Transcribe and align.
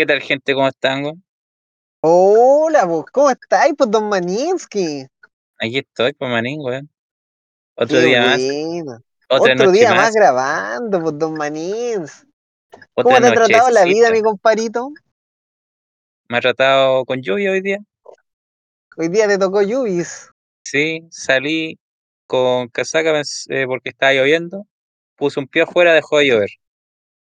¿Qué 0.00 0.06
tal, 0.06 0.22
gente? 0.22 0.54
¿Cómo 0.54 0.66
están? 0.66 1.02
güey? 1.02 1.14
Hola, 2.00 2.86
pues, 2.88 3.04
¿cómo 3.12 3.28
estáis, 3.28 3.74
pues, 3.76 3.90
don 3.90 4.08
Maninsky? 4.08 5.06
Aquí 5.58 5.76
estoy, 5.76 6.14
pues, 6.14 6.30
manín, 6.30 6.62
güey. 6.62 6.80
Otro 7.74 7.98
Qué 7.98 8.06
día 8.06 8.24
más, 8.24 8.40
otra 9.28 9.52
Otro 9.52 9.70
día 9.70 9.90
más 9.90 9.98
más, 9.98 10.14
grabando, 10.14 11.02
pues, 11.02 11.18
don 11.18 11.34
Manins. 11.34 12.26
¿Cómo 12.94 13.20
te 13.20 13.26
ha 13.26 13.34
tratado 13.34 13.68
la 13.68 13.84
vida, 13.84 14.08
nochecita. 14.08 14.10
mi 14.12 14.22
comparito? 14.22 14.90
Me 16.30 16.38
ha 16.38 16.40
tratado 16.40 17.04
con 17.04 17.20
lluvia 17.20 17.50
hoy 17.50 17.60
día. 17.60 17.80
Hoy 18.96 19.08
día 19.08 19.28
te 19.28 19.36
tocó 19.36 19.60
Yubis. 19.60 20.30
Sí, 20.64 21.06
salí 21.10 21.78
con 22.26 22.68
casaca 22.68 23.20
eh, 23.50 23.66
porque 23.66 23.90
estaba 23.90 24.14
lloviendo. 24.14 24.66
Puse 25.16 25.40
un 25.40 25.46
pie 25.46 25.60
afuera, 25.60 25.92
dejó 25.92 26.20
de 26.20 26.26
llover. 26.26 26.50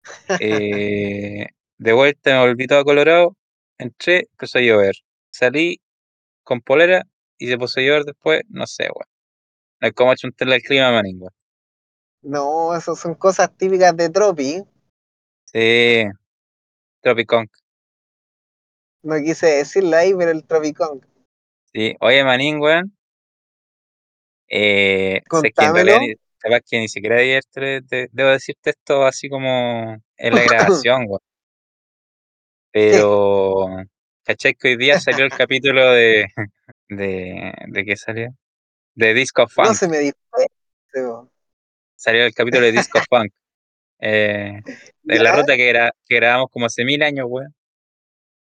Eh, 0.41 1.47
de 1.79 1.93
vuelta 1.93 2.31
me 2.31 2.47
volví 2.49 2.67
todo 2.67 2.85
colorado. 2.85 3.37
Entré, 3.79 4.29
empezó 4.33 4.59
a 4.59 4.63
llover. 4.63 4.95
Salí 5.31 5.81
con 6.43 6.61
polera 6.61 7.03
y 7.39 7.49
se 7.49 7.59
puso 7.59 7.81
a 7.81 7.83
llover 7.83 8.05
después. 8.05 8.43
No 8.49 8.67
sé, 8.67 8.89
güey. 8.89 9.07
No 9.81 9.89
es 9.89 9.95
como 9.95 10.13
achuntarle 10.13 10.55
al 10.57 10.63
clima, 10.63 10.93
manín, 10.93 11.19
güey. 11.19 11.31
No, 12.23 12.75
esas 12.75 12.99
son 12.99 13.15
cosas 13.15 13.55
típicas 13.57 13.97
de 13.97 14.09
Tropi. 14.09 14.63
Sí, 15.45 16.05
Tropicón. 17.01 17.51
No 19.03 19.17
quise 19.23 19.47
decirlo 19.47 19.97
ahí, 19.97 20.15
pero 20.15 20.31
el 20.31 20.45
Tropicón. 20.45 21.07
Sí, 21.73 21.95
oye, 22.01 22.25
manín, 22.25 22.59
güey. 22.59 22.81
Eh, 24.49 25.15
sé 25.17 25.43
que 25.43 25.53
Contámelo. 25.53 25.99
capaz 26.39 26.61
que 26.69 26.79
ni 26.79 26.89
siquiera 26.89 27.17
ayer 27.17 27.43
debo 28.13 28.31
decirte 28.31 28.71
esto 28.71 29.05
así 29.05 29.29
como 29.29 29.97
en 30.17 30.35
la 30.35 30.43
grabación, 30.85 31.07
güey. 31.07 31.21
Pero, 32.75 33.69
¿cachai 34.25 34.55
que 34.55 34.71
hoy 34.71 34.77
día 34.77 34.99
salió 34.99 35.25
el 35.25 35.31
capítulo 35.31 35.93
de, 35.93 36.27
de, 36.89 37.55
¿de 37.69 37.85
qué 37.85 37.97
salió? 37.97 38.35
De 38.97 39.15
Disco 39.15 39.43
No 39.43 39.49
Funk. 39.49 39.75
se 39.75 39.87
me 39.87 40.13
po. 40.93 41.31
Salió 41.95 42.25
el 42.25 42.35
capítulo 42.35 42.67
de 42.67 42.73
Disco 42.73 42.99
Funk. 43.09 43.33
Eh, 44.01 44.61
de 45.05 45.19
la 45.21 45.37
ruta 45.37 45.55
que, 45.55 45.71
era, 45.71 45.93
que 46.05 46.17
grabamos 46.17 46.49
como 46.51 46.67
hace 46.67 46.85
mil 46.85 47.01
años, 47.05 47.29
güey. 47.29 47.47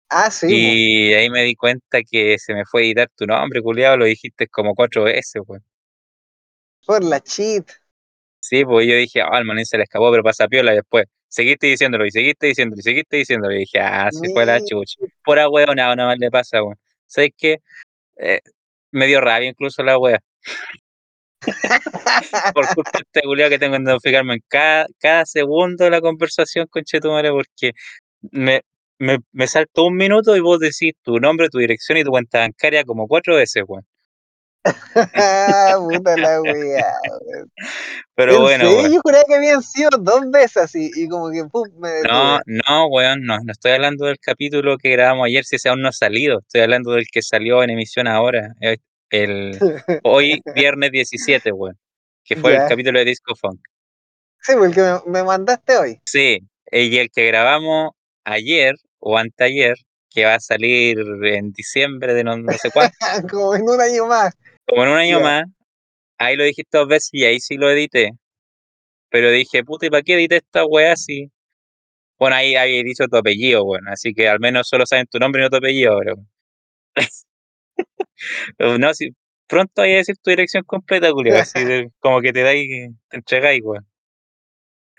Ah, 0.09 0.31
sí. 0.31 0.47
Y 0.49 1.13
ahí 1.13 1.29
me 1.29 1.43
di 1.43 1.55
cuenta 1.55 2.01
que 2.03 2.39
se 2.39 2.55
me 2.55 2.65
fue 2.65 2.81
a 2.81 2.85
editar 2.87 3.11
tu 3.15 3.27
nombre, 3.27 3.61
culiado, 3.61 3.99
lo 3.99 4.07
dijiste 4.07 4.49
como 4.49 4.75
cuatro 4.75 5.05
veces, 5.05 5.43
güey. 5.45 5.61
Por 6.87 7.05
la 7.05 7.21
cheat. 7.21 7.71
Sí, 8.41 8.65
pues 8.65 8.87
yo 8.89 8.95
dije, 8.95 9.21
ah, 9.21 9.39
el 9.39 9.45
manín 9.45 9.67
se 9.67 9.77
le 9.77 9.83
escapó, 9.83 10.11
pero 10.11 10.23
pasa 10.23 10.49
piola 10.49 10.73
después. 10.73 11.05
Seguiste 11.33 11.67
diciéndolo 11.67 12.05
y 12.05 12.11
seguiste 12.11 12.47
diciéndolo 12.49 12.81
y 12.81 12.83
seguiste 12.83 13.17
diciéndolo. 13.17 13.55
Y 13.55 13.61
dije, 13.61 13.81
ah, 13.81 14.11
se 14.13 14.29
fue 14.35 14.45
la 14.45 14.61
chucha. 14.63 14.99
Pura 15.25 15.49
hueá, 15.49 15.65
nada, 15.75 15.97
nada 15.97 16.11
más 16.11 16.19
le 16.19 16.31
pasa, 16.31 16.63
weón. 16.63 16.77
¿Sabes 17.07 17.31
qué? 17.39 17.59
Eh, 18.19 18.41
me 18.93 19.07
dio 19.07 19.21
rabia 19.23 19.49
incluso 19.49 19.83
la 19.83 19.99
wea. 19.99 20.21
Por 22.55 22.67
culpa 22.75 22.91
de 22.95 23.05
este 23.07 23.23
culiao 23.23 23.49
que 23.49 23.59
tengo 23.59 23.79
que 23.79 23.99
fijarme 24.03 24.35
en 24.35 24.43
cada, 24.47 24.87
cada 24.99 25.25
segundo 25.25 25.85
de 25.85 25.91
la 25.91 26.03
conversación 26.03 26.67
con 26.69 26.85
Chetumare 26.85 27.31
porque 27.31 27.73
me, 28.31 28.61
me, 28.99 29.19
me 29.33 29.47
saltó 29.47 29.87
un 29.87 29.97
minuto 29.97 30.37
y 30.37 30.41
vos 30.41 30.61
decís 30.61 30.93
tu 31.03 31.19
nombre, 31.19 31.49
tu 31.49 31.59
dirección 31.59 31.97
y 31.97 32.05
tu 32.05 32.11
cuenta 32.11 32.41
bancaria 32.41 32.85
como 32.85 33.09
cuatro 33.09 33.37
veces, 33.37 33.65
weón. 33.67 33.87
Puta 35.79 36.17
la 36.17 36.41
wea, 36.43 36.87
weón. 37.21 37.53
Pero 38.15 38.37
En 38.37 38.41
bueno, 38.41 38.65
weón. 38.77 38.93
yo 38.93 39.01
juraba 39.03 39.25
que 39.27 39.35
habían 39.35 39.63
sido 39.63 39.91
dos 40.01 40.31
veces 40.31 40.57
así, 40.59 40.91
y 40.95 41.09
como 41.09 41.31
que 41.31 41.45
pum, 41.45 41.69
me 41.79 41.91
No, 42.03 42.39
detuve. 42.39 42.43
no, 42.47 42.87
weón, 42.89 43.23
no, 43.25 43.39
no 43.43 43.53
estoy 43.53 43.73
hablando 43.73 44.07
del 44.07 44.19
capítulo 44.21 44.77
que 44.79 44.91
grabamos 44.91 45.27
ayer, 45.27 45.45
si 45.45 45.57
ese 45.57 45.69
aún 45.69 45.83
no 45.83 45.89
ha 45.89 45.93
salido, 45.93 46.41
estoy 46.41 46.61
hablando 46.63 46.93
del 46.93 47.07
que 47.11 47.23
salió 47.23 47.63
en 47.63 47.71
emisión 47.71 48.07
ahora, 48.09 48.55
eh, 48.61 48.79
el, 49.11 49.59
hoy 50.05 50.41
viernes 50.55 50.91
17, 50.93 51.53
weón, 51.53 51.79
que 52.25 52.37
fue 52.37 52.55
el 52.57 52.69
capítulo 52.69 52.99
de 53.01 53.05
Disco 53.07 53.35
Funk. 53.35 53.61
Sí, 54.41 54.53
porque 54.59 54.81
me, 54.81 55.01
me 55.07 55.25
mandaste 55.25 55.77
hoy. 55.77 56.01
Sí, 56.05 56.41
eh, 56.71 56.85
y 56.85 56.99
el 56.99 57.11
que 57.11 57.27
grabamos 57.27 57.91
ayer 58.25 58.75
o 59.01 59.19
anteayer, 59.19 59.77
que 60.11 60.25
va 60.27 60.35
a 60.35 60.41
salir 60.41 60.99
en 61.25 61.53
diciembre 61.53 62.13
de 62.15 62.23
no, 62.25 62.37
no 62.37 62.53
sé 62.53 62.71
cuánto, 62.71 62.95
como 63.31 63.55
en 63.55 63.63
un 63.69 63.81
año 63.81 64.07
más. 64.07 64.35
Como 64.67 64.85
en 64.85 64.91
un 64.91 64.97
año 64.97 65.21
más, 65.21 65.45
ahí 66.19 66.37
lo 66.37 66.45
dijiste 66.45 66.79
dos 66.79 66.89
veces 66.89 67.11
y 67.13 67.25
ahí 67.25 67.41
sí 67.41 67.57
lo 67.57 67.71
edité, 67.71 68.13
pero 69.09 69.31
dije, 69.31 69.65
puta, 69.65 69.87
¿y 69.87 69.91
para 69.91 70.03
qué 70.03 70.15
edité 70.15 70.37
esta 70.37 70.65
weá 70.65 70.93
así? 70.93 71.31
Bueno, 72.19 72.37
ahí 72.37 72.55
había 72.55 72.83
dicho 72.83 73.07
tu 73.09 73.17
apellido, 73.17 73.65
bueno, 73.65 73.91
así 73.91 74.15
que 74.15 74.29
al 74.29 74.41
menos 74.41 74.69
solo 74.69 74.87
saben 74.87 75.07
tu 75.07 75.19
nombre 75.19 75.43
y 75.43 75.45
no 75.45 75.51
tu 75.51 75.57
apellido, 75.57 75.99
pero... 75.99 76.17
No, 78.79 78.95
si 78.95 79.11
pronto 79.47 79.83
voy 79.83 79.93
a 79.95 79.97
decir 79.97 80.17
tu 80.23 80.31
dirección 80.31 80.63
completa, 80.65 81.11
Julio, 81.11 81.39
así 81.39 81.65
de- 81.65 81.91
como 82.01 82.21
que 82.21 82.33
te 82.33 82.43
dais, 82.43 82.69
te 83.09 83.17
entregáis, 83.17 83.61
weón. 83.63 83.87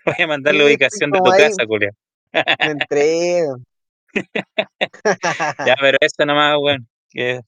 Voy 0.04 0.14
a 0.18 0.26
mandar 0.26 0.54
la 0.54 0.66
ubicación 0.66 1.10
de 1.10 1.18
tu 1.18 1.30
ahí, 1.30 1.38
casa, 1.40 1.64
Julio. 1.66 1.90
me 2.32 2.70
entrego. 2.72 3.56
Ya, 5.66 5.76
pero 5.80 5.98
eso 6.00 6.24
nomás, 6.24 6.56
weón, 6.60 6.86
que 7.10 7.40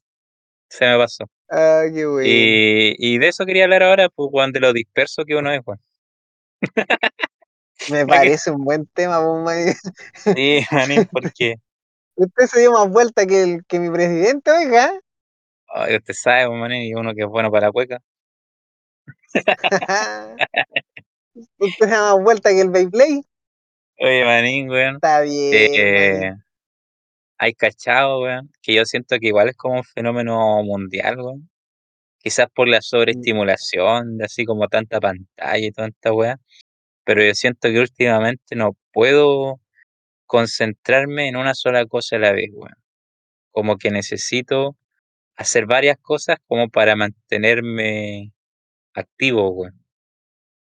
se 0.69 0.87
me 0.87 0.97
pasó. 0.97 1.25
Ah, 1.51 1.85
qué 1.93 2.07
bueno. 2.07 2.29
Y, 2.29 2.97
y 2.99 3.19
de 3.19 3.29
eso 3.29 3.45
quería 3.47 3.65
hablar 3.65 3.83
ahora, 3.83 4.09
pues, 4.09 4.53
de 4.53 4.61
lo 4.61 4.73
disperso 4.73 5.25
que 5.25 5.37
uno 5.37 5.53
es, 5.53 5.61
weón. 5.65 5.81
Me 7.91 8.07
parece 8.07 8.51
un 8.51 8.65
buen 8.65 8.87
tema, 8.87 9.21
pues. 9.45 9.81
Sí, 10.15 10.65
manín, 10.71 11.09
porque, 11.11 11.57
Usted 12.19 12.47
se 12.47 12.61
dio 12.61 12.73
más 12.73 12.89
vuelta 12.89 13.27
que, 13.27 13.43
el, 13.43 13.67
que 13.67 13.79
mi 13.79 13.91
presidente, 13.91 14.51
oiga. 14.51 14.91
ay, 15.69 15.97
usted 15.97 16.15
sabe, 16.15 16.47
pues, 16.47 16.59
manín, 16.59 16.83
y 16.83 16.95
uno 16.95 17.15
que 17.15 17.23
es 17.23 17.29
bueno 17.29 17.51
para 17.51 17.67
la 17.67 17.73
cueca. 17.73 18.01
Usted 21.59 21.87
se 21.87 21.87
da 21.87 22.15
más 22.15 22.25
vuelta 22.25 22.49
que 22.51 22.63
el 22.63 22.71
Beyblade. 22.71 23.23
Oye, 23.99 24.25
manín, 24.25 24.71
weón, 24.71 24.95
Está 24.95 25.21
bien, 25.21 25.53
eh, 25.55 26.35
hay 27.39 27.55
cachado, 27.55 28.23
weón, 28.23 28.51
que 28.63 28.75
yo 28.75 28.85
siento 28.85 29.19
que 29.19 29.29
igual 29.29 29.49
es 29.49 29.57
como 29.57 29.77
un 29.77 29.85
fenómeno 29.85 30.63
mundial, 30.65 31.21
weón. 31.21 31.51
Quizás 32.19 32.49
por 32.55 32.69
la 32.69 32.83
sobreestimulación 32.83 34.19
de 34.19 34.25
así 34.27 34.45
como 34.45 34.69
tanta 34.69 35.01
pantalla 35.01 35.59
y 35.67 35.73
tanta 35.73 36.13
weá. 36.13 36.39
Pero 37.05 37.25
yo 37.25 37.35
siento 37.35 37.69
que 37.71 37.81
últimamente 37.81 38.57
no 38.57 38.77
puedo 38.93 39.61
concentrarme 40.27 41.29
en 41.29 41.37
una 41.37 41.55
sola 41.55 41.87
cosa 41.87 42.17
a 42.17 42.21
la 42.21 42.33
vez, 42.33 42.51
weón. 42.55 42.75
Como 43.53 43.79
que 43.79 43.91
necesito 43.91 44.77
hacer 45.37 45.67
varias 45.67 45.99
cosas 46.03 46.39
como 46.49 46.69
para 46.71 46.97
mantenerme 46.97 48.33
activo, 48.95 49.51
weón. 49.51 49.85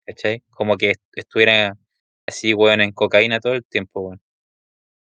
¿Cachai? 0.06 0.44
Como 0.50 0.76
que 0.78 0.90
est- 0.92 1.02
estuviera 1.14 1.78
así, 2.28 2.54
weón, 2.54 2.82
en 2.82 2.92
cocaína 2.92 3.40
todo 3.40 3.54
el 3.54 3.64
tiempo, 3.66 4.02
weón. 4.02 4.22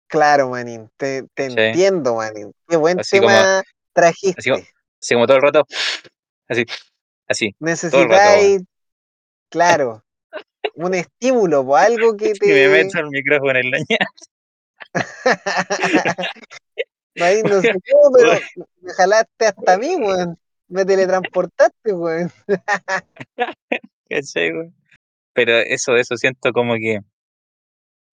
Claro, 0.07 0.49
manín. 0.49 0.89
Te, 0.97 1.23
te 1.33 1.45
entiendo, 1.45 2.15
manín. 2.15 2.51
Qué 2.67 2.77
buen 2.77 2.99
Así 2.99 3.17
como, 3.19 3.29
tema 3.29 3.59
así, 3.59 3.63
como- 3.63 3.93
trajiste. 3.93 4.51
así 5.01 5.13
como 5.13 5.27
todo 5.27 5.37
el 5.37 5.43
rato, 5.43 5.63
así, 6.47 6.65
así. 7.27 7.55
Necesitáis, 7.59 8.61
claro, 9.49 10.03
un 10.75 10.93
estímulo, 10.93 11.65
po, 11.65 11.75
algo 11.75 12.15
que 12.15 12.27
Y 12.41 12.47
me 12.47 12.53
te. 12.53 12.69
meto 12.69 12.99
el 12.99 13.09
micrófono 13.09 13.59
en 13.59 13.71
la 13.71 13.77
ña. 13.79 13.97
Manín, 17.15 17.43
no 17.45 17.61
sé 17.61 17.71
cómo, 17.91 18.11
pero 18.15 18.39
me 18.81 18.93
jalaste 18.93 19.45
hasta 19.47 19.77
mí, 19.77 19.95
weón. 19.95 20.37
Me 20.69 20.85
teletransportaste, 20.85 21.93
weón. 21.93 22.31
¿Cachai, 24.09 24.51
weón? 24.51 24.75
Pero 25.33 25.53
eso, 25.57 25.95
eso 25.95 26.15
siento 26.17 26.51
como 26.51 26.75
que 26.75 26.99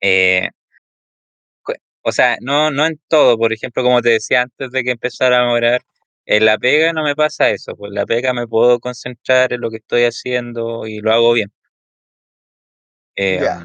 Eh, 0.02 0.50
o 2.04 2.12
sea, 2.12 2.38
no, 2.42 2.72
no 2.72 2.86
en 2.86 3.00
todo, 3.08 3.38
por 3.38 3.54
ejemplo, 3.54 3.84
como 3.84 4.02
te 4.02 4.10
decía 4.12 4.44
antes 4.44 4.72
de 4.72 4.84
que 4.84 4.92
empezara 4.92 5.42
a 5.44 5.48
morar, 5.48 5.82
en 6.26 6.46
la 6.46 6.58
pega 6.58 6.94
no 6.94 7.04
me 7.04 7.16
pasa 7.16 7.50
eso, 7.52 7.76
pues 7.76 7.92
la 7.94 8.06
pega 8.06 8.34
me 8.34 8.48
puedo 8.48 8.80
concentrar 8.80 9.54
en 9.54 9.62
lo 9.62 9.70
que 9.72 9.78
estoy 9.78 10.04
haciendo 10.06 10.88
y 10.88 11.00
lo 11.02 11.14
hago 11.14 11.34
bien. 11.34 11.52
Eh, 13.16 13.40
Ya, 13.42 13.64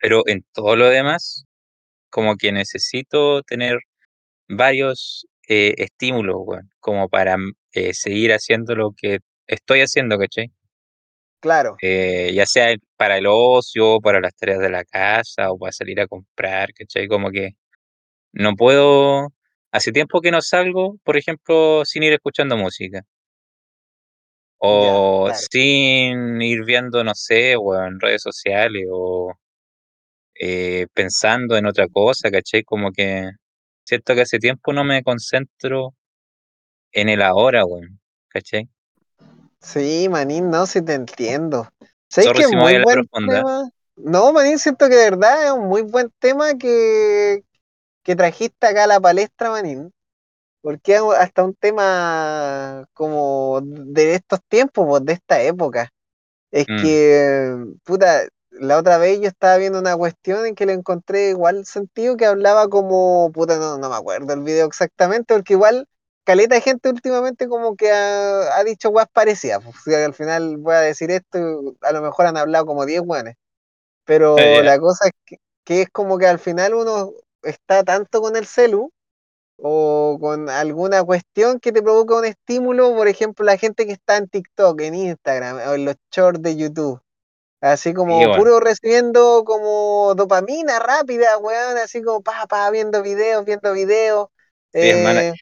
pero 0.00 0.22
en 0.26 0.44
todo 0.52 0.76
lo 0.76 0.88
demás, 0.88 1.44
como 2.10 2.36
que 2.36 2.52
necesito 2.52 3.42
tener 3.44 3.78
varios 4.48 5.26
eh, 5.48 5.74
estímulos, 5.78 6.36
weón, 6.40 6.70
como 6.80 7.08
para 7.10 7.38
mm, 7.38 7.52
eh, 7.74 7.94
seguir 7.94 8.32
haciendo 8.32 8.74
lo 8.76 8.92
que 8.96 9.20
estoy 9.48 9.82
haciendo, 9.82 10.18
¿cachai? 10.18 10.52
Claro. 11.40 11.82
Eh, 11.82 12.32
ya 12.34 12.46
sea 12.46 12.74
para 12.96 13.18
el 13.18 13.26
ocio, 13.28 14.00
para 14.00 14.20
las 14.20 14.34
tareas 14.36 14.58
de 14.60 14.70
la 14.70 14.84
casa 14.84 15.52
o 15.52 15.58
para 15.58 15.72
salir 15.72 16.00
a 16.00 16.08
comprar, 16.08 16.72
¿cachai? 16.74 17.06
Como 17.08 17.30
que 17.30 17.50
No 18.32 18.54
puedo, 18.56 19.28
hace 19.72 19.92
tiempo 19.92 20.20
que 20.22 20.32
no 20.32 20.42
salgo, 20.42 20.98
por 21.04 21.16
ejemplo, 21.18 21.84
sin 21.86 22.04
ir 22.04 22.12
escuchando 22.14 22.56
música. 22.58 23.02
Ya, 24.70 24.70
O 24.72 25.24
claro. 25.24 25.46
sin 25.50 26.40
ir 26.42 26.64
viendo, 26.64 27.02
no 27.02 27.12
sé, 27.16 27.56
o 27.56 27.74
en 27.84 27.98
redes 28.00 28.22
sociales, 28.22 28.86
o 28.90 29.32
eh, 30.40 30.86
pensando 30.94 31.56
en 31.56 31.66
otra 31.66 31.88
cosa, 31.88 32.30
¿cachai? 32.30 32.62
Como 32.64 32.92
que 32.92 33.30
siento 33.84 34.14
que 34.14 34.22
hace 34.22 34.38
tiempo 34.38 34.72
no 34.72 34.84
me 34.84 35.02
concentro 35.02 35.94
en 36.92 37.08
el 37.08 37.22
ahora, 37.22 37.64
weón, 37.64 38.00
¿cachai? 38.28 38.68
Sí, 39.60 40.08
manín, 40.08 40.50
no, 40.50 40.66
sí 40.66 40.82
te 40.82 40.94
entiendo. 40.94 41.68
¿Sabes 42.08 42.32
que 42.32 42.44
es 42.44 42.48
muy 42.50 42.76
buen 42.76 43.08
tema? 43.24 43.68
No, 43.96 44.32
manín, 44.32 44.58
siento 44.58 44.88
que 44.88 44.94
de 44.94 45.10
verdad 45.10 45.46
es 45.46 45.52
un 45.52 45.68
muy 45.68 45.82
buen 45.82 46.10
tema 46.20 46.54
que, 46.56 47.42
que 48.04 48.16
trajiste 48.16 48.66
acá 48.66 48.84
a 48.84 48.86
la 48.88 49.00
palestra, 49.00 49.50
manín. 49.50 49.92
Porque 50.62 50.96
hasta 50.96 51.44
un 51.44 51.54
tema 51.54 52.86
como 52.94 53.60
de 53.64 54.14
estos 54.16 54.40
tiempos, 54.48 54.86
pues, 54.88 55.04
de 55.06 55.14
esta 55.14 55.42
época. 55.42 55.90
Es 56.50 56.68
Mm, 56.68 56.74
que, 56.74 57.56
puta, 57.84 58.22
la 58.50 58.78
otra 58.78 58.98
vez 58.98 59.20
yo 59.20 59.28
estaba 59.28 59.56
viendo 59.58 59.78
una 59.78 59.96
cuestión 59.96 60.46
en 60.46 60.54
que 60.54 60.66
le 60.66 60.72
encontré 60.74 61.30
igual 61.30 61.66
sentido 61.66 62.16
que 62.16 62.26
hablaba 62.26 62.68
como, 62.68 63.30
puta, 63.32 63.58
no, 63.58 63.78
no 63.78 63.90
me 63.90 63.96
acuerdo 63.96 64.32
el 64.34 64.42
video 64.42 64.66
exactamente, 64.66 65.34
porque 65.34 65.54
igual 65.54 65.86
caleta 66.28 66.56
de 66.56 66.60
gente 66.60 66.90
últimamente 66.90 67.48
como 67.48 67.74
que 67.74 67.90
ha, 67.90 68.58
ha 68.58 68.62
dicho 68.62 68.90
guas 68.90 69.06
parecidas. 69.10 69.64
Pues, 69.64 69.96
al 69.96 70.12
final 70.12 70.58
voy 70.58 70.74
a 70.74 70.80
decir 70.80 71.10
esto, 71.10 71.74
a 71.80 71.92
lo 71.92 72.02
mejor 72.02 72.26
han 72.26 72.36
hablado 72.36 72.66
como 72.66 72.84
10 72.84 73.00
guanes. 73.00 73.36
Pero 74.04 74.36
ya, 74.36 74.62
la 74.62 74.78
cosa 74.78 75.06
es 75.06 75.12
que, 75.24 75.38
que 75.64 75.82
es 75.82 75.88
como 75.88 76.18
que 76.18 76.26
al 76.26 76.38
final 76.38 76.74
uno 76.74 77.14
está 77.42 77.82
tanto 77.82 78.20
con 78.20 78.36
el 78.36 78.44
celu 78.44 78.92
o 79.56 80.18
con 80.20 80.50
alguna 80.50 81.02
cuestión 81.02 81.60
que 81.60 81.72
te 81.72 81.82
provoca 81.82 82.16
un 82.16 82.26
estímulo, 82.26 82.94
por 82.94 83.08
ejemplo, 83.08 83.46
la 83.46 83.56
gente 83.56 83.86
que 83.86 83.92
está 83.92 84.18
en 84.18 84.28
TikTok, 84.28 84.82
en 84.82 84.96
Instagram 84.96 85.56
o 85.56 85.74
en 85.74 85.86
los 85.86 85.96
shorts 86.12 86.42
de 86.42 86.56
YouTube, 86.56 87.00
así 87.62 87.88
sí, 87.88 87.94
como 87.94 88.36
puro 88.36 88.60
recibiendo 88.60 89.44
como 89.46 90.14
dopamina 90.14 90.78
rápida, 90.78 91.38
weón, 91.38 91.78
así 91.78 92.02
como 92.02 92.20
pa, 92.20 92.46
pa, 92.46 92.70
viendo 92.70 93.02
videos, 93.02 93.46
viendo 93.46 93.72
videos, 93.72 94.28
Sí, 94.72 94.80
eh, 94.80 95.32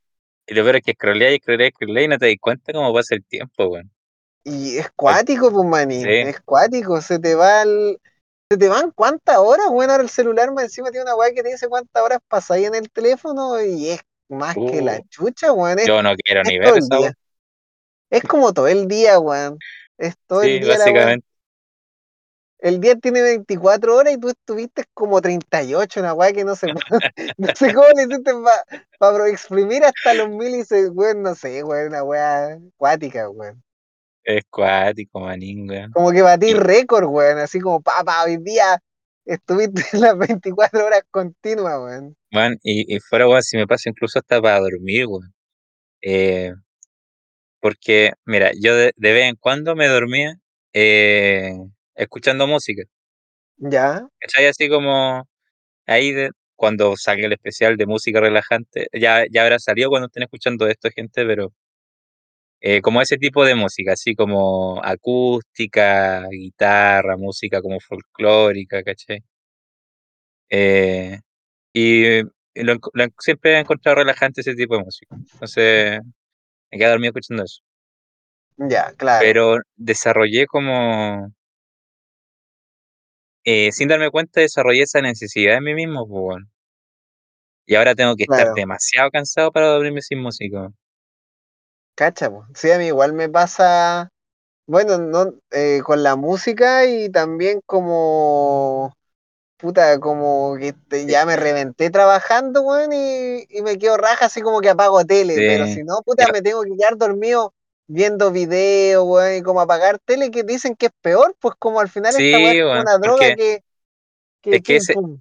Y 0.47 0.55
lo 0.55 0.65
peor 0.65 0.77
es 0.77 0.83
que 0.83 0.93
scrolleas 0.95 1.35
y 1.35 1.39
scrolleas 1.39 1.71
y 1.71 1.75
scrolleas 1.75 2.05
y 2.07 2.09
no 2.09 2.19
te 2.19 2.27
das 2.27 2.37
cuenta 2.41 2.73
cómo 2.73 2.93
pasa 2.95 3.15
el 3.15 3.25
tiempo, 3.25 3.67
weón. 3.69 3.91
y 4.45 4.79
es 4.79 4.91
cuático, 4.95 5.51
pues 5.51 5.69
manín, 5.69 6.09
Sí, 6.09 6.23
es 6.23 6.41
cuático, 6.41 7.01
se 7.03 7.19
te 7.19 7.35
va 7.35 7.63
el... 7.63 8.01
Se 8.51 8.57
te 8.59 8.69
van 8.69 8.93
cuántas 8.93 9.39
horas, 9.39 9.69
bueno, 9.71 9.93
ahora 9.93 10.05
el 10.05 10.11
celular 10.11 10.53
más 10.53 10.65
encima 10.67 10.91
tiene 10.93 11.03
una 11.05 11.17
weá 11.17 11.33
que 11.35 11.43
te 11.43 11.51
dice 11.51 11.69
cuántas 11.69 12.03
horas 12.03 12.21
pasáis 12.29 12.67
en 12.69 12.77
el 12.77 12.91
teléfono 12.91 13.61
y 13.63 13.91
es 13.91 14.01
más 14.29 14.59
que 14.65 14.83
la 14.83 15.01
uh, 15.01 15.09
chucha, 15.11 15.53
weón, 15.53 15.81
es, 15.81 15.87
yo 15.87 16.03
no 16.03 16.15
quiero 16.17 16.45
ni 16.45 16.59
ver 16.59 16.77
el 16.77 16.79
esa 16.79 16.89
día. 16.89 17.01
weón. 17.01 17.15
Es 18.11 18.25
como 18.25 18.53
todo 18.53 18.69
el 18.69 18.89
día, 18.89 19.19
weón. 19.21 19.63
Es 19.99 20.17
todo 20.27 20.43
el 20.43 20.59
Sí, 20.59 20.61
día 20.61 20.79
la 20.79 20.91
weá. 20.91 21.15
básicamente, 21.15 21.26
El 22.67 22.81
día 22.81 22.97
tiene 22.97 23.23
24 23.23 23.95
horas 23.95 24.15
y 24.15 24.19
tú 24.19 24.29
estuviste 24.29 24.83
como 24.93 25.21
38, 25.21 26.01
una 26.01 26.15
weá 26.15 26.33
que 26.33 26.43
no 26.43 26.57
puede. 26.57 26.75
No 27.39 27.47
sé 27.55 27.73
cómo 27.73 27.87
le 27.95 28.03
hiciste 28.03 28.33
para 28.99 29.29
exprimir 29.29 29.85
hasta 29.85 30.15
los 30.15 30.31
milisegundos, 30.31 30.97
weón. 30.97 31.23
No 31.23 31.35
sé, 31.37 31.63
weón, 31.63 31.87
una 31.87 32.03
weá 32.03 32.59
acuática, 32.75 33.31
weón. 33.31 33.63
es 34.25 34.43
cuático, 34.51 35.21
manín, 35.21 35.71
weón. 35.71 35.93
Como 35.93 36.11
que 36.11 36.23
batí 36.23 36.55
récord, 36.55 37.05
weón. 37.05 37.39
Así 37.39 37.61
como, 37.61 37.81
papá, 37.81 38.25
hoy 38.25 38.39
día 38.39 38.83
estuviste 39.25 39.85
en 39.93 40.01
las 40.01 40.19
24 40.19 40.87
horas 40.87 41.03
continuas, 41.13 41.79
weón. 41.79 42.17
weón, 42.33 42.59
y, 42.65 42.97
y 42.97 42.99
fuera, 42.99 43.29
weón, 43.29 43.45
si 43.45 43.59
me 43.59 43.69
pasa 43.69 43.91
incluso 43.91 44.19
hasta 44.19 44.43
para 44.43 44.59
dormir, 44.59 45.07
weón. 45.07 45.33
Eh, 46.03 46.53
porque, 47.61 48.15
mira, 48.25 48.51
yo 48.61 48.75
de, 48.75 48.93
de 48.97 49.13
vez 49.13 49.29
en 49.29 49.37
cuando 49.37 49.77
me 49.77 49.87
dormía 49.87 50.35
eh, 50.73 51.57
escuchando 51.97 52.47
música. 52.47 52.85
Ya, 53.59 54.07
¿Cachai? 54.21 54.47
Así 54.47 54.69
como 54.69 55.27
ahí 55.87 56.13
de, 56.13 56.31
cuando 56.57 56.97
salga 56.97 57.27
el 57.27 57.33
especial 57.35 57.77
de 57.77 57.87
música 57.87 58.21
relajante, 58.21 58.89
ya, 58.93 59.25
ya 59.31 59.43
habrá 59.45 59.59
salido 59.59 59.91
cuando 59.91 60.07
estén 60.09 60.25
escuchando 60.25 60.69
esto, 60.69 60.91
gente, 60.95 61.25
pero 61.27 61.53
eh, 62.61 62.81
como 62.83 63.01
ese 63.03 63.17
tipo 63.19 63.45
de 63.45 63.55
música, 63.55 63.93
así 63.93 64.15
como 64.15 64.83
acústica, 64.85 66.27
guitarra, 66.31 67.17
música 67.17 67.61
como 67.63 67.79
folclórica, 67.81 68.83
¿cachai? 68.83 69.23
Eh, 70.51 71.19
y 71.73 72.23
lo 72.55 72.75
lo 72.95 73.07
siempre 73.21 73.53
he 73.55 73.59
encontrado 73.61 73.97
relajante 73.97 74.41
ese 74.41 74.55
tipo 74.55 74.77
de 74.77 74.85
música. 74.85 75.17
Entonces, 75.17 76.01
me 76.71 76.79
quedé 76.79 76.89
dormido 76.89 77.11
escuchando 77.11 77.45
eso. 77.45 77.61
ya, 78.57 78.93
claro, 78.97 79.21
Pero 79.25 79.59
desarrollé 79.77 80.47
como, 80.47 81.33
eh, 83.47 83.73
sin 83.73 83.89
darme 83.89 84.11
cuenta, 84.11 84.43
desarrollé 84.43 84.83
esa 84.83 85.01
necesidad 85.01 85.57
en 85.57 85.65
mí 85.65 85.75
mismo, 85.75 86.07
pues, 86.07 86.21
weón. 86.23 86.51
Y 87.65 87.77
ahora 87.77 87.95
tengo 87.95 88.17
que 88.17 88.25
estar 88.25 88.49
claro. 88.49 88.53
demasiado 88.53 89.09
cansado 89.13 89.53
para 89.53 89.69
dormirme 89.69 90.03
sin 90.03 90.19
música. 90.21 90.59
weón. 90.63 90.77
Cacha, 91.95 92.31
po. 92.31 92.47
Sí, 92.55 92.71
a 92.71 92.79
mí 92.79 92.87
igual 92.87 93.13
me 93.15 93.29
pasa. 93.29 94.11
Bueno, 94.67 94.99
no, 94.99 95.35
eh, 95.53 95.83
con 95.85 96.03
la 96.03 96.17
música 96.17 96.87
y 96.87 97.11
también 97.11 97.61
como, 97.67 98.93
puta, 99.59 100.01
como 100.01 100.57
que 100.59 100.75
te- 100.75 101.07
ya 101.07 101.27
me 101.27 101.37
reventé 101.37 101.91
trabajando, 101.91 102.63
weón, 102.63 102.93
y, 102.95 103.47
y 103.51 103.63
me 103.63 103.79
quedo 103.79 103.99
raja 103.99 104.27
así 104.27 104.43
como 104.43 104.61
que 104.63 104.71
apago 104.71 105.05
tele, 105.07 105.45
pero 105.45 105.67
Sí, 105.67 105.69
si 105.69 105.85
no, 105.85 106.03
puta, 106.05 106.29
ya, 106.29 106.33
me 106.33 106.43
tengo 106.43 106.63
que 106.65 106.73
quedar 106.79 106.99
dormido 106.99 107.55
viendo 107.87 108.33
videos, 108.33 109.05
weón, 109.07 109.37
y 109.37 109.43
como 109.43 109.61
apagar 109.61 109.99
tele 110.01 110.31
que 110.31 110.43
dicen 110.45 110.77
que 110.77 110.87
es 110.87 110.93
peor, 111.03 111.37
pues 111.41 111.55
como 111.59 111.81
al 111.81 111.89
final 111.89 112.17
esta 112.17 112.39
weá 112.41 112.53
es 112.53 112.59
como 112.61 112.81
weón, 112.81 112.89
una 112.89 112.99
droga 112.99 113.33
que, 113.33 113.63
que 114.43 114.57
es 114.57 114.63
que 114.63 114.77
ese, 114.77 114.97
pum. 114.97 115.21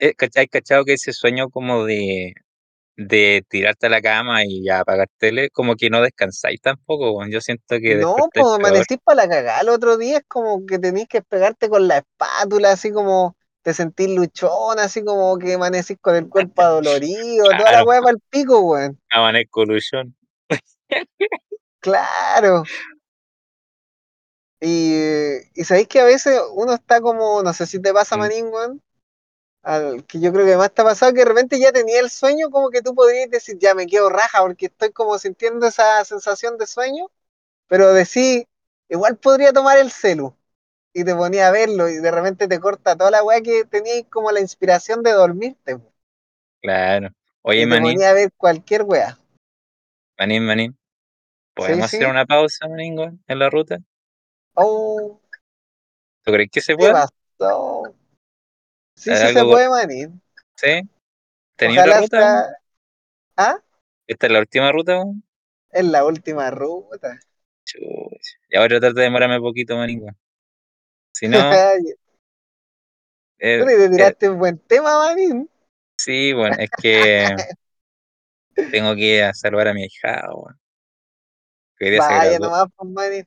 eh, 0.00 0.14
cach- 0.16 0.38
hay 0.38 0.48
cachado 0.48 0.84
que 0.86 0.94
ese 0.94 1.12
sueño 1.14 1.50
como 1.50 1.84
de, 1.86 2.34
de 2.96 3.44
tirarte 3.48 3.88
a 3.88 3.90
la 3.90 4.02
cama 4.02 4.44
y 4.46 4.64
ya 4.64 4.80
apagar 4.80 5.08
tele, 5.18 5.50
como 5.50 5.76
que 5.76 5.90
no 5.90 6.02
descansáis 6.02 6.60
tampoco, 6.62 7.12
weón. 7.12 7.32
Yo 7.32 7.40
siento 7.42 7.78
que 7.80 8.06
No, 8.14 8.30
pues 8.34 8.52
amanecís 8.54 8.98
para 9.04 9.22
la 9.24 9.28
cagada 9.28 9.60
el 9.60 9.68
otro 9.68 9.96
día, 9.96 10.18
es 10.18 10.24
como 10.26 10.66
que 10.66 10.78
tenés 10.78 11.06
que 11.08 11.22
pegarte 11.22 11.68
con 11.68 11.86
la 11.86 11.98
espátula, 11.98 12.72
así 12.72 12.90
como 12.92 13.36
te 13.62 13.74
sentís 13.74 14.08
luchón, 14.10 14.78
así 14.80 15.04
como 15.04 15.38
que 15.38 15.54
amanecís 15.54 15.96
con 16.00 16.16
el 16.16 16.28
cuerpo 16.28 16.62
adolorido, 16.62 17.54
toda 17.54 17.70
la 17.72 17.84
weá 17.84 18.00
para 18.00 18.12
el 18.12 18.20
pico, 18.30 18.60
weón. 18.60 18.98
amanezco 19.10 19.64
luchón. 19.64 20.14
Claro. 21.86 22.64
Y, 24.60 24.94
y 25.54 25.64
sabéis 25.64 25.88
que 25.88 26.00
a 26.00 26.04
veces 26.04 26.40
uno 26.54 26.74
está 26.74 27.00
como, 27.00 27.42
no 27.42 27.52
sé 27.52 27.66
si 27.66 27.80
te 27.80 27.92
pasa, 27.92 28.16
Mm, 28.16 28.20
Manín, 28.20 28.46
weón, 28.48 28.82
al, 29.62 30.06
que 30.06 30.20
yo 30.20 30.32
creo 30.32 30.46
que 30.46 30.56
más 30.56 30.72
te 30.74 30.82
ha 30.82 30.86
pasado 30.86 31.12
que 31.14 31.20
de 31.20 31.26
repente 31.26 31.60
ya 31.60 31.72
tenía 31.72 32.00
el 32.00 32.10
sueño, 32.10 32.50
como 32.50 32.70
que 32.70 32.82
tú 32.82 32.94
podrías 32.94 33.30
decir, 33.30 33.58
ya 33.60 33.74
me 33.74 33.86
quedo 33.86 34.10
raja, 34.10 34.42
porque 34.42 34.66
estoy 34.66 34.92
como 34.92 35.18
sintiendo 35.18 35.66
esa 35.66 36.04
sensación 36.04 36.58
de 36.58 36.66
sueño, 36.68 37.08
pero 37.68 37.92
decís, 37.94 38.46
igual 38.90 39.18
podría 39.18 39.52
tomar 39.52 39.78
el 39.78 39.90
celu. 39.92 40.36
y 40.94 41.04
te 41.04 41.14
ponía 41.16 41.48
a 41.48 41.52
verlo 41.52 41.88
y 41.90 41.96
de 41.96 42.10
repente 42.12 42.48
te 42.48 42.60
corta 42.60 42.96
toda 42.96 43.10
la 43.12 43.24
weá 43.24 43.40
que 43.42 43.64
tenías 43.66 44.04
como 44.10 44.32
la 44.32 44.40
inspiración 44.40 45.02
de 45.04 45.12
dormirte 45.12 45.78
Claro. 46.60 47.08
Oye, 47.42 47.62
y 47.62 47.66
te 47.66 47.70
Manín, 47.70 47.96
ponía 47.96 48.10
a 48.10 48.12
ver 48.14 48.30
cualquier 48.36 48.82
weá. 48.82 49.18
Manín, 50.18 50.44
Manín, 50.44 50.76
Sí, 51.58 51.72
¿podemos 51.72 51.86
hacer 51.86 52.08
sí. 52.08 52.10
una 52.10 52.26
pausa, 52.26 52.66
weón, 52.68 53.22
en 53.26 53.38
la 53.38 53.50
ruta? 53.50 53.78
Oh, 54.56 55.20
¿Tú 56.24 56.32
crees 56.32 56.50
que 56.50 56.60
se 56.60 56.76
¿qué 56.78 56.86
puede? 56.86 56.92
pasó? 56.92 57.94
Sí, 58.94 59.16
sí 59.16 59.28
se 59.28 59.32
¿Algo, 59.38 59.44
puede, 59.44 59.68
manín. 59.68 60.20
sí? 60.56 60.82
¿Tenía 61.56 61.82
otra 61.82 62.00
ruta. 62.00 62.56
Ah, 63.36 63.60
¿Esta 64.08 64.26
es 64.26 64.32
la 64.32 64.40
última 64.40 64.72
ruta, 64.72 64.96
weón? 64.98 65.22
es 65.70 65.84
la 65.84 66.04
última 66.04 66.50
ruta. 66.50 67.20
Chuch. 67.64 68.38
Y 68.48 68.56
ahora 68.56 68.80
trato 68.80 68.94
de 68.96 69.02
demorarme 69.04 69.40
poquito, 69.40 69.76
Manín, 69.76 70.00
weón. 70.02 70.16
Si 71.12 71.28
no, 71.28 71.52
eh, 73.38 73.58
Tú 73.58 73.64
te 73.66 73.88
eh, 73.88 73.90
tiraste 73.90 74.30
un 74.30 74.38
buen 74.38 74.58
tema, 74.58 74.98
manín. 74.98 75.48
sí, 75.96 76.32
bueno, 76.32 76.56
es 76.58 76.70
que 76.76 77.36
tengo 78.70 78.94
que 78.94 79.16
ir 79.16 79.22
a 79.24 79.34
salvar 79.34 79.68
a 79.68 79.74
mi 79.74 79.84
hija, 79.84 80.22
weón, 80.34 80.58
día 81.84 82.00
se 82.00 82.12
Vaya 82.14 82.38
nomás, 82.38 82.66
pues. 82.76 83.26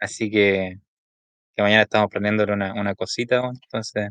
Así 0.00 0.30
que, 0.30 0.78
que 1.56 1.62
mañana 1.62 1.82
estamos 1.82 2.10
planeando 2.10 2.44
una, 2.44 2.74
una 2.74 2.94
cosita. 2.94 3.42
Entonces, 3.64 4.10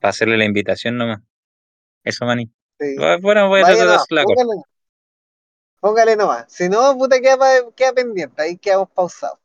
para 0.00 0.10
hacerle 0.10 0.38
la 0.38 0.44
invitación 0.46 0.96
nomás. 0.98 1.20
Eso, 2.04 2.26
Manín. 2.26 2.54
Sí. 2.78 2.96
Bu- 2.96 3.20
Bueno, 3.22 3.48
voy 3.48 3.60
a 3.60 3.64
Vaya 3.64 3.76
tratar 3.78 4.08
de 4.08 4.16
la 4.16 4.24
corta. 4.24 4.42
póngale, 4.44 4.62
póngale 5.80 6.16
nomás. 6.16 6.46
Si 6.52 6.68
no, 6.68 6.96
puta, 6.96 7.20
queda, 7.20 7.70
queda 7.76 7.92
pendiente. 7.92 8.42
Ahí 8.42 8.56
quedamos 8.56 8.90
pausados. 8.90 9.38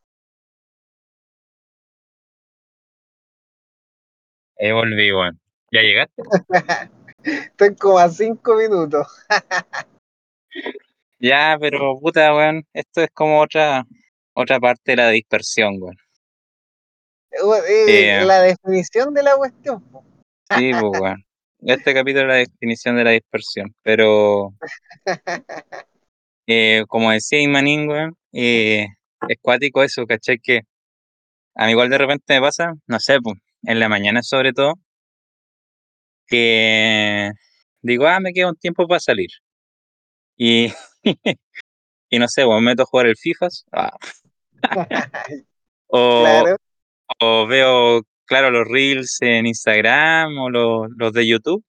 Ahí 4.60 4.72
volví, 4.72 5.12
weón. 5.14 5.40
¿Ya 5.72 5.82
llegaste? 5.82 6.22
Estoy 7.24 7.76
como 7.76 7.98
a 8.00 8.10
cinco 8.10 8.56
minutos. 8.56 9.08
Ya, 11.20 11.58
pero 11.60 11.98
puta, 12.00 12.34
weón, 12.36 12.66
esto 12.74 13.02
es 13.02 13.10
como 13.14 13.42
otra, 13.42 13.86
otra 14.34 14.60
parte 14.60 14.92
de 14.92 14.96
la 14.98 15.10
dispersión, 15.10 15.78
weón. 15.80 15.98
Eh, 17.32 18.22
Eh, 18.22 18.26
la 18.26 18.42
definición 18.42 19.14
de 19.14 19.24
la 19.24 19.36
cuestión. 19.36 19.82
po. 19.90 20.04
Sí, 20.56 20.72
pues, 20.80 21.02
weón. 21.02 21.26
Este 21.60 21.94
capítulo 21.94 22.24
es 22.24 22.28
la 22.28 22.36
definición 22.36 22.96
de 22.98 23.04
la 23.04 23.12
dispersión, 23.12 23.74
pero 23.82 24.54
eh, 26.48 26.84
como 26.88 27.12
decía 27.12 27.42
Imanín, 27.42 27.90
weón, 27.90 28.18
eh, 28.34 28.88
es 29.28 29.38
cuático 29.42 29.82
eso, 29.84 30.06
¿cachai? 30.06 30.38
Que 30.40 30.62
a 31.56 31.66
mí 31.66 31.72
igual 31.72 31.90
de 31.90 31.98
repente 31.98 32.34
me 32.36 32.42
pasa, 32.42 32.74
no 32.88 33.00
sé, 33.00 33.20
pues, 33.22 33.38
en 33.64 33.80
la 33.80 33.90
mañana 33.90 34.22
sobre 34.22 34.54
todo, 34.54 34.76
que 36.28 37.32
digo, 37.82 38.08
ah, 38.08 38.20
me 38.20 38.34
queda 38.34 38.50
un 38.50 38.58
tiempo 38.58 38.88
para 38.88 39.00
salir. 39.00 39.30
Y, 40.38 40.72
y 42.10 42.20
no 42.20 42.28
sé, 42.28 42.46
pues, 42.46 42.56
me 42.62 42.72
meto 42.72 42.84
a 42.84 42.86
jugar 42.86 43.08
el 43.08 43.18
FIFAs, 43.18 43.66
ah, 43.72 43.92
o, 45.88 46.22
Claro, 46.22 46.58
o 47.22 47.48
veo, 47.48 48.02
claro, 48.26 48.52
los 48.52 48.68
reels 48.68 49.18
en 49.22 49.46
Instagram 49.46 50.38
o 50.38 50.50
los, 50.50 50.88
los 50.98 51.14
de 51.14 51.28
YouTube. 51.28 51.64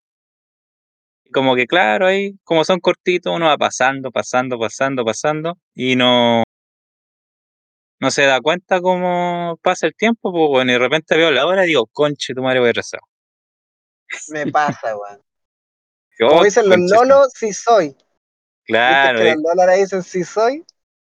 Como 1.32 1.54
que 1.54 1.66
claro, 1.66 2.06
ahí, 2.06 2.38
como 2.44 2.64
son 2.64 2.80
cortitos, 2.80 3.34
uno 3.34 3.46
va 3.46 3.58
pasando, 3.58 4.10
pasando, 4.10 4.58
pasando, 4.58 5.04
pasando, 5.04 5.58
y 5.74 5.96
no, 5.96 6.44
no 7.98 8.10
se 8.10 8.22
da 8.22 8.40
cuenta 8.40 8.80
cómo 8.80 9.58
pasa 9.62 9.86
el 9.86 9.94
tiempo, 9.94 10.32
pues, 10.32 10.48
bueno, 10.48 10.70
y 10.70 10.74
de 10.74 10.78
repente 10.78 11.16
veo 11.16 11.30
la 11.30 11.46
hora 11.46 11.64
y 11.64 11.68
digo, 11.68 11.86
conche, 11.92 12.32
tu 12.34 12.42
madre 12.42 12.60
voy 12.60 12.70
atrasado. 12.70 13.02
me 14.28 14.50
pasa, 14.50 14.96
weón. 14.96 15.20
Como 16.18 16.44
dicen 16.44 16.68
los 16.68 16.78
lolos, 16.90 17.32
sí 17.34 17.52
soy. 17.52 17.94
¿Viste 18.68 18.78
claro, 18.78 19.18
que 19.20 19.30
eh, 19.30 19.34
lolos 19.36 19.58
ahora 19.58 19.72
dicen 19.74 20.02
sí 20.02 20.24
soy? 20.24 20.64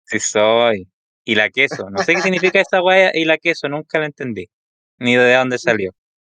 sí 0.06 0.20
soy. 0.20 0.88
Y 1.26 1.36
la 1.36 1.50
queso, 1.50 1.90
no 1.90 2.04
sé 2.04 2.16
qué 2.16 2.22
significa 2.22 2.60
esa 2.60 2.82
weá 2.82 3.12
y 3.14 3.24
la 3.24 3.38
queso, 3.38 3.70
nunca 3.70 3.98
la 4.00 4.08
entendí, 4.08 4.50
ni 4.98 5.16
de 5.16 5.34
dónde 5.36 5.58
salió. 5.58 5.92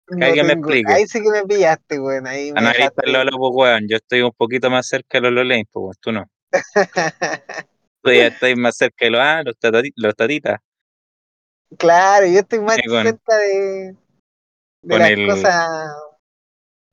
Que 0.09 0.17
No 0.17 0.27
alguien 0.27 0.47
me 0.47 0.53
explique. 0.55 0.93
Ahí 0.93 1.07
sí 1.07 1.23
que 1.23 1.31
me 1.31 1.45
pillaste, 1.45 2.01
weón. 2.01 2.27
Ahí 2.27 2.51
A 2.51 2.55
me 2.55 2.61
tan 2.61 2.73
dejaste. 2.73 3.11
Lolo, 3.13 3.31
pues 3.39 3.51
weón, 3.55 3.87
yo 3.89 3.97
estoy 3.97 4.23
un 4.23 4.33
poquito 4.33 4.69
más 4.69 4.89
cerca 4.89 5.19
de 5.19 5.23
los 5.23 5.33
Lolain, 5.33 5.65
pues 5.71 5.83
weón, 5.83 5.95
tú 6.01 6.13
no. 6.13 6.25
Tú 8.03 8.11
ya 8.13 8.29
estás 8.29 8.57
más 8.57 8.77
cerca 8.77 9.05
de 9.05 9.11
los, 9.11 9.21
ah, 9.21 9.43
los, 9.45 9.55
tatati- 9.59 9.93
los 9.95 10.17
tatitas, 10.17 10.59
Claro, 11.79 12.27
yo 12.27 12.41
estoy 12.41 12.59
más 12.61 12.79
con, 12.89 13.05
cerca 13.05 13.37
de, 13.37 13.95
de 14.83 14.99
las 14.99 15.11
el, 15.11 15.27
cosas. 15.27 15.69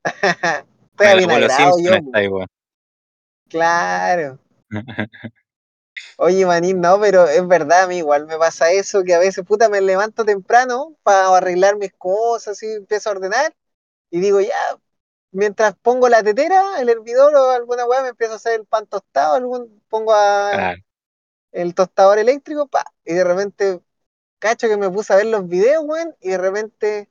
Estoy 0.91 1.07
a 1.07 1.13
el 1.13 1.21
yo, 1.81 1.93
está 1.93 2.17
ahí, 2.19 2.27
weón. 2.27 2.47
Claro. 3.49 4.39
Oye, 6.17 6.45
manín, 6.45 6.81
no, 6.81 6.99
pero 6.99 7.27
es 7.27 7.47
verdad, 7.47 7.83
a 7.83 7.87
mí 7.87 7.97
igual 7.97 8.25
me 8.25 8.37
pasa 8.37 8.71
eso, 8.71 9.03
que 9.03 9.13
a 9.13 9.19
veces, 9.19 9.45
puta, 9.45 9.69
me 9.69 9.81
levanto 9.81 10.25
temprano 10.25 10.95
para 11.03 11.35
arreglar 11.37 11.77
mis 11.77 11.93
cosas 11.93 12.61
y 12.63 12.67
empiezo 12.73 13.09
a 13.09 13.13
ordenar, 13.13 13.55
y 14.11 14.19
digo, 14.21 14.41
ya, 14.41 14.55
mientras 15.31 15.75
pongo 15.77 16.09
la 16.09 16.23
tetera, 16.23 16.79
el 16.81 16.89
hervidor 16.89 17.35
o 17.35 17.51
alguna 17.51 17.85
weá, 17.87 18.03
me 18.03 18.09
empiezo 18.09 18.33
a 18.33 18.37
hacer 18.37 18.59
el 18.61 18.65
pan 18.67 18.87
tostado, 18.87 19.35
algún, 19.35 19.83
pongo 19.89 20.13
a 20.15 20.63
el 21.51 21.75
tostador 21.75 22.19
eléctrico, 22.19 22.67
pa, 22.67 22.85
y 23.05 23.13
de 23.15 23.23
repente, 23.23 23.81
cacho 24.39 24.67
que 24.69 24.77
me 24.77 24.89
puse 24.91 25.13
a 25.13 25.17
ver 25.17 25.27
los 25.27 25.47
videos, 25.49 25.83
weón, 25.85 26.15
y 26.21 26.29
de 26.31 26.37
repente, 26.39 27.09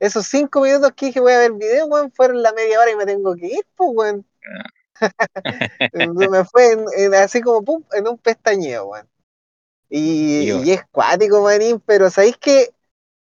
esos 0.00 0.26
cinco 0.26 0.62
minutos 0.62 0.92
que 0.96 1.06
dije 1.06 1.20
voy 1.20 1.32
a 1.34 1.38
ver 1.40 1.52
videos, 1.54 1.88
weón, 1.90 2.12
fueron 2.12 2.42
la 2.42 2.52
media 2.54 2.80
hora 2.80 2.90
y 2.92 2.96
me 2.96 3.06
tengo 3.06 3.34
que 3.36 3.46
ir, 3.48 3.66
pues, 3.76 3.90
weón. 3.94 4.26
Me 6.30 6.44
fue 6.44 6.72
en- 6.72 6.86
en 6.96 7.14
así 7.14 7.40
como, 7.40 7.62
pum, 7.64 7.84
en 7.92 8.08
un 8.08 8.18
pestañeo, 8.18 8.86
weón. 8.86 9.08
Y, 9.90 10.70
es 10.72 10.82
cuático, 10.90 11.42
manín, 11.42 11.80
pero 11.80 12.10
¿sabéis 12.10 12.36
que 12.38 12.74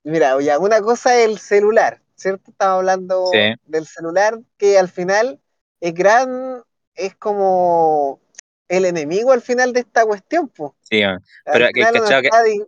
Mira, 0.05 0.41
ya 0.41 0.59
una 0.59 0.81
cosa 0.83 1.17
es 1.19 1.29
el 1.29 1.39
celular, 1.39 2.03
¿cierto? 2.17 2.53
Sí, 2.53 2.57
hablando 2.59 3.31
del 3.67 3.87
celular 3.87 4.41
que 4.57 4.79
al 4.79 4.89
final 4.89 5.41
es 5.81 5.95
gran, 5.95 6.63
es 6.95 7.17
como 7.17 8.21
el 8.69 8.87
enemigo 8.87 9.33
al 9.33 9.43
final 9.43 9.73
de 9.73 9.81
esta 9.81 10.07
cuestión, 10.07 10.49
pues. 10.49 10.73
sí. 10.83 11.03
Al 11.03 11.21
Pero 11.53 11.67
que 11.75 11.81
cachado 11.81 12.23
que 12.23 12.29
hay, 12.33 12.61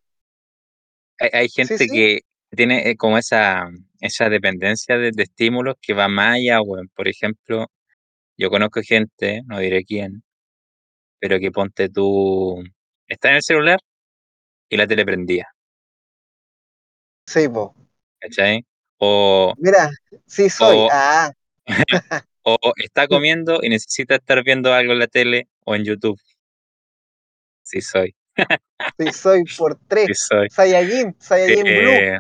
hay 1.33 1.49
gente 1.49 1.77
sí, 1.79 1.89
que 1.89 2.21
tiene 2.51 2.91
eh, 2.91 2.97
como 2.97 3.19
esa, 3.19 3.69
esa 4.01 4.29
dependencia 4.29 4.97
de, 4.99 5.11
de 5.13 5.23
estímulos 5.25 5.77
que 5.81 5.95
va 5.95 6.09
más 6.09 6.37
allá, 6.37 6.61
weón. 6.63 6.89
Por 6.95 7.09
ejemplo, 7.09 7.67
yo 8.37 8.51
conozco 8.51 8.81
gente, 8.83 9.43
no 9.47 9.59
diré 9.59 9.85
quién, 9.85 10.23
pero 11.19 11.39
que 11.39 11.51
ponte 11.51 11.89
tú, 11.89 12.63
está 13.09 13.31
en 13.31 13.37
el 13.37 13.43
celular 13.43 13.79
y 14.69 14.77
la 14.77 14.87
tele 14.87 15.05
prendía, 15.05 15.49
sí, 17.27 17.49
pues. 17.49 17.69
¿cachai? 18.21 18.65
O, 18.99 19.55
Mira, 19.59 19.91
sí 20.27 20.49
soy, 20.49 20.77
o, 20.77 20.89
ah, 20.91 21.33
o 22.43 22.59
está 22.77 23.07
comiendo 23.09 23.61
y 23.63 23.69
necesita 23.69 24.17
estar 24.17 24.43
viendo 24.43 24.73
algo 24.73 24.93
en 24.93 24.99
la 24.99 25.07
tele 25.07 25.49
o 25.65 25.75
en 25.75 25.85
YouTube. 25.85 26.21
Sí 27.63 27.81
soy, 27.81 28.15
sí 28.99 29.13
soy 29.13 29.45
por 29.59 29.79
tres, 29.89 30.27
soy. 30.29 30.49
Saiyajin, 30.51 31.17
Saiyajin 31.19 31.65
Blue, 31.65 31.73
Eh, 31.73 32.19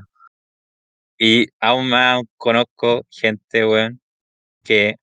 y 1.18 1.46
aún 1.60 1.88
más 1.88 2.22
conozco 2.36 3.06
gente, 3.10 3.64
weón, 3.64 4.00
que 4.64 4.96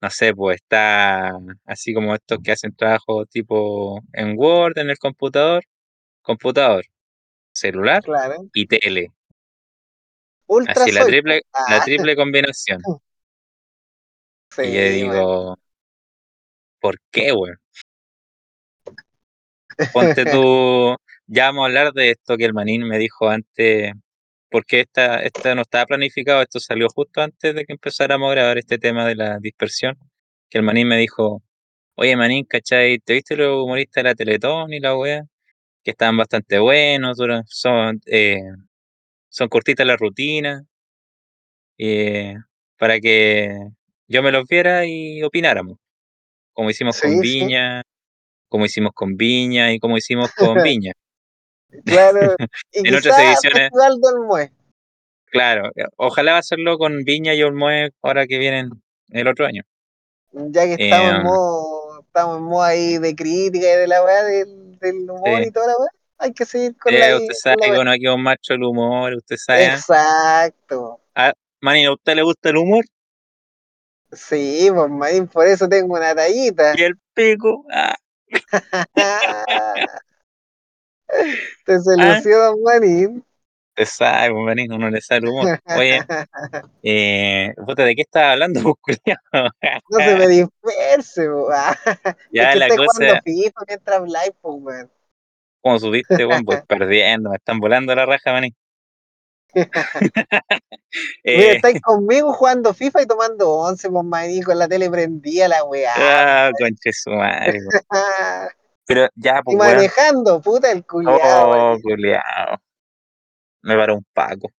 no 0.00 0.10
sé, 0.10 0.34
pues 0.34 0.56
está 0.56 1.32
así 1.66 1.92
como 1.92 2.14
estos 2.14 2.38
que 2.42 2.52
hacen 2.52 2.74
trabajo 2.74 3.26
tipo 3.26 4.00
en 4.12 4.34
Word, 4.38 4.78
en 4.78 4.90
el 4.90 4.98
computador, 4.98 5.64
computador, 6.22 6.84
celular 7.52 8.02
claro, 8.02 8.36
y 8.54 8.66
tele. 8.66 9.12
Ultra 10.46 10.84
Así 10.84 10.92
la 10.92 11.04
triple, 11.04 11.42
la 11.52 11.76
ah, 11.76 11.84
triple 11.84 12.16
combinación. 12.16 12.80
Y 14.56 14.72
yo 14.72 14.82
digo, 14.90 15.58
¿por 16.80 16.98
qué, 17.12 17.32
weón? 17.32 17.60
Ponte 19.92 20.24
tú, 20.24 20.96
ya 21.26 21.46
vamos 21.46 21.62
a 21.62 21.66
hablar 21.66 21.92
de 21.92 22.10
esto 22.10 22.36
que 22.36 22.44
el 22.44 22.54
manín 22.54 22.88
me 22.88 22.98
dijo 22.98 23.28
antes, 23.28 23.92
porque 24.50 24.80
esta, 24.80 25.22
esta 25.22 25.54
no 25.54 25.62
estaba 25.62 25.86
planificado, 25.86 26.42
esto 26.42 26.60
salió 26.60 26.88
justo 26.88 27.22
antes 27.22 27.54
de 27.54 27.64
que 27.64 27.72
empezáramos 27.74 28.30
a 28.30 28.34
grabar 28.34 28.58
este 28.58 28.78
tema 28.78 29.06
de 29.06 29.16
la 29.16 29.38
dispersión, 29.40 29.96
que 30.50 30.58
el 30.58 30.64
manín 30.64 30.88
me 30.88 30.98
dijo, 30.98 31.42
oye 31.96 32.16
manín, 32.16 32.44
¿cachai? 32.44 32.98
¿Te 33.00 33.14
viste 33.14 33.36
los 33.36 33.64
humoristas 33.64 34.04
de 34.04 34.10
la 34.10 34.14
Teletón 34.14 34.72
y 34.72 34.80
la 34.80 34.96
weá? 34.96 35.24
que 35.88 35.92
estaban 35.92 36.18
bastante 36.18 36.58
buenos, 36.58 37.16
son, 37.46 38.00
eh, 38.04 38.42
son 39.30 39.48
cortitas 39.48 39.86
las 39.86 39.98
rutinas, 39.98 40.62
eh, 41.78 42.34
para 42.76 43.00
que 43.00 43.56
yo 44.06 44.22
me 44.22 44.30
los 44.30 44.46
viera 44.46 44.84
y 44.84 45.22
opináramos, 45.22 45.78
como 46.52 46.68
hicimos 46.68 47.00
con 47.00 47.10
sí, 47.12 47.20
Viña, 47.20 47.82
como 48.48 48.66
hicimos 48.66 48.92
con 48.92 49.16
Viña 49.16 49.72
y 49.72 49.78
como 49.78 49.96
hicimos 49.96 50.30
con 50.32 50.56
Viña. 50.62 50.92
Claro, 51.84 52.36
y 52.72 52.86
En 52.88 52.94
otras 52.94 53.18
ediciones, 53.18 53.70
Festival 53.70 54.00
del 54.00 54.20
Mue, 54.26 54.52
claro, 55.26 55.70
eh, 55.76 55.84
ojalá 55.96 56.38
hacerlo 56.38 56.78
con 56.78 57.04
Viña 57.04 57.34
y 57.34 57.42
Olmué 57.42 57.90
ahora 58.02 58.26
que 58.26 58.38
vienen 58.38 58.70
el 59.10 59.28
otro 59.28 59.46
año. 59.46 59.62
ya 60.32 60.64
que 60.66 60.74
estamos 60.74 61.10
en 61.12 61.18
Eh, 61.18 61.22
modo, 61.22 62.00
estamos 62.00 62.38
en 62.38 62.44
modo 62.44 62.62
ahí 62.62 62.98
de 62.98 63.14
crítica 63.16 63.66
y 63.72 63.76
de 63.76 63.86
la 63.86 64.02
weá 64.04 64.24
del, 64.24 64.78
del 64.78 65.10
humor 65.10 65.42
sí, 65.42 65.44
y 65.44 65.50
toda 65.50 65.66
la 65.68 65.78
weá, 65.78 65.88
hay 66.18 66.32
que 66.32 66.44
seguir 66.46 66.76
con 66.78 66.98
la, 66.98 67.10
eh, 67.10 67.16
usted 67.16 67.34
sabe 67.34 67.56
la 67.56 67.66
que 67.70 67.78
uno 67.78 67.90
aquí 67.90 68.06
es 68.06 68.12
un 68.14 68.22
macho 68.22 68.54
del 68.54 68.64
humor, 68.64 69.14
usted 69.14 69.36
sabe. 69.36 69.68
¿ah? 69.70 69.74
Exacto. 69.74 71.00
Ah, 71.14 71.32
¿a 71.86 71.92
usted 71.92 72.14
le 72.16 72.22
gusta 72.22 72.48
el 72.50 72.56
humor? 72.56 72.84
Sí, 74.12 74.68
pues 74.74 75.28
por 75.30 75.46
eso 75.46 75.68
tengo 75.68 75.94
una 75.94 76.12
Y 76.12 76.14
tallita. 76.14 76.72
el 76.82 76.94
pico, 77.14 77.64
ah, 77.72 77.94
Te 81.64 81.74
ah. 81.74 81.80
soluciono, 81.80 82.44
don 82.44 82.62
manín. 82.62 83.24
Usted 83.78 83.94
sabe, 83.94 84.32
pues, 84.32 84.44
Manny, 84.44 84.68
uno 84.68 84.90
le 84.90 85.00
sale 85.00 85.30
humor. 85.30 85.60
Oye, 85.76 86.00
Eh, 86.82 87.54
puta, 87.64 87.84
¿de 87.84 87.94
qué 87.94 88.02
estaba 88.02 88.32
hablando, 88.32 88.76
pues? 88.84 88.98
No 89.32 89.98
se 89.98 90.16
me 90.16 90.26
disperse. 90.26 91.24
Es 91.24 92.16
Ya 92.32 92.52
que 92.52 92.58
la 92.58 92.68
cosa, 92.68 93.20
FIFA 93.24 93.60
mientras 93.68 93.98
habláis, 93.98 94.32
pues, 94.40 94.56
weón. 94.58 94.90
como 95.60 95.78
subiste, 95.78 96.26
weón, 96.26 96.42
voy 96.44 96.58
perdiendo, 96.66 97.30
me 97.30 97.36
están 97.36 97.60
volando 97.60 97.94
la 97.94 98.04
raja, 98.04 98.32
maní. 98.32 98.54
Eh, 101.22 101.56
estáis 101.56 101.80
conmigo 101.82 102.32
jugando 102.32 102.72
FIFA 102.72 103.02
y 103.02 103.06
tomando 103.06 103.50
once, 103.50 103.88
pues, 103.90 104.04
manín, 104.04 104.42
con 104.42 104.58
la 104.58 104.66
tele 104.66 104.90
prendida, 104.90 105.46
la 105.46 105.62
weá, 105.64 105.92
ah, 105.96 106.50
conche 106.58 106.92
su 106.92 107.10
madre, 107.10 107.58
weón. 107.58 107.82
pues. 107.88 108.57
Pero 108.88 109.06
ya, 109.16 109.40
Y 109.40 109.42
pues, 109.44 109.58
weón. 109.58 109.76
manejando, 109.76 110.40
puta, 110.40 110.72
el 110.72 110.82
culiao, 110.86 111.46
Oh, 111.46 111.50
manín. 111.50 111.82
culiao. 111.82 112.56
Me 113.62 113.76
paró 113.76 113.96
un 113.96 114.06
paco. 114.14 114.50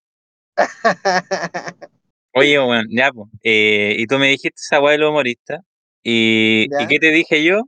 Oye, 2.33 2.59
weón, 2.59 2.85
ya, 2.91 3.11
pues. 3.11 3.27
eh, 3.43 3.95
y 3.97 4.05
tú 4.05 4.19
me 4.19 4.27
dijiste 4.27 4.55
esa 4.61 4.79
weá 4.79 4.91
de 4.91 4.99
los 4.99 5.09
humoristas. 5.09 5.61
¿Y, 6.03 6.67
¿Y 6.79 6.87
qué 6.87 6.99
te 6.99 7.09
dije 7.11 7.43
yo? 7.43 7.63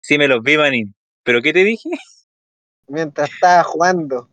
Sí, 0.00 0.18
me 0.18 0.28
los 0.28 0.40
vi, 0.42 0.56
maní. 0.56 0.84
¿Pero 1.24 1.42
qué 1.42 1.52
te 1.52 1.64
dije? 1.64 1.90
Mientras 2.86 3.30
estaba 3.32 3.64
jugando. 3.64 4.30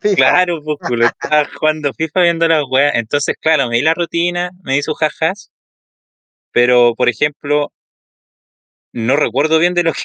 FIFA. 0.00 0.16
Claro, 0.16 0.60
pues, 0.64 0.76
culo, 0.88 1.06
estaba 1.20 1.48
jugando 1.56 1.92
FIFA 1.92 2.22
viendo 2.22 2.48
las 2.48 2.64
weas. 2.68 2.96
Entonces, 2.96 3.36
claro, 3.40 3.68
me 3.68 3.76
di 3.76 3.82
la 3.82 3.94
rutina, 3.94 4.50
me 4.64 4.74
di 4.74 4.82
sus 4.82 4.98
jajas, 4.98 5.52
pero, 6.50 6.94
por 6.96 7.08
ejemplo, 7.08 7.72
no 8.92 9.14
recuerdo 9.14 9.60
bien 9.60 9.74
de 9.74 9.84
lo 9.84 9.92
que, 9.92 10.02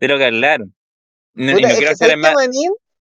de 0.00 0.08
lo 0.08 0.18
que 0.18 0.24
hablaron. 0.26 0.74
No- 1.34 1.52
y 1.52 1.54
Puta, 1.54 1.68
no 1.68 1.74
es 1.74 1.78
quiero 1.78 1.92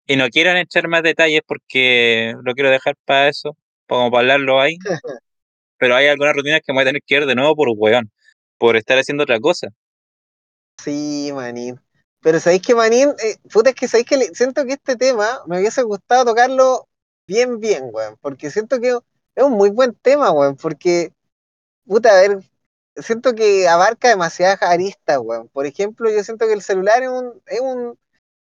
y 0.08 0.16
no 0.18 0.30
quiero 0.30 0.52
echar 0.58 0.88
más 0.88 1.04
detalles 1.04 1.42
porque 1.48 2.34
lo 2.44 2.54
quiero 2.54 2.70
dejar 2.70 2.96
para 3.06 3.30
eso, 3.30 3.58
como 3.88 4.12
para 4.12 4.22
hablarlo 4.22 4.60
ahí. 4.62 4.78
Pero 5.78 5.96
hay 5.96 6.08
algunas 6.08 6.34
rutinas 6.36 6.62
que 6.66 6.72
me 6.72 6.78
voy 6.78 6.84
a 6.84 6.86
tener 6.88 7.02
que 7.06 7.16
ir 7.16 7.26
de 7.26 7.36
nuevo 7.36 7.56
por 7.56 7.70
weón, 7.76 8.12
por 8.58 8.78
estar 8.78 8.98
haciendo 8.98 9.24
otra 9.24 9.40
cosa. 9.40 9.68
Sí, 10.78 11.32
Manín. 11.34 11.80
Pero 12.22 12.40
¿sabéis 12.40 12.62
que, 12.62 12.76
Manín? 12.76 13.10
Eh, 13.24 13.38
puta, 13.52 13.70
es 13.72 13.76
que 13.76 13.88
¿sabéis 13.88 14.08
que 14.08 14.18
le- 14.18 14.34
siento 14.36 14.66
que 14.66 14.74
este 14.74 14.96
tema 14.96 15.42
me 15.48 15.60
hubiese 15.60 15.84
gustado 15.84 16.26
tocarlo 16.26 16.88
bien, 17.28 17.60
bien, 17.60 17.86
weón. 17.92 18.18
Porque 18.22 18.50
siento 18.52 18.80
que 18.80 18.90
es 19.36 19.44
un 19.44 19.54
muy 19.54 19.70
buen 19.70 19.94
tema, 19.96 20.32
weón. 20.32 20.56
Porque, 20.58 21.14
puta, 21.86 22.12
a 22.18 22.22
ver, 22.22 22.40
siento 22.96 23.34
que 23.34 23.68
abarca 23.68 24.10
demasiadas 24.10 24.62
aristas, 24.62 25.20
weón. 25.22 25.50
Por 25.50 25.66
ejemplo, 25.66 26.10
yo 26.10 26.24
siento 26.24 26.48
que 26.48 26.54
el 26.54 26.62
celular 26.62 27.04
es 27.04 27.10
un, 27.10 27.42
es 27.48 27.60
un 27.62 27.98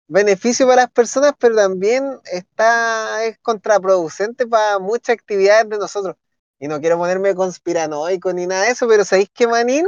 beneficio 0.08 0.66
para 0.66 0.82
las 0.82 0.90
personas, 0.92 1.32
pero 1.38 1.56
también 1.56 2.18
está, 2.32 3.24
es 3.24 3.38
contraproducente 3.40 4.46
para 4.46 4.78
muchas 4.78 5.14
actividades 5.14 5.68
de 5.68 5.78
nosotros. 5.78 6.16
Y 6.58 6.68
no 6.68 6.80
quiero 6.80 6.98
ponerme 6.98 7.34
conspiranoico 7.34 8.32
ni 8.32 8.46
nada 8.46 8.64
de 8.64 8.70
eso, 8.72 8.88
pero 8.88 9.04
¿sabéis 9.04 9.30
que, 9.34 9.46
Manín? 9.48 9.86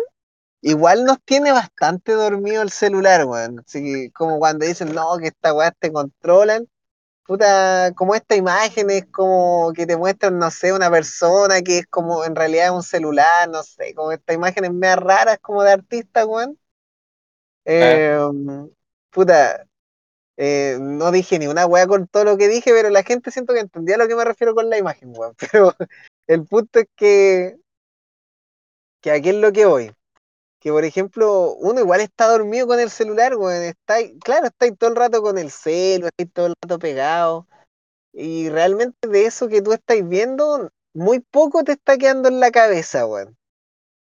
Igual 0.62 1.04
nos 1.04 1.22
tiene 1.24 1.52
bastante 1.52 2.12
dormido 2.12 2.62
el 2.62 2.70
celular, 2.70 3.26
weón. 3.26 3.60
Así 3.60 3.82
que 3.82 4.12
como 4.12 4.38
cuando 4.38 4.66
dicen, 4.66 4.94
no, 4.94 5.16
que 5.18 5.28
esta 5.28 5.54
weá 5.54 5.70
te 5.72 5.92
controlan. 5.92 6.68
Puta, 7.26 7.92
como 7.96 8.14
esta 8.14 8.36
imagen 8.36 8.88
es 8.90 9.06
como 9.06 9.72
que 9.74 9.84
te 9.86 9.96
muestran, 9.96 10.38
no 10.38 10.50
sé, 10.50 10.72
una 10.72 10.90
persona 10.90 11.60
que 11.62 11.78
es 11.78 11.86
como 11.88 12.24
en 12.24 12.36
realidad 12.36 12.74
un 12.74 12.82
celular, 12.84 13.48
no 13.48 13.62
sé, 13.64 13.94
como 13.94 14.12
estas 14.12 14.36
imágenes 14.36 14.72
medio 14.72 14.96
raras 14.96 15.38
como 15.40 15.62
de 15.64 15.72
artistas, 15.72 16.24
weón. 16.26 16.58
Ah, 17.80 18.00
Eh, 18.08 18.18
puta, 19.10 19.66
eh, 20.36 20.78
no 20.80 21.12
dije 21.12 21.38
ni 21.38 21.46
una 21.48 21.66
weá 21.66 21.86
con 21.86 22.08
todo 22.08 22.24
lo 22.24 22.38
que 22.38 22.48
dije, 22.48 22.72
pero 22.72 22.90
la 22.90 23.02
gente 23.04 23.30
siento 23.32 23.54
que 23.54 23.60
entendía 23.60 23.96
a 23.96 23.98
lo 23.98 24.08
que 24.08 24.16
me 24.16 24.24
refiero 24.24 24.54
con 24.54 24.70
la 24.70 24.78
imagen, 24.78 25.12
weón. 25.16 25.34
Pero 25.52 25.74
el 26.28 26.46
punto 26.46 26.80
es 26.80 26.88
que, 26.96 27.56
que 29.00 29.10
aquí 29.10 29.30
es 29.30 29.36
lo 29.36 29.52
que 29.52 29.64
voy. 29.66 29.90
Que 30.66 30.72
por 30.72 30.84
ejemplo, 30.84 31.54
uno 31.60 31.78
igual 31.78 32.00
está 32.00 32.26
dormido 32.26 32.66
con 32.66 32.80
el 32.80 32.90
celular, 32.90 33.36
weón, 33.36 33.62
está 33.62 33.98
claro, 34.24 34.48
está 34.48 34.64
ahí 34.64 34.72
todo 34.72 34.90
el 34.90 34.96
rato 34.96 35.22
con 35.22 35.38
el 35.38 35.52
celu, 35.52 36.06
está 36.06 36.16
ahí 36.18 36.26
todo 36.26 36.46
el 36.46 36.54
rato 36.60 36.80
pegado, 36.80 37.46
y 38.12 38.48
realmente 38.50 39.06
de 39.08 39.26
eso 39.26 39.46
que 39.48 39.62
tú 39.62 39.72
estás 39.72 39.98
viendo, 40.08 40.70
muy 40.92 41.20
poco 41.20 41.62
te 41.62 41.74
está 41.74 41.96
quedando 41.96 42.28
en 42.28 42.40
la 42.40 42.50
cabeza, 42.50 43.06
weón. 43.06 43.36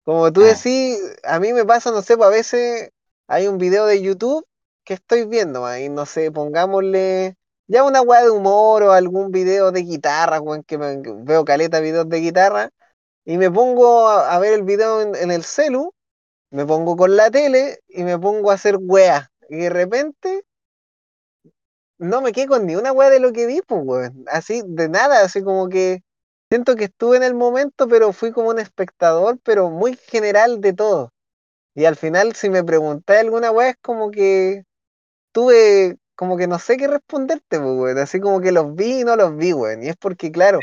Como 0.05 0.33
tú 0.33 0.43
ah, 0.43 0.47
decís, 0.47 0.99
a 1.23 1.39
mí 1.39 1.53
me 1.53 1.65
pasa, 1.65 1.93
no 1.93 2.03
sé, 2.03 2.17
pues 2.17 2.27
a 2.27 2.31
veces 2.31 2.91
hay 3.29 3.47
un 3.47 3.59
video 3.59 3.87
de 3.87 4.03
YouTube 4.03 4.45
que 4.85 4.95
estoy 4.95 5.27
viendo, 5.27 5.67
ahí, 5.67 5.89
no 5.89 6.05
sé, 6.05 6.33
pongámosle 6.33 7.37
ya 7.69 7.85
una 7.85 8.03
weá 8.03 8.23
de 8.25 8.31
humor 8.31 8.83
o 8.83 8.93
algún 8.93 9.31
video 9.31 9.71
de 9.73 9.83
guitarra, 9.83 10.41
weón, 10.41 10.65
que 10.65 10.79
me- 10.79 11.01
veo 11.25 11.45
caleta 11.45 11.79
videos 11.81 12.09
de 12.09 12.19
guitarra, 12.21 12.71
y 13.25 13.39
me 13.39 13.51
pongo 13.51 14.09
a, 14.09 14.35
a 14.35 14.39
ver 14.41 14.55
el 14.55 14.65
video 14.65 15.03
en 15.03 15.15
en 15.15 15.31
el 15.31 15.45
celu, 15.45 15.95
me 16.51 16.67
pongo 16.67 16.97
con 16.97 17.17
la 17.17 17.31
tele 17.31 17.81
y 17.89 18.05
me 18.05 18.19
pongo 18.19 18.51
a 18.51 18.55
hacer 18.55 18.77
weas. 18.81 19.29
Y 19.49 19.57
de 19.57 19.71
repente 19.71 20.45
no 21.99 22.23
me 22.23 22.33
quedé 22.33 22.47
con 22.47 22.67
ni 22.67 22.77
una 22.77 22.93
wea 22.93 23.11
de 23.11 23.21
lo 23.21 23.33
que 23.33 23.47
vi, 23.47 23.61
pues, 23.67 23.83
weón. 23.85 24.25
Así, 24.27 24.63
de 24.67 24.89
nada, 24.89 25.23
así 25.23 25.43
como 25.43 25.69
que 25.69 26.03
siento 26.51 26.75
que 26.75 26.85
estuve 26.85 27.19
en 27.19 27.23
el 27.23 27.35
momento, 27.35 27.87
pero 27.89 28.13
fui 28.13 28.33
como 28.33 28.49
un 28.51 28.59
espectador, 28.59 29.39
pero 29.45 29.71
muy 29.71 29.97
general 29.97 30.61
de 30.61 30.73
todo. 30.73 31.13
Y 31.75 31.85
al 31.85 31.97
final, 31.97 32.35
si 32.35 32.51
me 32.51 32.65
preguntáis 32.65 33.21
alguna 33.21 33.51
wea, 33.51 33.71
es 33.71 33.77
como 33.83 34.11
que 34.11 34.65
tuve, 35.33 35.99
como 36.17 36.37
que 36.37 36.47
no 36.47 36.59
sé 36.59 36.77
qué 36.77 36.89
responderte, 36.89 37.59
pues, 37.61 37.79
weón. 37.79 37.99
Así 37.99 38.19
como 38.19 38.41
que 38.41 38.53
los 38.53 38.75
vi 38.75 39.01
y 39.01 39.05
no 39.05 39.17
los 39.17 39.37
vi, 39.37 39.53
weón. 39.53 39.83
Y 39.83 39.89
es 39.89 39.97
porque, 39.97 40.33
claro, 40.33 40.59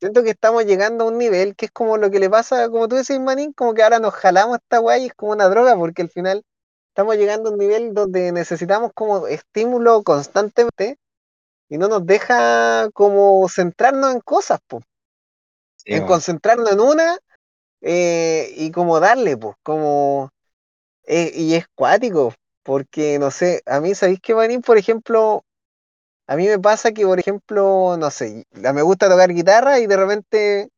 siento 0.00 0.22
que 0.22 0.30
estamos 0.30 0.64
llegando 0.64 1.04
a 1.04 1.08
un 1.08 1.18
nivel 1.18 1.56
que 1.56 1.66
es 1.66 1.72
como 1.72 1.96
lo 1.96 2.10
que 2.10 2.18
le 2.18 2.30
pasa, 2.30 2.68
como 2.68 2.88
tú 2.88 2.96
decís, 2.96 3.18
Manín, 3.18 3.52
como 3.52 3.74
que 3.74 3.82
ahora 3.82 3.98
nos 3.98 4.14
jalamos 4.14 4.58
esta 4.58 4.80
weá 4.80 4.98
y 4.98 5.06
es 5.06 5.14
como 5.14 5.32
una 5.32 5.48
droga, 5.48 5.76
porque 5.76 6.02
al 6.02 6.10
final 6.10 6.44
estamos 6.88 7.16
llegando 7.16 7.48
a 7.48 7.52
un 7.52 7.58
nivel 7.58 7.94
donde 7.94 8.32
necesitamos 8.32 8.92
como 8.94 9.26
estímulo 9.26 10.02
constantemente 10.02 10.98
y 11.68 11.78
no 11.78 11.88
nos 11.88 12.06
deja 12.06 12.88
como 12.92 13.48
centrarnos 13.48 14.14
en 14.14 14.20
cosas, 14.20 14.60
pues, 14.66 14.84
sí, 15.76 15.94
en 15.94 16.06
concentrarnos 16.06 16.72
en 16.72 16.80
una 16.80 17.18
eh, 17.80 18.52
y 18.56 18.70
como 18.70 19.00
darle, 19.00 19.36
pues, 19.36 19.56
como, 19.62 20.30
eh, 21.04 21.32
y 21.34 21.54
es 21.54 21.66
cuático, 21.74 22.34
porque 22.62 23.18
no 23.18 23.30
sé, 23.30 23.62
a 23.66 23.80
mí, 23.80 23.94
¿sabéis 23.94 24.20
qué, 24.20 24.34
Manín? 24.34 24.60
Por 24.60 24.78
ejemplo, 24.78 25.44
a 26.26 26.36
mí 26.36 26.46
me 26.46 26.58
pasa 26.58 26.92
que, 26.92 27.04
por 27.06 27.18
ejemplo, 27.18 27.96
no 27.98 28.10
sé, 28.10 28.44
me 28.52 28.82
gusta 28.82 29.08
tocar 29.08 29.32
guitarra 29.32 29.78
y 29.78 29.86
de 29.86 29.96
repente 29.96 30.68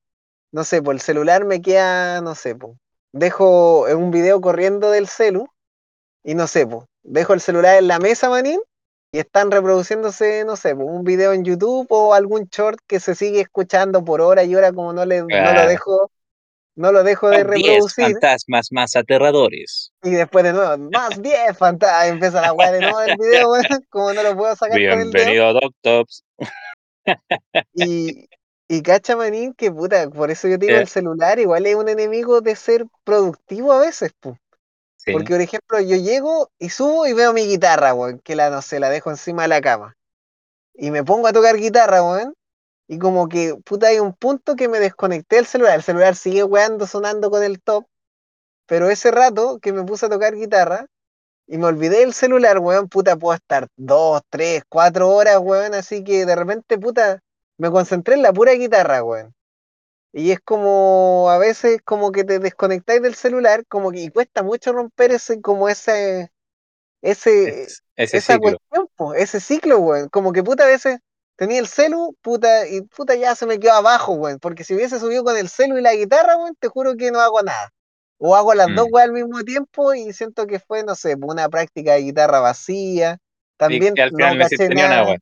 no 0.52 0.64
sé, 0.64 0.82
por 0.82 0.94
el 0.94 1.00
celular 1.00 1.44
me 1.44 1.60
queda, 1.60 2.20
no 2.20 2.34
sé, 2.34 2.54
pues, 2.54 2.76
dejo 3.12 3.84
un 3.94 4.10
video 4.10 4.40
corriendo 4.40 4.90
del 4.90 5.08
celu 5.08 5.46
y 6.24 6.34
no 6.34 6.46
sé, 6.46 6.66
pues, 6.66 6.84
dejo 7.02 7.34
el 7.34 7.40
celular 7.40 7.78
en 7.78 7.88
la 7.88 7.98
mesa, 7.98 8.30
manín, 8.30 8.60
y 9.12 9.18
están 9.18 9.50
reproduciéndose, 9.50 10.44
no 10.44 10.56
sé, 10.56 10.74
pues, 10.74 10.88
un 10.88 11.04
video 11.04 11.32
en 11.32 11.44
YouTube 11.44 11.86
o 11.90 12.14
algún 12.14 12.48
short 12.50 12.78
que 12.86 13.00
se 13.00 13.14
sigue 13.14 13.40
escuchando 13.40 14.04
por 14.04 14.20
hora 14.20 14.44
y 14.44 14.54
hora 14.54 14.72
como 14.72 14.92
no, 14.92 15.04
le, 15.04 15.22
no 15.22 15.52
lo 15.52 15.66
dejo, 15.66 16.10
no 16.78 16.92
lo 16.92 17.02
dejo 17.02 17.28
de 17.30 17.44
Top 17.44 17.54
10 17.54 17.90
reproducir. 17.90 17.94
fantasmas 17.94 18.68
más 18.72 18.94
aterradores. 18.96 19.92
Y 20.02 20.10
después 20.10 20.44
de 20.44 20.52
nuevo, 20.52 20.78
más 20.78 21.10
10 21.22 21.58
fantasmas, 21.58 22.08
empieza 22.08 22.40
la 22.40 22.52
weá 22.52 22.70
de 22.72 22.82
nuevo 22.82 22.98
del 23.00 23.16
video, 23.16 23.50
weón, 23.52 23.84
como 23.90 24.12
no 24.12 24.22
lo 24.22 24.36
puedo 24.36 24.54
sacar 24.56 24.84
con 24.86 25.00
el 25.00 25.12
dedo. 25.12 25.24
Bienvenido 25.24 25.46
a 25.48 25.52
Doctops. 25.54 26.24
Y, 27.74 28.28
y 28.68 28.82
cacha, 28.82 29.16
manín, 29.16 29.54
que 29.54 29.72
puta, 29.72 30.08
por 30.10 30.30
eso 30.30 30.46
yo 30.46 30.58
digo, 30.58 30.76
Eh, 30.76 30.80
el 30.82 30.88
celular 30.88 31.38
igual 31.40 31.66
es 31.66 31.74
un 31.74 31.88
enemigo 31.88 32.40
de 32.40 32.54
ser 32.54 32.84
productivo 33.04 33.72
a 33.72 33.80
veces, 33.80 34.12
sí, 34.96 35.12
Porque, 35.12 35.32
por 35.32 35.40
ejemplo, 35.40 35.80
yo 35.80 35.96
llego 35.96 36.50
y 36.58 36.70
subo 36.70 37.06
y 37.06 37.12
veo 37.12 37.32
mi 37.32 37.46
guitarra, 37.46 37.94
weón, 37.94 38.20
que 38.20 38.36
la, 38.36 38.50
no 38.50 38.62
sé, 38.62 38.78
la 38.78 38.90
dejo 38.90 39.10
encima 39.10 39.42
de 39.42 39.48
la 39.48 39.60
cama. 39.60 39.96
Y 40.74 40.90
me 40.92 41.02
pongo 41.02 41.26
a 41.26 41.32
tocar 41.32 41.56
guitarra, 41.56 42.02
weón. 42.04 42.34
Y 42.88 42.98
como 42.98 43.28
que, 43.28 43.54
puta, 43.64 43.88
hay 43.88 44.00
un 44.00 44.14
punto 44.14 44.56
que 44.56 44.68
me 44.68 44.80
desconecté 44.80 45.36
del 45.36 45.46
celular. 45.46 45.76
El 45.76 45.82
celular 45.82 46.16
sigue 46.16 46.44
weando, 46.44 46.86
sonando 46.86 47.30
con 47.30 47.42
el 47.44 47.60
top. 47.62 47.86
Pero 48.66 48.90
ese 48.90 49.10
rato 49.10 49.58
que 49.60 49.72
me 49.72 49.84
puse 49.84 50.06
a 50.06 50.08
tocar 50.10 50.34
guitarra 50.36 50.86
y 51.46 51.58
me 51.58 51.66
olvidé 51.66 52.00
del 52.00 52.14
celular, 52.14 52.58
weón, 52.60 52.88
puta, 52.88 53.16
puedo 53.16 53.34
estar 53.36 53.68
dos, 53.76 54.22
tres, 54.30 54.64
cuatro 54.68 55.10
horas, 55.10 55.38
weón. 55.40 55.74
Así 55.74 56.04
que 56.04 56.26
de 56.26 56.36
repente, 56.36 56.78
puta, 56.78 57.20
me 57.58 57.70
concentré 57.70 58.14
en 58.16 58.22
la 58.22 58.32
pura 58.32 58.52
guitarra, 58.54 59.02
weón. 59.04 59.34
Y 60.12 60.30
es 60.32 60.40
como, 60.40 61.28
a 61.30 61.38
veces, 61.38 61.80
como 61.84 62.12
que 62.12 62.24
te 62.24 62.38
desconectáis 62.38 63.02
del 63.02 63.14
celular, 63.14 63.64
como 63.68 63.90
que 63.92 64.00
y 64.00 64.10
cuesta 64.10 64.42
mucho 64.42 64.72
romper 64.72 65.12
ese, 65.12 65.40
como 65.42 65.68
ese 65.68 66.30
ese, 67.02 67.54
es- 67.64 67.82
ese 67.96 68.20
esa 68.20 68.32
ciclo. 68.34 68.58
cuestión, 68.70 68.88
po, 68.96 69.14
ese 69.14 69.40
ciclo, 69.40 69.78
weón. 69.80 70.08
Como 70.08 70.32
que 70.32 70.42
puta 70.42 70.64
a 70.64 70.66
veces 70.68 70.98
tenía 71.38 71.60
el 71.60 71.68
celu, 71.68 72.16
puta, 72.22 72.68
y 72.68 72.82
puta 72.82 73.16
ya 73.16 73.36
se 73.36 73.46
me 73.46 73.60
quedó 73.60 73.74
abajo, 73.74 74.14
weón. 74.14 74.40
Porque 74.40 74.64
si 74.64 74.74
hubiese 74.76 75.00
subido 75.00 75.24
con 75.24 75.38
el 75.38 75.48
celu 75.50 75.78
y 75.78 75.82
la 75.82 75.94
guitarra, 75.96 76.36
weón, 76.38 76.56
te 76.60 76.68
juro 76.68 76.96
que 76.96 77.12
no 77.12 77.20
hago 77.20 77.42
nada. 77.44 77.72
O 78.18 78.36
hago 78.36 78.54
las 78.54 78.74
dos 78.74 78.86
Mm. 78.86 78.92
weas 78.92 79.06
al 79.08 79.14
mismo 79.14 79.42
tiempo 79.44 79.94
y 79.94 80.12
siento 80.14 80.46
que 80.48 80.60
fue, 80.60 80.84
no 80.84 80.96
sé, 80.96 81.16
una 81.22 81.48
práctica 81.50 81.94
de 81.94 82.02
guitarra 82.02 82.40
vacía. 82.40 83.18
Y 83.66 83.80
También 83.80 83.94
que 83.94 84.02
al 84.02 84.12
final 84.12 84.36
no 84.36 84.42
caché 84.42 84.68
hiciste 84.68 84.74
ni 84.74 84.82
una, 84.82 84.88
nada. 84.88 85.04
weón. 85.04 85.20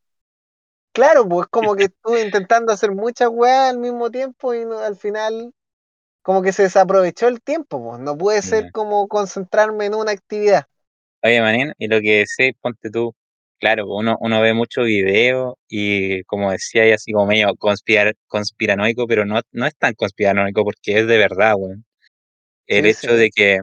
Claro, 0.92 1.28
pues 1.28 1.46
como 1.48 1.76
que 1.76 1.84
estuve 1.84 2.22
intentando 2.22 2.72
hacer 2.72 2.90
muchas 2.92 3.28
weas 3.30 3.70
al 3.70 3.78
mismo 3.78 4.10
tiempo 4.10 4.54
y 4.54 4.64
no- 4.64 4.78
al 4.80 4.96
final 4.96 5.52
como 6.22 6.42
que 6.42 6.52
se 6.52 6.64
desaprovechó 6.64 7.28
el 7.28 7.42
tiempo, 7.42 7.82
pues. 7.82 8.00
No 8.00 8.16
pude 8.18 8.42
ser 8.42 8.68
como 8.72 9.08
concentrarme 9.08 9.86
en 9.86 9.94
una 9.96 10.12
actividad. 10.12 10.66
Oye, 11.22 11.40
Manín, 11.42 11.72
y 11.78 11.88
lo 11.88 12.00
que 12.00 12.24
decís, 12.38 12.56
ponte 12.60 12.90
tú, 12.90 13.14
claro, 13.58 13.86
uno, 13.88 14.16
uno 14.20 14.40
ve 14.42 14.54
mucho 14.54 14.82
video 14.82 15.58
y 15.68 16.22
como 16.24 16.50
decía, 16.52 16.88
y 16.88 16.92
así 16.92 17.12
como 17.12 17.26
medio 17.26 17.54
conspirar, 17.56 18.14
conspiranoico, 18.28 19.06
pero 19.06 19.24
no, 19.26 19.40
no 19.52 19.66
es 19.66 19.76
tan 19.76 19.94
conspiranoico 19.94 20.64
porque 20.64 21.00
es 21.00 21.06
de 21.06 21.18
verdad, 21.18 21.54
weón. 21.58 21.84
El 22.68 22.84
Sí, 22.84 22.90
hecho 22.92 23.12
sí. 23.12 23.16
de 23.16 23.30
que 23.30 23.60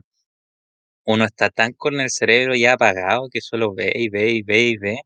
uno 1.05 1.25
está 1.25 1.49
tan 1.49 1.73
con 1.73 1.99
el 1.99 2.09
cerebro 2.09 2.55
ya 2.55 2.73
apagado 2.73 3.27
que 3.31 3.41
solo 3.41 3.73
ve 3.73 3.91
y 3.95 4.09
ve 4.09 4.31
y 4.31 4.41
ve 4.43 4.61
y 4.61 4.77
ve, 4.77 4.99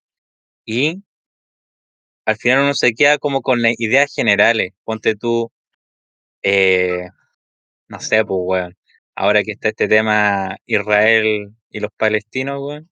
y 0.66 1.04
al 2.26 2.36
final 2.38 2.60
uno 2.64 2.74
se 2.74 2.94
queda 2.94 3.18
como 3.18 3.42
con 3.42 3.62
las 3.62 3.74
ideas 3.80 4.14
generales. 4.14 4.72
Ponte 4.84 5.16
tú, 5.16 5.50
eh, 6.44 7.08
no 7.90 8.00
sé, 8.02 8.26
pues, 8.26 8.40
weón, 8.44 8.76
ahora 9.16 9.44
que 9.44 9.52
está 9.54 9.70
este 9.70 9.88
tema 9.90 10.58
Israel 10.68 11.54
y 11.72 11.80
los 11.82 11.92
palestinos, 11.98 12.60
weón, 12.62 12.90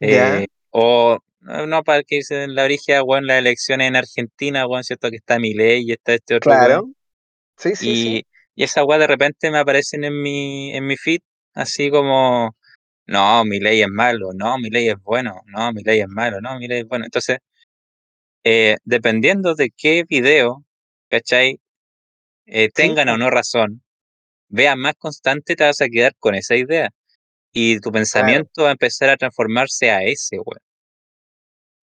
eh, 0.00 0.46
o 0.70 1.18
no 1.40 1.66
no 1.66 1.82
para 1.82 2.02
que 2.02 2.22
se 2.22 2.34
den 2.34 2.54
la 2.54 2.64
brígida, 2.64 3.02
weón, 3.02 3.26
las 3.26 3.38
elecciones 3.38 3.88
en 3.88 3.96
Argentina, 3.96 4.66
weón, 4.66 4.84
¿cierto? 4.84 5.10
Que 5.10 5.16
está 5.16 5.38
Milei 5.38 5.82
y 5.86 5.92
está 5.92 6.14
este 6.14 6.36
otro. 6.36 6.50
Claro. 6.50 6.90
Sí, 7.56 7.70
sí, 7.70 7.76
sí. 7.76 8.16
Y, 8.18 8.26
y 8.54 8.64
esa 8.64 8.84
weá 8.84 8.98
de 8.98 9.06
repente 9.06 9.50
me 9.50 9.58
aparecen 9.58 10.04
en 10.04 10.20
mi, 10.20 10.74
en 10.74 10.86
mi 10.86 10.96
feed, 10.96 11.20
así 11.54 11.90
como, 11.90 12.56
no, 13.06 13.44
Milei 13.44 13.82
es 13.82 13.88
malo, 13.88 14.30
no, 14.34 14.58
Milei 14.58 14.88
es 14.88 14.96
bueno, 15.02 15.42
no, 15.46 15.72
Milei 15.72 16.00
es 16.00 16.08
malo, 16.08 16.40
no, 16.40 16.58
Milei 16.58 16.80
es 16.80 16.86
bueno. 16.86 17.04
Entonces, 17.04 17.38
eh, 18.44 18.76
dependiendo 18.84 19.54
de 19.54 19.70
qué 19.76 20.04
video, 20.08 20.64
¿cachai? 21.08 21.60
Eh, 22.46 22.66
Sí, 22.66 22.72
tengan 22.74 23.08
o 23.08 23.16
no 23.16 23.30
razón, 23.30 23.82
veas 24.48 24.76
más 24.76 24.94
constante, 24.96 25.56
te 25.56 25.64
vas 25.64 25.80
a 25.80 25.88
quedar 25.88 26.14
con 26.18 26.34
esa 26.34 26.56
idea. 26.56 26.90
Y 27.52 27.76
tu 27.76 27.90
claro. 27.90 27.92
pensamiento 27.94 28.62
va 28.62 28.68
a 28.68 28.72
empezar 28.72 29.10
a 29.10 29.16
transformarse 29.16 29.90
a 29.90 30.02
ese, 30.02 30.36
weón. 30.36 30.60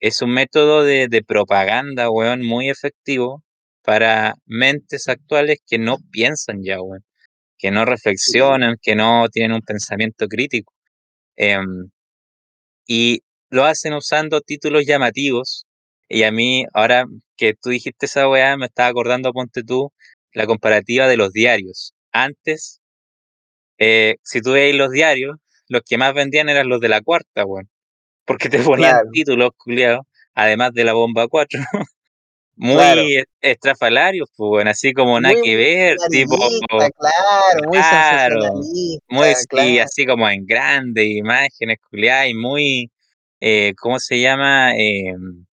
Es 0.00 0.20
un 0.22 0.30
método 0.30 0.84
de, 0.84 1.08
de 1.08 1.22
propaganda, 1.22 2.10
weón, 2.10 2.42
muy 2.42 2.68
efectivo 2.68 3.42
para 3.82 4.34
mentes 4.46 5.08
actuales 5.08 5.58
que 5.66 5.78
no 5.78 5.98
piensan 6.10 6.62
ya, 6.62 6.80
weón, 6.80 7.04
que 7.58 7.70
no 7.70 7.84
reflexionan, 7.84 8.76
que 8.80 8.94
no 8.96 9.28
tienen 9.30 9.52
un 9.52 9.62
pensamiento 9.62 10.26
crítico. 10.28 10.72
Em, 11.36 11.90
y 12.86 13.22
lo 13.50 13.64
hacen 13.64 13.94
usando 13.94 14.40
títulos 14.40 14.86
llamativos. 14.86 15.66
Y 16.08 16.24
a 16.24 16.32
mí, 16.32 16.64
ahora 16.74 17.06
que 17.36 17.54
tú 17.54 17.70
dijiste 17.70 18.06
esa 18.06 18.28
weá, 18.28 18.56
me 18.56 18.66
estaba 18.66 18.88
acordando, 18.88 19.32
ponte 19.32 19.62
tú, 19.62 19.92
la 20.32 20.46
comparativa 20.46 21.08
de 21.08 21.16
los 21.16 21.32
diarios. 21.32 21.94
Antes, 22.12 22.80
eh, 23.78 24.16
si 24.22 24.40
tú 24.40 24.52
veis 24.52 24.76
los 24.76 24.90
diarios, 24.90 25.36
los 25.68 25.82
que 25.82 25.98
más 25.98 26.14
vendían 26.14 26.48
eran 26.48 26.68
los 26.68 26.80
de 26.80 26.88
la 26.88 27.00
cuarta, 27.00 27.44
weón. 27.44 27.68
Porque 28.24 28.48
te 28.48 28.58
ponían 28.58 28.90
claro, 28.92 29.08
títulos, 29.12 29.50
culiados, 29.56 30.06
además 30.34 30.72
de 30.72 30.84
la 30.84 30.92
bomba 30.94 31.28
4 31.28 31.60
claro. 32.58 33.02
muy 33.02 33.16
e- 33.16 33.24
estrafalarios, 33.40 34.30
pues, 34.36 34.50
weón, 34.50 34.68
así 34.68 34.92
como 34.92 35.20
nada 35.20 35.34
que 35.42 35.56
ver, 35.56 35.96
tipo, 36.10 36.36
claro, 36.36 37.68
muy 37.68 37.78
claro, 37.78 38.36
muy, 39.08 39.24
sensacionalista, 39.34 39.64
y 39.66 39.74
claro. 39.74 39.84
así 39.84 40.06
como 40.06 40.28
en 40.28 40.46
grandes 40.46 41.06
imágenes, 41.06 41.78
culiadas, 41.90 42.28
y 42.28 42.34
muy, 42.34 42.90
eh, 43.40 43.74
¿cómo 43.78 43.98
se 43.98 44.20
llama? 44.20 44.72
Em, 44.76 45.44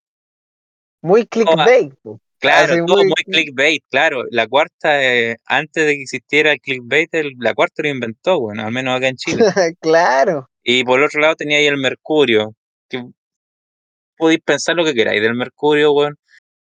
Muy 1.02 1.26
toda- 1.26 1.66
clickbait, 1.66 1.94
po. 2.02 2.20
Claro, 2.42 2.76
Así 2.76 2.82
todo 2.86 2.98
muy, 2.98 3.06
muy 3.06 3.24
clickbait, 3.30 3.84
claro. 3.90 4.24
La 4.32 4.48
cuarta, 4.48 5.04
eh, 5.04 5.38
antes 5.46 5.86
de 5.86 5.94
que 5.96 6.02
existiera 6.04 6.52
el 6.54 6.60
clickbait, 6.62 7.14
el- 7.16 7.34
la 7.40 7.54
cuarta 7.54 7.84
lo 7.84 7.90
inventó, 7.90 8.40
bueno, 8.42 8.64
al 8.66 8.72
menos 8.74 8.98
acá 8.98 9.08
en 9.08 9.16
Chile. 9.18 9.46
claro, 9.82 10.50
Y 10.64 10.84
por 10.84 11.00
otro 11.04 11.22
lado 11.22 11.36
tenía 11.36 11.60
ahí 11.60 11.68
el 11.68 11.78
Mercurio, 11.78 12.56
que 12.90 13.04
podéis 14.18 14.40
pensar 14.42 14.76
lo 14.76 14.86
que 14.86 14.94
queráis 14.94 15.22
del 15.22 15.34
Mercurio, 15.36 15.92
weón, 15.94 16.16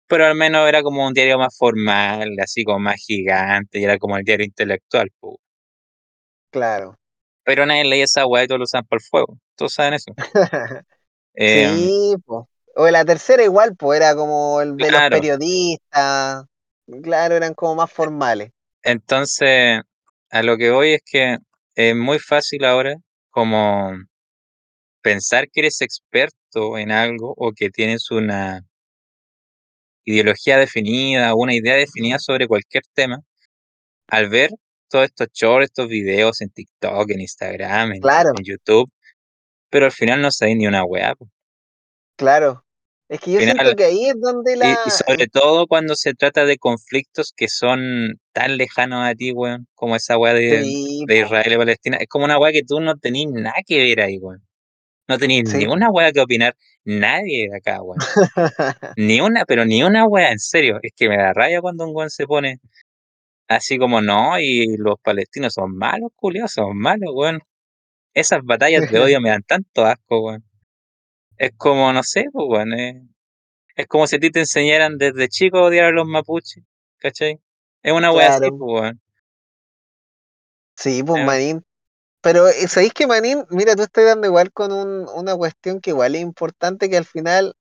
pero 0.08 0.26
al 0.26 0.36
menos 0.36 0.68
era 0.68 0.82
como 0.84 1.06
un 1.06 1.14
diario 1.14 1.38
más 1.38 1.56
formal, 1.58 2.30
así 2.42 2.64
como 2.64 2.80
más 2.80 2.96
gigante, 3.06 3.80
y 3.80 3.84
era 3.84 3.98
como 3.98 4.16
el 4.18 4.24
diario 4.24 4.46
intelectual, 4.46 5.10
claro. 6.50 6.96
Pero 7.44 7.66
nadie 7.66 7.84
leía 7.84 8.04
esa 8.04 8.26
weá 8.26 8.44
y 8.44 8.46
todos 8.46 8.60
lo 8.60 8.64
usaban 8.64 8.86
para 8.86 8.98
el 8.98 9.04
fuego. 9.08 9.38
Todos 9.56 9.74
saben 9.74 9.94
eso. 9.94 10.12
Sí, 11.44 12.14
po. 12.26 12.48
O 12.82 12.90
la 12.90 13.04
tercera 13.04 13.44
igual, 13.44 13.76
pues 13.76 14.00
era 14.00 14.14
como 14.14 14.62
el 14.62 14.74
de 14.74 14.90
los 14.90 15.02
periodistas. 15.10 16.46
Claro, 17.02 17.36
eran 17.36 17.52
como 17.52 17.74
más 17.74 17.92
formales. 17.92 18.52
Entonces, 18.82 19.82
a 20.30 20.42
lo 20.42 20.56
que 20.56 20.70
voy 20.70 20.94
es 20.94 21.02
que 21.04 21.36
es 21.74 21.94
muy 21.94 22.18
fácil 22.18 22.64
ahora 22.64 22.94
como 23.28 23.92
pensar 25.02 25.50
que 25.52 25.60
eres 25.60 25.82
experto 25.82 26.78
en 26.78 26.90
algo 26.90 27.34
o 27.36 27.52
que 27.52 27.68
tienes 27.68 28.10
una 28.10 28.62
ideología 30.06 30.56
definida, 30.56 31.34
una 31.34 31.54
idea 31.54 31.76
definida 31.76 32.18
sobre 32.18 32.48
cualquier 32.48 32.84
tema, 32.94 33.18
al 34.06 34.30
ver 34.30 34.48
todos 34.88 35.04
estos 35.04 35.28
shorts, 35.34 35.66
estos 35.66 35.86
videos 35.86 36.40
en 36.40 36.48
TikTok, 36.48 37.10
en 37.10 37.20
Instagram, 37.20 37.92
en, 37.92 38.00
Claro, 38.00 38.30
en 38.38 38.42
YouTube, 38.42 38.90
pero 39.68 39.84
al 39.84 39.92
final 39.92 40.22
no 40.22 40.32
sabéis 40.32 40.56
ni 40.56 40.66
una 40.66 40.82
weá. 40.82 41.14
claro. 42.16 42.64
Es 43.10 43.18
que 43.20 43.32
yo 43.32 43.38
Al 43.38 43.44
siento 43.44 43.60
final, 43.60 43.76
que 43.76 43.84
ahí 43.84 44.06
es 44.06 44.20
donde 44.20 44.52
y, 44.52 44.56
y 44.56 44.58
la... 44.58 44.76
sobre 44.88 45.26
todo 45.26 45.66
cuando 45.66 45.96
se 45.96 46.14
trata 46.14 46.44
de 46.44 46.58
conflictos 46.58 47.32
que 47.36 47.48
son 47.48 48.20
tan 48.32 48.56
lejanos 48.56 49.04
a 49.04 49.16
ti, 49.16 49.32
weón, 49.32 49.66
como 49.74 49.96
esa 49.96 50.16
weá 50.16 50.32
de, 50.32 50.62
Sí, 50.62 51.04
de. 51.08 51.18
Israel 51.18 51.52
y 51.52 51.56
Palestina, 51.56 51.96
es 51.96 52.06
como 52.06 52.24
una 52.24 52.38
weá 52.38 52.52
que 52.52 52.62
tú 52.62 52.78
no 52.78 52.96
tenés 52.98 53.26
nada 53.28 53.56
que 53.66 53.78
ver 53.82 54.00
ahí, 54.00 54.18
weón. 54.18 54.46
No 55.08 55.18
tenéis 55.18 55.50
Sí, 55.50 55.58
ni 55.58 55.66
una 55.66 55.90
weá 55.90 56.12
que 56.12 56.20
opinar, 56.20 56.54
nadie 56.84 57.48
de 57.50 57.56
acá, 57.56 57.82
weón. 57.82 57.98
Ni 58.96 59.20
una, 59.20 59.44
pero 59.44 59.64
ni 59.64 59.82
una 59.82 60.06
weá, 60.06 60.30
en 60.30 60.38
serio. 60.38 60.78
Es 60.80 60.92
que 60.94 61.08
me 61.08 61.16
da 61.16 61.32
rabia 61.32 61.60
cuando 61.60 61.84
un 61.88 61.96
weón 61.96 62.10
se 62.10 62.28
pone 62.28 62.60
así 63.48 63.76
como 63.76 64.00
no, 64.00 64.38
y 64.38 64.76
los 64.76 65.00
palestinos 65.02 65.54
son 65.54 65.76
malos, 65.76 66.12
culiados, 66.14 66.52
son 66.52 66.78
malos, 66.78 67.10
weón. 67.12 67.40
Esas 68.14 68.42
batallas 68.44 68.88
de 68.88 69.00
odio 69.00 69.20
me 69.20 69.30
dan 69.30 69.42
tanto 69.42 69.84
asco, 69.84 70.20
weón. 70.20 70.44
Es 71.40 71.50
como, 71.56 71.92
no 71.92 72.04
sé, 72.04 72.26
pues, 72.32 72.46
weón. 72.48 72.72
eh, 72.74 73.02
Es 73.76 73.86
como 73.88 74.06
si 74.06 74.16
a 74.16 74.20
ti 74.20 74.30
te 74.30 74.40
enseñaran 74.40 74.98
desde 74.98 75.28
chico 75.28 75.58
a 75.58 75.64
odiar 75.64 75.86
a 75.86 75.92
los 75.92 76.06
mapuches, 76.06 76.64
¿cachai? 76.98 77.40
Es 77.82 77.92
una 77.94 78.12
weá 78.12 78.28
así, 78.28 78.50
pues. 78.52 78.94
Sí, 80.76 81.02
pues 81.04 81.18
Eh, 81.18 81.20
Manín. 81.20 81.62
Pero 82.22 82.48
eh, 82.48 82.68
¿sabéis 82.68 82.94
que 82.94 83.06
Manín? 83.08 83.44
Mira, 83.50 83.76
tú 83.76 83.82
estás 83.84 84.06
dando 84.06 84.26
igual 84.28 84.52
con 84.52 84.72
un- 84.72 85.08
una 85.14 85.36
cuestión 85.36 85.80
que 85.80 85.90
igual 85.90 86.14
es 86.16 86.22
importante 86.22 86.90
que 86.90 86.96
al 86.98 87.06
final, 87.06 87.54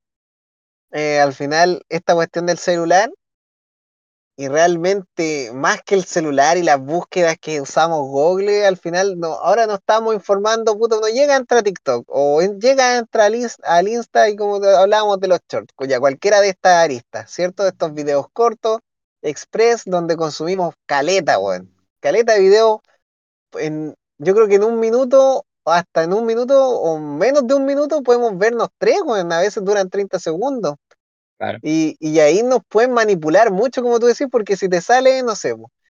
eh, 0.91 1.19
al 1.19 1.33
final, 1.33 1.83
esta 1.89 2.15
cuestión 2.15 2.45
del 2.47 2.57
celular 2.59 3.11
Y 4.39 4.47
realmente, 4.47 5.51
más 5.53 5.81
que 5.83 5.95
el 5.95 6.05
celular 6.05 6.55
y 6.57 6.63
las 6.63 6.79
búsquedas 6.79 7.35
que 7.41 7.59
usamos 7.59 8.07
Google, 8.07 8.65
al 8.65 8.77
final 8.77 9.19
no, 9.19 9.33
ahora 9.33 9.67
nos 9.67 9.79
estamos 9.79 10.13
informando, 10.15 10.77
puto, 10.77 11.01
no 11.01 11.07
llega 11.09 11.33
a 11.33 11.37
entrar 11.39 11.59
a 11.59 11.63
TikTok 11.63 12.05
o 12.07 12.41
en- 12.41 12.57
llega 12.61 12.85
a 12.93 12.97
entrar 12.99 13.25
al, 13.25 13.35
al 13.63 13.87
Insta 13.89 14.29
y 14.29 14.37
como 14.37 14.55
hablábamos 14.63 15.19
de 15.19 15.27
los 15.27 15.39
shorts, 15.51 15.73
cuya 15.75 15.99
cualquiera 15.99 16.39
de 16.39 16.49
estas 16.49 16.71
aristas, 16.85 17.29
¿cierto? 17.29 17.63
De 17.63 17.69
estos 17.69 17.93
videos 17.93 18.27
cortos, 18.31 18.79
express, 19.21 19.83
donde 19.85 20.15
consumimos 20.15 20.73
caleta, 20.85 21.37
weón. 21.37 21.69
Caleta 21.99 22.33
de 22.35 22.39
video, 22.39 22.81
en, 23.53 23.95
yo 24.19 24.35
creo 24.35 24.47
que 24.47 24.55
en 24.55 24.63
un 24.63 24.79
minuto, 24.79 25.45
hasta 25.65 26.03
en 26.03 26.13
un 26.13 26.25
minuto 26.25 26.69
o 26.69 26.99
menos 26.99 27.45
de 27.47 27.55
un 27.55 27.65
minuto 27.65 28.03
podemos 28.03 28.37
vernos 28.37 28.69
tres, 28.77 28.99
weón, 29.05 29.31
a 29.33 29.39
veces 29.41 29.63
duran 29.63 29.89
30 29.89 30.19
segundos. 30.19 30.75
Claro. 31.39 31.57
Y, 31.63 31.97
y 31.99 32.19
ahí 32.19 32.43
nos 32.43 32.59
pueden 32.69 32.91
manipular 32.91 33.51
mucho, 33.51 33.81
como 33.81 33.99
tú 33.99 34.05
decís, 34.05 34.27
porque 34.31 34.55
si 34.55 34.69
te 34.69 34.81
sale, 34.81 35.23
no 35.23 35.35
sé, 35.35 35.55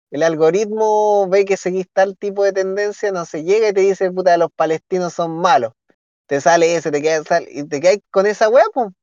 el 0.09 0.23
algoritmo 0.23 1.27
ve 1.27 1.43
que 1.43 1.57
seguís 1.57 1.87
tal 1.91 2.17
tipo 2.17 2.45
de 2.45 2.53
tendencia, 2.53 3.11
no 3.11 3.25
sé, 3.25 3.43
llega 3.43 3.67
y 3.67 3.73
te 3.73 3.81
dice, 3.81 4.09
puta, 4.11 4.37
los 4.37 4.49
palestinos 4.55 5.13
son 5.13 5.37
malos. 5.37 5.73
Te 6.27 6.39
sale 6.39 6.75
ese, 6.75 6.91
te 6.91 7.01
quedas, 7.01 7.25
y 7.49 7.63
te 7.65 7.81
quedas 7.81 7.97
con 8.09 8.25
esa 8.25 8.47
weá, 8.47 8.63
po. 8.73 8.93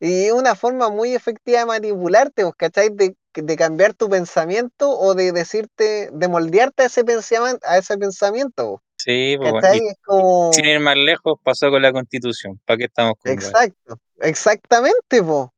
Y 0.00 0.26
es 0.26 0.32
una 0.32 0.54
forma 0.54 0.88
muy 0.88 1.14
efectiva 1.14 1.58
de 1.58 1.66
manipularte, 1.66 2.44
pues, 2.44 2.54
¿cachai? 2.56 2.88
De, 2.90 3.14
de 3.34 3.56
cambiar 3.56 3.92
tu 3.92 4.08
pensamiento 4.08 4.90
o 4.90 5.14
de 5.14 5.32
decirte, 5.32 6.08
de 6.12 6.28
moldearte 6.28 6.84
a 6.84 6.86
ese 6.86 7.04
pensamiento, 7.04 7.66
a 7.66 7.76
ese 7.76 7.98
pensamiento, 7.98 8.82
Sí, 8.98 9.36
pues. 9.38 9.54
Es 9.64 9.70
sin 9.78 9.94
como, 10.04 10.50
ir 10.52 10.80
más 10.80 10.96
lejos, 10.96 11.38
pasó 11.42 11.70
con 11.70 11.80
la 11.80 11.92
Constitución. 11.92 12.60
¿Para 12.66 12.78
qué 12.78 12.84
estamos 12.84 13.14
con 13.18 13.32
exacto, 13.32 14.00
exactamente, 14.20 15.22
po. 15.22 15.52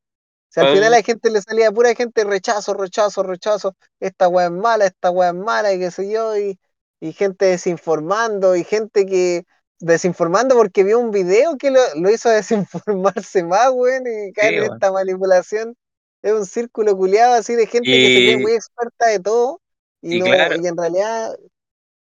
Si 0.50 0.60
al 0.60 0.68
final 0.68 0.94
a 0.94 0.98
la 0.98 1.02
gente 1.04 1.30
le 1.30 1.42
salía 1.42 1.72
pura 1.72 1.94
gente 1.96 2.24
rechazo, 2.24 2.74
rechazo, 2.74 3.24
rechazo, 3.24 3.76
esta 4.00 4.28
weá 4.28 4.46
es 4.46 4.52
mala, 4.52 4.86
esta 4.86 5.10
weá 5.12 5.30
es 5.30 5.36
mala, 5.36 5.72
y 5.74 5.80
qué 5.80 5.90
sé 5.92 6.10
yo, 6.12 6.36
y, 6.38 6.60
y 7.00 7.12
gente 7.14 7.46
desinformando, 7.46 8.56
y 8.56 8.64
gente 8.64 9.06
que 9.06 9.44
desinformando 9.80 10.56
porque 10.56 10.84
vio 10.84 10.98
un 11.00 11.10
video 11.12 11.56
que 11.58 11.70
lo, 11.72 11.80
lo 11.96 12.10
hizo 12.10 12.28
desinformarse 12.30 13.44
más, 13.44 13.70
weón, 13.72 14.04
y 14.06 14.32
caer 14.34 14.54
Sí, 14.54 14.58
en 14.58 14.64
esta 14.64 14.92
manipulación. 14.92 15.76
Es 16.22 16.32
un 16.34 16.46
círculo 16.46 16.96
culiado 16.96 17.34
así 17.34 17.54
de 17.56 17.66
gente 17.66 17.98
que 18.00 18.10
se 18.10 18.22
cree 18.22 18.36
muy 18.38 18.52
experta 18.52 19.06
de 19.08 19.20
todo, 19.20 19.60
y 20.02 20.16
y 20.16 20.22
no, 20.22 20.26
claro, 20.36 20.56
y 20.62 20.66
en 20.66 20.76
realidad 20.76 21.34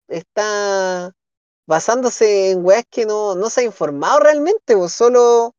está 0.09 1.13
basándose 1.67 2.53
en 2.53 2.67
weas 2.67 2.85
que 2.91 3.07
no, 3.07 3.37
no 3.37 3.51
se 3.51 3.63
ha 3.63 3.65
informado 3.65 4.21
realmente, 4.21 4.77
o 4.77 4.91
solo 4.91 5.56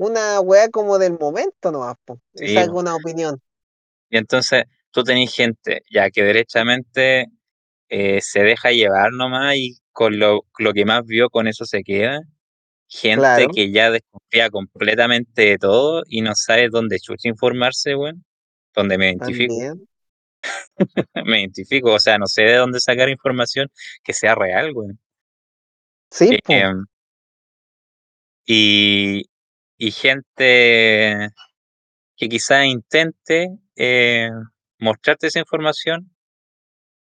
una 0.00 0.40
weá 0.40 0.70
como 0.70 0.98
del 0.98 1.18
momento 1.18 1.70
nomás, 1.70 1.94
po, 2.06 2.18
y 2.34 2.48
sí, 2.48 2.56
una 2.72 2.96
opinión. 2.96 3.38
Y 4.08 4.16
entonces 4.16 4.64
tú 4.90 5.04
tenés 5.04 5.34
gente 5.34 5.82
ya 5.90 6.10
que 6.10 6.24
derechamente 6.24 7.26
eh, 7.90 8.20
se 8.22 8.40
deja 8.40 8.70
llevar 8.70 9.12
nomás 9.12 9.56
y 9.56 9.76
con 9.92 10.18
lo, 10.18 10.46
lo 10.58 10.72
que 10.72 10.86
más 10.86 11.04
vio 11.04 11.28
con 11.28 11.46
eso 11.46 11.66
se 11.66 11.82
queda. 11.82 12.22
Gente 12.88 13.20
Claro, 13.20 13.50
que 13.54 13.70
ya 13.70 13.90
desconfía 13.90 14.48
completamente 14.48 15.42
de 15.42 15.58
todo 15.58 16.02
y 16.08 16.22
no 16.22 16.34
sabe 16.34 16.68
dónde 16.70 16.98
chucha 16.98 17.28
informarse, 17.28 17.94
weón. 17.94 18.24
Donde 18.74 18.96
me 18.96 19.10
identifico. 19.10 19.54
Me 21.26 21.40
identifico, 21.40 21.92
o 21.92 21.98
sea, 21.98 22.16
no 22.16 22.26
sé 22.26 22.42
de 22.44 22.54
dónde 22.54 22.80
sacar 22.80 23.10
información 23.10 23.68
que 24.02 24.14
sea 24.14 24.34
real, 24.34 24.72
weón. 24.74 24.98
Sí, 26.10 26.30
Eh, 26.32 26.40
em, 26.48 26.86
y, 28.46 29.29
y 29.82 29.92
gente 29.92 31.30
que 32.16 32.28
quizás 32.28 32.66
intente, 32.66 33.48
eh, 33.76 34.28
mostrarte 34.78 35.28
esa 35.28 35.38
información 35.40 36.10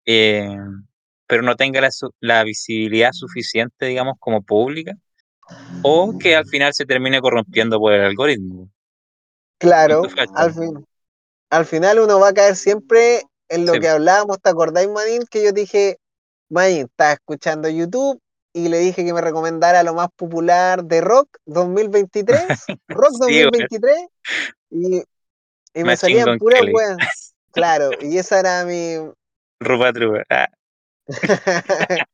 eh, 0.05 0.57
pero 1.27 1.41
no 1.43 1.55
tenga 1.55 1.81
la 2.21 2.43
visibilidad 2.43 3.11
suficiente, 3.11 3.87
digamos, 3.87 4.15
como 4.19 4.41
pública, 4.43 4.93
o 5.81 6.17
que 6.17 6.35
al 6.35 6.45
final 6.45 6.73
se 6.73 6.85
termine 6.85 7.19
corrompiendo 7.19 7.79
por 7.79 7.93
el 7.93 8.01
algoritmo. 8.01 8.69
¿Cuánto 9.59 9.59
Claro, 9.59 10.03
al 10.35 10.53
fin 10.53 10.85
al 11.49 11.65
final 11.65 11.99
uno 11.99 12.19
va 12.19 12.29
a 12.29 12.33
caer 12.33 12.55
siempre 12.55 13.21
en 13.49 13.65
lo 13.65 13.73
Sí, 13.73 13.79
que 13.79 13.87
hablábamos, 13.87 14.39
¿te 14.41 14.49
acordáis, 14.49 14.89
Manín? 14.89 15.23
Que 15.29 15.43
yo 15.43 15.51
dije, 15.51 15.97
Manín, 16.49 16.87
estaba 16.89 17.13
escuchando 17.13 17.69
YouTube 17.69 18.19
y 18.53 18.69
le 18.69 18.79
dije 18.79 19.05
que 19.05 19.13
me 19.13 19.21
recomendara 19.21 19.83
lo 19.83 19.93
más 19.93 20.09
popular 20.15 20.83
de 20.85 21.01
rock 21.01 21.29
2023, 21.45 22.43
rock 22.87 23.13
sí, 23.25 23.45
weón, 23.45 23.51
2023, 23.51 23.97
y, 24.71 25.03
y 25.73 25.83
me 25.83 25.95
salían 25.97 26.37
puras 26.37 26.61
weas. 26.71 26.99
Claro, 27.51 27.91
y 28.01 28.17
esa 28.17 28.39
era 28.39 28.65
mi, 28.65 28.97
Rupa 29.59 29.91
Trupa, 29.93 30.23
ah, 30.29 30.47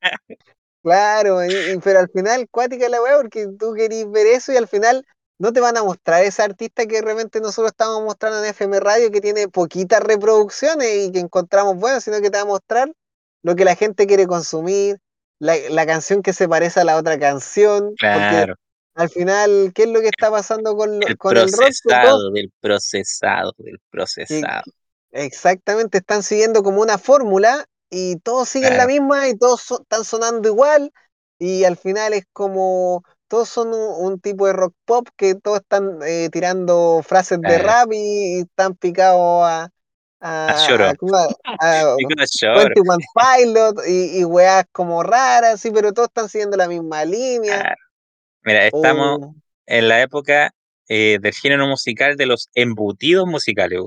Claro, 0.84 1.44
y- 1.44 1.74
y- 1.74 1.78
pero 1.80 2.00
al 2.00 2.10
final, 2.10 2.48
cuática 2.50 2.88
la 2.90 3.02
weá, 3.02 3.18
porque 3.18 3.48
tú 3.60 3.74
querís 3.74 4.10
ver 4.10 4.28
eso 4.28 4.54
y 4.54 4.58
al 4.58 4.68
final 4.68 5.06
no 5.38 5.52
te 5.54 5.60
van 5.60 5.78
a 5.78 5.84
mostrar 5.84 6.24
ese 6.24 6.42
artista 6.42 6.86
que 6.86 7.02
realmente 7.02 7.42
nosotros 7.42 7.72
estamos 7.72 8.02
mostrando 8.04 8.40
en 8.40 8.46
FM 8.50 8.80
Radio 8.80 9.12
que 9.12 9.22
tiene 9.22 9.48
poquitas 9.50 10.02
reproducciones 10.02 10.88
y 11.08 11.12
que 11.12 11.20
encontramos 11.20 11.76
bueno, 11.78 12.00
sino 12.02 12.22
que 12.22 12.30
te 12.30 12.38
va 12.38 12.44
a 12.44 12.46
mostrar 12.46 12.92
lo 13.44 13.56
que 13.56 13.66
la 13.66 13.76
gente 13.76 14.08
quiere 14.08 14.26
consumir, 14.28 14.98
la, 15.40 15.58
la 15.70 15.86
canción 15.86 16.22
que 16.22 16.34
se 16.34 16.48
parece 16.50 16.82
a 16.82 16.84
la 16.86 16.98
otra 16.98 17.20
canción, 17.20 17.96
claro, 17.98 18.56
al 18.96 19.10
final, 19.10 19.72
¿qué 19.74 19.84
es 19.84 19.90
lo 19.90 20.02
que 20.02 20.10
está 20.10 20.32
pasando 20.32 20.76
con, 20.76 21.04
el 21.04 21.18
con 21.18 21.38
el 21.38 21.52
rock? 21.54 21.74
Que 21.84 21.96
todos 21.96 22.22
procesado 22.22 22.32
del 22.32 22.52
procesado 22.62 23.54
del 23.58 23.80
procesado, 23.90 24.72
exactamente 25.12 26.00
están 26.00 26.24
siguiendo 26.24 26.64
como 26.64 26.82
una 26.82 26.98
fórmula 26.98 27.66
y 27.90 28.18
todos 28.18 28.50
siguen 28.50 28.78
la 28.78 28.88
misma 28.88 29.28
y 29.30 29.38
todos 29.38 29.62
so- 29.62 29.82
están 29.82 30.04
sonando 30.06 30.48
igual 30.50 30.92
y 31.40 31.64
al 31.64 31.78
final 31.78 32.14
es 32.14 32.26
como 32.34 33.04
todos 33.28 33.50
son 33.50 33.70
un, 33.74 34.06
un 34.14 34.20
tipo 34.20 34.46
de 34.48 34.54
rock 34.54 34.74
pop 34.86 35.08
que 35.18 35.36
todos 35.36 35.60
están 35.62 36.00
eh, 36.04 36.30
tirando 36.32 37.02
frases 37.04 37.44
de 37.46 37.58
rap 37.58 37.92
y, 37.94 38.38
y 38.38 38.42
están 38.42 38.76
picados 38.76 39.44
a, 39.46 39.70
a 40.48 40.54
a, 40.54 40.56
lloro, 40.56 40.86
a, 40.90 40.96
¿cómo 40.96 41.16
a- 41.18 41.36
a 41.60 41.98
digo 41.98 42.14
a 42.18 42.26
lloro, 42.40 42.76
21 42.76 42.98
Pilot 43.14 43.78
y, 43.88 44.20
y 44.22 44.24
weas 44.26 44.66
como 44.72 45.04
raras, 45.04 45.62
sí, 45.62 45.72
pero 45.72 45.94
todos 45.94 46.10
están 46.10 46.30
siguiendo 46.30 46.58
la 46.58 46.68
misma 46.68 47.06
línea. 47.06 47.64
claro. 47.64 47.76
Mira, 48.44 48.68
estamos 48.68 49.20
O 49.20 49.36
en 49.68 49.88
la 49.90 50.02
época, 50.02 50.54
eh, 50.90 51.20
del 51.22 51.34
género 51.34 51.68
musical 51.68 52.18
de 52.18 52.28
los 52.28 52.50
embutidos 52.56 53.28
musicales. 53.28 53.82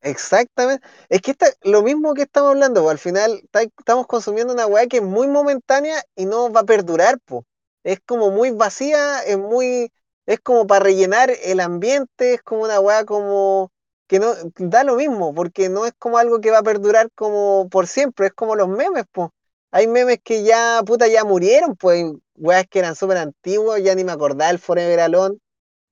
Exactamente. 0.00 0.84
Es 1.08 1.20
que 1.22 1.30
esta, 1.32 1.46
lo 1.62 1.82
mismo 1.82 2.12
que 2.14 2.22
estamos 2.22 2.50
hablando, 2.50 2.88
al 2.88 2.98
final 2.98 3.40
está- 3.44 3.62
estamos 3.62 4.06
consumiendo 4.08 4.52
una 4.52 4.66
weá 4.66 4.86
que 4.88 4.96
es 4.98 5.02
muy 5.02 5.28
momentánea 5.28 6.02
y 6.16 6.26
no 6.26 6.50
va 6.52 6.60
a 6.60 6.64
perdurar, 6.64 7.18
po. 7.24 7.44
Es 7.84 8.00
como 8.04 8.30
muy 8.30 8.50
vacía, 8.50 9.20
es 9.22 9.38
muy, 9.38 9.92
es 10.26 10.40
como 10.40 10.66
para 10.66 10.84
rellenar 10.84 11.30
el 11.44 11.60
ambiente, 11.60 12.34
es 12.34 12.42
como 12.42 12.62
una 12.62 12.80
weá 12.80 13.04
como 13.04 13.70
que 14.06 14.18
no 14.18 14.34
da 14.56 14.84
lo 14.84 14.96
mismo, 14.96 15.34
porque 15.34 15.68
no 15.68 15.86
es 15.86 15.92
como 15.98 16.18
algo 16.18 16.40
que 16.40 16.50
va 16.50 16.58
a 16.58 16.62
perdurar 16.62 17.10
como 17.14 17.68
por 17.70 17.86
siempre, 17.86 18.26
es 18.26 18.32
como 18.32 18.56
los 18.56 18.68
memes, 18.68 19.04
po. 19.10 19.32
Hay 19.70 19.86
memes 19.86 20.18
que 20.22 20.42
ya, 20.42 20.82
puta, 20.84 21.08
ya 21.08 21.24
murieron, 21.24 21.76
pues, 21.76 22.04
weas 22.36 22.66
que 22.68 22.80
eran 22.80 22.94
súper 22.94 23.16
antiguos, 23.16 23.82
ya 23.82 23.94
ni 23.94 24.04
me 24.04 24.12
acordaba 24.12 24.50
el 24.50 24.58
Forever 24.58 25.00
Alone, 25.00 25.38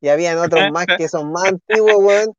y 0.00 0.08
habían 0.08 0.38
otros 0.38 0.70
más 0.70 0.86
que 0.98 1.08
son 1.08 1.32
más 1.32 1.44
antiguos, 1.44 1.96
weón. 1.98 2.34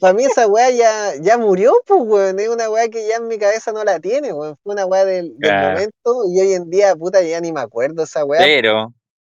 Para 0.00 0.12
mí 0.14 0.24
esa 0.24 0.46
weá 0.46 0.70
ya, 0.70 1.14
ya 1.20 1.38
murió, 1.38 1.72
pues, 1.86 2.00
weón. 2.04 2.38
Es 2.38 2.48
una 2.48 2.70
weá 2.70 2.88
que 2.88 3.08
ya 3.08 3.16
en 3.16 3.26
mi 3.26 3.38
cabeza 3.38 3.72
no 3.72 3.82
la 3.84 3.98
tiene, 3.98 4.32
weón. 4.32 4.56
Fue 4.62 4.74
una 4.74 4.86
weá 4.86 5.04
del, 5.04 5.34
momento 5.40 6.22
y 6.28 6.40
hoy 6.40 6.52
en 6.52 6.70
día, 6.70 6.94
puta, 6.94 7.22
ya 7.22 7.40
ni 7.40 7.52
me 7.52 7.60
acuerdo 7.60 8.04
esa 8.04 8.24
weá. 8.24 8.40
Pero 8.40 8.94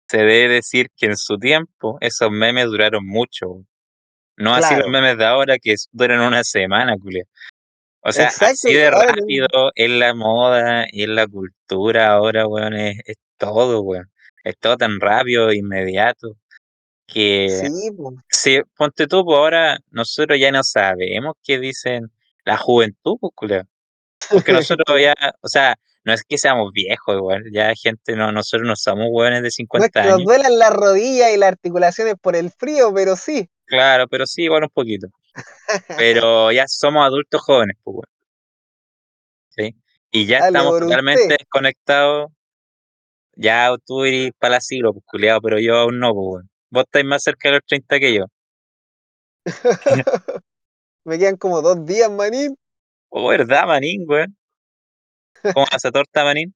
se 0.09 0.19
debe 0.19 0.55
decir 0.55 0.89
que 0.97 1.07
en 1.07 1.17
su 1.17 1.39
tiempo 1.39 1.99
esos 2.01 2.31
memes 2.31 2.67
duraron 2.67 3.07
mucho. 3.07 3.65
No 4.41 4.55
así 4.55 4.75
los 4.75 4.85
Claro, 4.85 4.89
memes 4.89 5.19
de 5.19 5.25
ahora 5.27 5.59
que 5.59 5.75
duran 5.93 6.21
una 6.21 6.43
semana, 6.45 6.97
culia. 6.97 7.25
O 8.03 8.11
sea, 8.13 8.25
exacto. 8.27 8.53
así 8.55 8.73
de 8.73 8.87
Ahora 8.89 9.13
rápido 9.13 9.47
tengo- 9.49 9.71
es 9.75 9.91
la 9.91 10.15
moda 10.15 10.87
y 10.91 11.03
es 11.03 11.09
la 11.09 11.27
cultura 11.27 12.13
ahora, 12.13 12.47
weón, 12.47 12.75
es, 12.75 12.99
es 13.05 13.17
todo, 13.37 13.83
weón. 13.83 14.11
Es 14.43 14.57
todo 14.59 14.77
tan 14.79 14.99
rápido, 15.01 15.53
inmediato, 15.53 16.37
que 17.07 17.49
sí, 17.51 17.91
pues. 17.97 18.15
si 18.31 18.61
ponte 18.77 19.07
tú, 19.07 19.25
pues 19.25 19.37
ahora 19.37 19.79
nosotros 19.91 20.39
ya 20.41 20.51
no 20.51 20.63
sabemos 20.65 21.35
qué 21.43 21.59
dicen 21.59 22.11
la 22.45 22.57
juventud, 22.57 23.19
pues, 23.21 23.33
culiao. 23.35 23.65
Porque 24.31 24.53
nosotros 24.79 24.99
ya, 25.01 25.15
o 25.43 25.49
sea, 25.49 25.77
no 26.05 26.15
es 26.15 26.23
que 26.25 26.39
seamos 26.39 26.73
viejos 26.73 27.15
igual, 27.17 27.45
ya 27.53 27.75
gente, 27.75 28.17
no, 28.17 28.33
nosotros 28.33 28.67
no 28.67 28.77
somos 28.77 29.09
hueones 29.11 29.41
de 29.41 29.43
No 29.43 29.49
es 29.49 29.55
50 29.57 29.89
que 30.03 30.09
nos 30.09 30.15
años, 30.17 30.25
duelan 30.27 30.59
las 30.59 30.73
rodillas 30.73 31.31
y 31.33 31.37
las 31.37 31.51
articulaciones 31.51 32.15
por 32.21 32.37
el 32.37 32.51
frío, 32.51 32.95
pero 32.95 33.17
sí. 33.17 33.51
Claro, 33.71 34.09
pero 34.09 34.27
sí, 34.27 34.43
igual 34.43 34.65
un 34.65 34.71
poquito. 34.71 35.09
Pero 35.97 36.51
ya 36.53 36.67
somos 36.67 37.05
adultos 37.07 37.41
jóvenes, 37.41 37.77
pues, 37.83 37.95
weón, 37.95 38.07
¿sí? 39.51 39.77
Y 40.11 40.27
ya 40.27 40.41
Dale 40.41 40.59
estamos 40.59 40.81
totalmente 40.81 41.23
usted. 41.23 41.37
desconectados. 41.39 42.31
Ya 43.37 43.75
tú 43.87 44.05
eres 44.05 44.33
para 44.39 44.55
la 44.55 44.61
siglo, 44.61 44.93
pues, 44.93 45.05
culiao, 45.07 45.41
pero 45.41 45.59
yo 45.59 45.77
aún 45.77 45.99
no, 45.99 46.13
pues, 46.13 46.27
weón. 46.27 46.51
Vos 46.71 46.85
estáis 46.85 47.07
más 47.07 47.23
cerca 47.23 47.49
de 47.49 47.55
los 47.57 47.65
30 47.67 47.99
que 47.99 48.15
yo. 48.15 48.27
Me 51.05 51.19
quedan 51.19 51.37
como 51.37 51.63
dos 51.63 51.85
días, 51.87 52.11
manín. 52.11 52.57
Oh, 53.09 53.29
¿verdad, 53.29 53.67
manín, 53.67 54.05
weón? 54.07 54.37
¿Cómo 55.55 55.67
esa 55.73 55.91
torta, 55.91 56.25
manín? 56.25 56.55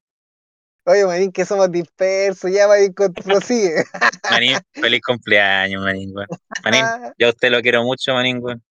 Oye, 0.86 1.06
manín, 1.06 1.32
que 1.32 1.46
somos 1.46 1.70
dispersos, 1.72 2.50
ya 2.50 2.66
con 2.94 3.12
prosigue. 3.14 3.84
Manín, 4.30 4.58
feliz 4.72 5.00
cumpleaños, 5.00 5.82
manín, 5.82 6.14
weón. 6.14 6.28
Manín, 6.62 6.84
yo 7.16 7.28
a 7.28 7.30
usted 7.30 7.50
lo 7.50 7.62
quiero 7.62 7.82
mucho, 7.84 8.12
manín, 8.12 8.38
weón. 8.42 8.62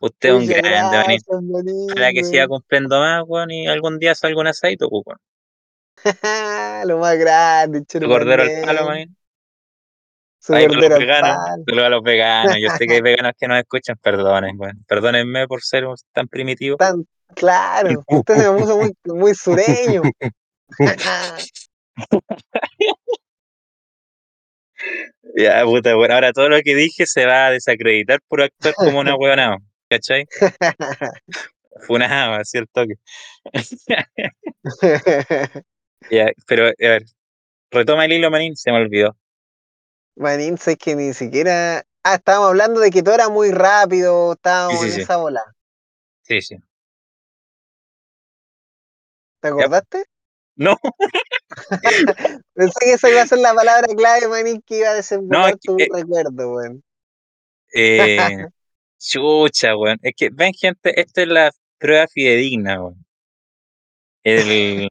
Usted 0.00 0.28
es 0.28 0.34
un 0.34 0.46
grande, 0.46 0.96
manín. 0.98 1.20
gracias, 1.26 1.42
manín, 1.42 1.90
Ojalá 1.90 2.12
que 2.12 2.24
siga 2.24 2.46
cumpliendo 2.46 3.00
más, 3.00 3.22
weón, 3.26 3.50
y 3.50 3.66
algún 3.68 3.98
día 3.98 4.14
salga 4.14 4.38
un 4.38 4.48
asadito, 4.48 4.90
pues, 4.90 5.02
weón. 5.06 5.18
Lo 6.88 6.98
más 6.98 7.16
grande, 7.16 7.84
Su 7.88 8.00
cordero 8.00 8.42
al 8.42 8.50
palo, 8.62 8.86
manín. 8.86 9.16
Su 10.38 10.52
para 10.52 10.68
los 10.68 10.98
veganos, 10.98 11.38
a 11.38 11.88
los 11.88 12.02
veganos. 12.02 12.56
Yo 12.60 12.68
sé 12.76 12.86
que 12.86 12.94
hay 12.94 13.00
veganos 13.02 13.32
que 13.38 13.48
nos 13.48 13.58
escuchan, 13.58 13.96
perdonen, 14.02 14.60
weón. 14.60 14.84
Perdónenme 14.86 15.48
por 15.48 15.62
ser 15.62 15.86
tan 16.12 16.28
primitivo. 16.28 16.76
Tan 16.76 17.06
claro. 17.34 18.02
Usted 18.06 18.36
se 18.36 18.50
me 18.50 18.58
puso 18.58 18.76
muy, 18.76 18.92
muy 19.06 19.34
sureño. 19.34 20.02
Ya, 25.36 25.64
puta, 25.64 25.94
bueno, 25.94 26.14
ahora 26.14 26.32
todo 26.32 26.48
lo 26.48 26.60
que 26.62 26.74
dije 26.74 27.06
se 27.06 27.26
va 27.26 27.46
a 27.46 27.50
desacreditar 27.50 28.20
por 28.28 28.42
actuar 28.42 28.74
como 28.74 29.00
una 29.00 29.14
huevonao, 29.16 29.58
¿cachai? 29.88 30.26
El 32.52 32.68
toque. 32.68 32.94
Ya, 36.10 36.30
pero, 36.46 36.66
a 36.66 36.72
ver, 36.78 37.04
retoma 37.70 38.04
el 38.04 38.12
hilo, 38.12 38.30
manín, 38.30 38.56
se 38.56 38.70
me 38.70 38.78
olvidó. 38.78 39.16
Manín, 40.14 40.56
sé 40.56 40.76
que 40.76 40.94
ni 40.94 41.12
siquiera. 41.14 41.82
Ah, 42.04 42.14
estábamos 42.14 42.50
hablando 42.50 42.80
de 42.80 42.90
que 42.90 43.02
todo 43.02 43.14
era 43.14 43.28
muy 43.28 43.50
rápido. 43.50 44.34
Estábamos 44.34 44.82
sí, 44.82 44.86
en 44.86 44.92
sí, 44.92 45.00
esa 45.00 45.16
bola. 45.16 45.42
sí, 46.22 46.40
sí. 46.40 46.56
¿Te 49.40 49.48
acordaste? 49.48 50.04
No, 50.56 50.76
Pensé 52.54 52.78
que 52.80 52.92
esa 52.92 53.10
iba 53.10 53.22
a 53.22 53.26
ser 53.26 53.38
la 53.38 53.54
palabra 53.54 53.86
clave, 53.94 54.28
Manín, 54.28 54.62
que 54.62 54.78
iba 54.78 54.90
a 54.90 54.92
no, 54.92 54.98
es 54.98 55.08
desembocar 55.08 55.52
que, 55.52 55.58
tu 55.64 55.76
eh, 55.78 55.88
recuerdo, 55.92 56.52
weón. 56.52 56.84
eh, 57.74 58.16
chucha, 58.98 59.76
weón. 59.76 59.98
Es 60.02 60.14
que, 60.16 60.30
ven, 60.32 60.52
gente, 60.52 61.00
esto 61.00 61.22
es 61.22 61.28
la 61.28 61.52
prueba 61.78 62.06
fidedigna, 62.08 62.82
weón. 62.82 63.04
El, 64.24 64.88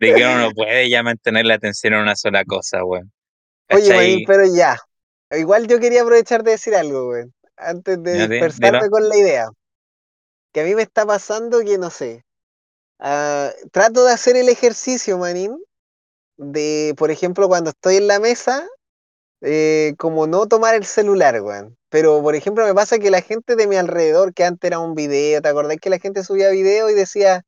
de 0.00 0.14
que 0.14 0.14
uno 0.14 0.40
no 0.40 0.50
puede 0.50 0.90
ya 0.90 1.02
mantener 1.02 1.46
la 1.46 1.54
atención 1.54 1.94
en 1.94 2.00
una 2.00 2.16
sola 2.16 2.44
cosa, 2.44 2.84
weón. 2.84 3.12
Oye, 3.70 3.94
Manín, 3.94 4.24
pero 4.26 4.44
ya. 4.46 4.78
Igual 5.30 5.68
yo 5.68 5.78
quería 5.78 6.02
aprovechar 6.02 6.42
de 6.42 6.52
decir 6.52 6.74
algo, 6.74 7.10
weón. 7.10 7.32
Antes 7.56 8.02
de 8.02 8.28
dispersarme 8.28 8.88
con 8.88 9.08
la 9.08 9.16
idea. 9.16 9.48
Que 10.52 10.62
a 10.62 10.64
mí 10.64 10.74
me 10.74 10.82
está 10.82 11.04
pasando 11.04 11.60
que 11.60 11.76
no 11.76 11.90
sé. 11.90 12.24
Ah, 12.98 13.50
trato 13.72 14.04
de 14.04 14.12
hacer 14.12 14.36
el 14.36 14.48
ejercicio, 14.48 15.18
Manín. 15.18 15.58
De, 16.38 16.94
por 16.98 17.10
ejemplo, 17.10 17.48
cuando 17.48 17.70
estoy 17.70 17.96
en 17.96 18.08
la 18.08 18.20
mesa, 18.20 18.68
eh, 19.42 19.94
como 19.98 20.26
no 20.26 20.46
tomar 20.48 20.74
el 20.74 20.84
celular, 20.86 21.40
weón. 21.42 21.76
Pero, 21.90 22.22
por 22.22 22.34
ejemplo, 22.34 22.66
me 22.66 22.74
pasa 22.74 22.98
que 22.98 23.10
la 23.10 23.22
gente 23.22 23.56
de 23.56 23.66
mi 23.66 23.76
alrededor, 23.76 24.34
que 24.34 24.44
antes 24.44 24.68
era 24.68 24.78
un 24.80 24.94
video, 24.94 25.42
¿te 25.42 25.48
acordás 25.48 25.78
que 25.80 25.90
la 25.90 25.98
gente 26.00 26.24
subía 26.24 26.50
video 26.50 26.90
y 26.90 26.94
decía, 26.94 27.44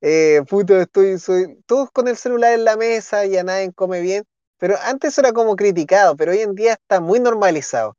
eh, 0.00 0.42
puto, 0.48 0.80
estoy, 0.80 1.18
soy, 1.18 1.58
todos 1.66 1.90
con 1.92 2.08
el 2.08 2.16
celular 2.16 2.52
en 2.54 2.64
la 2.64 2.76
mesa 2.76 3.26
y 3.26 3.36
a 3.36 3.44
nadie 3.44 3.72
come 3.72 4.00
bien? 4.00 4.24
pero 4.58 4.76
antes 4.82 5.18
era 5.18 5.32
como 5.32 5.56
criticado, 5.56 6.16
pero 6.16 6.32
hoy 6.32 6.40
en 6.40 6.54
día 6.54 6.74
está 6.74 7.00
muy 7.00 7.20
normalizado. 7.20 7.96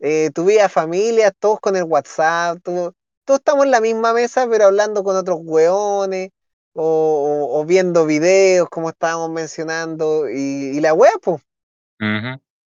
Eh, 0.00 0.30
tu 0.34 0.46
familia, 0.70 1.32
todos 1.32 1.60
con 1.60 1.76
el 1.76 1.84
WhatsApp, 1.84 2.58
todo- 2.62 2.94
todos 3.24 3.40
estamos 3.40 3.64
en 3.66 3.70
la 3.72 3.80
misma 3.80 4.12
mesa, 4.12 4.46
pero 4.48 4.66
hablando 4.66 5.04
con 5.04 5.16
otros 5.16 5.38
hueones, 5.42 6.30
o, 6.74 6.82
o- 7.56 7.60
o 7.60 7.64
viendo 7.64 8.06
videos, 8.06 8.68
como 8.70 8.90
estábamos 8.90 9.30
mencionando, 9.30 10.28
y, 10.30 10.76
y 10.78 10.80
la 10.80 10.94
web, 10.94 11.12
pues. 11.22 11.42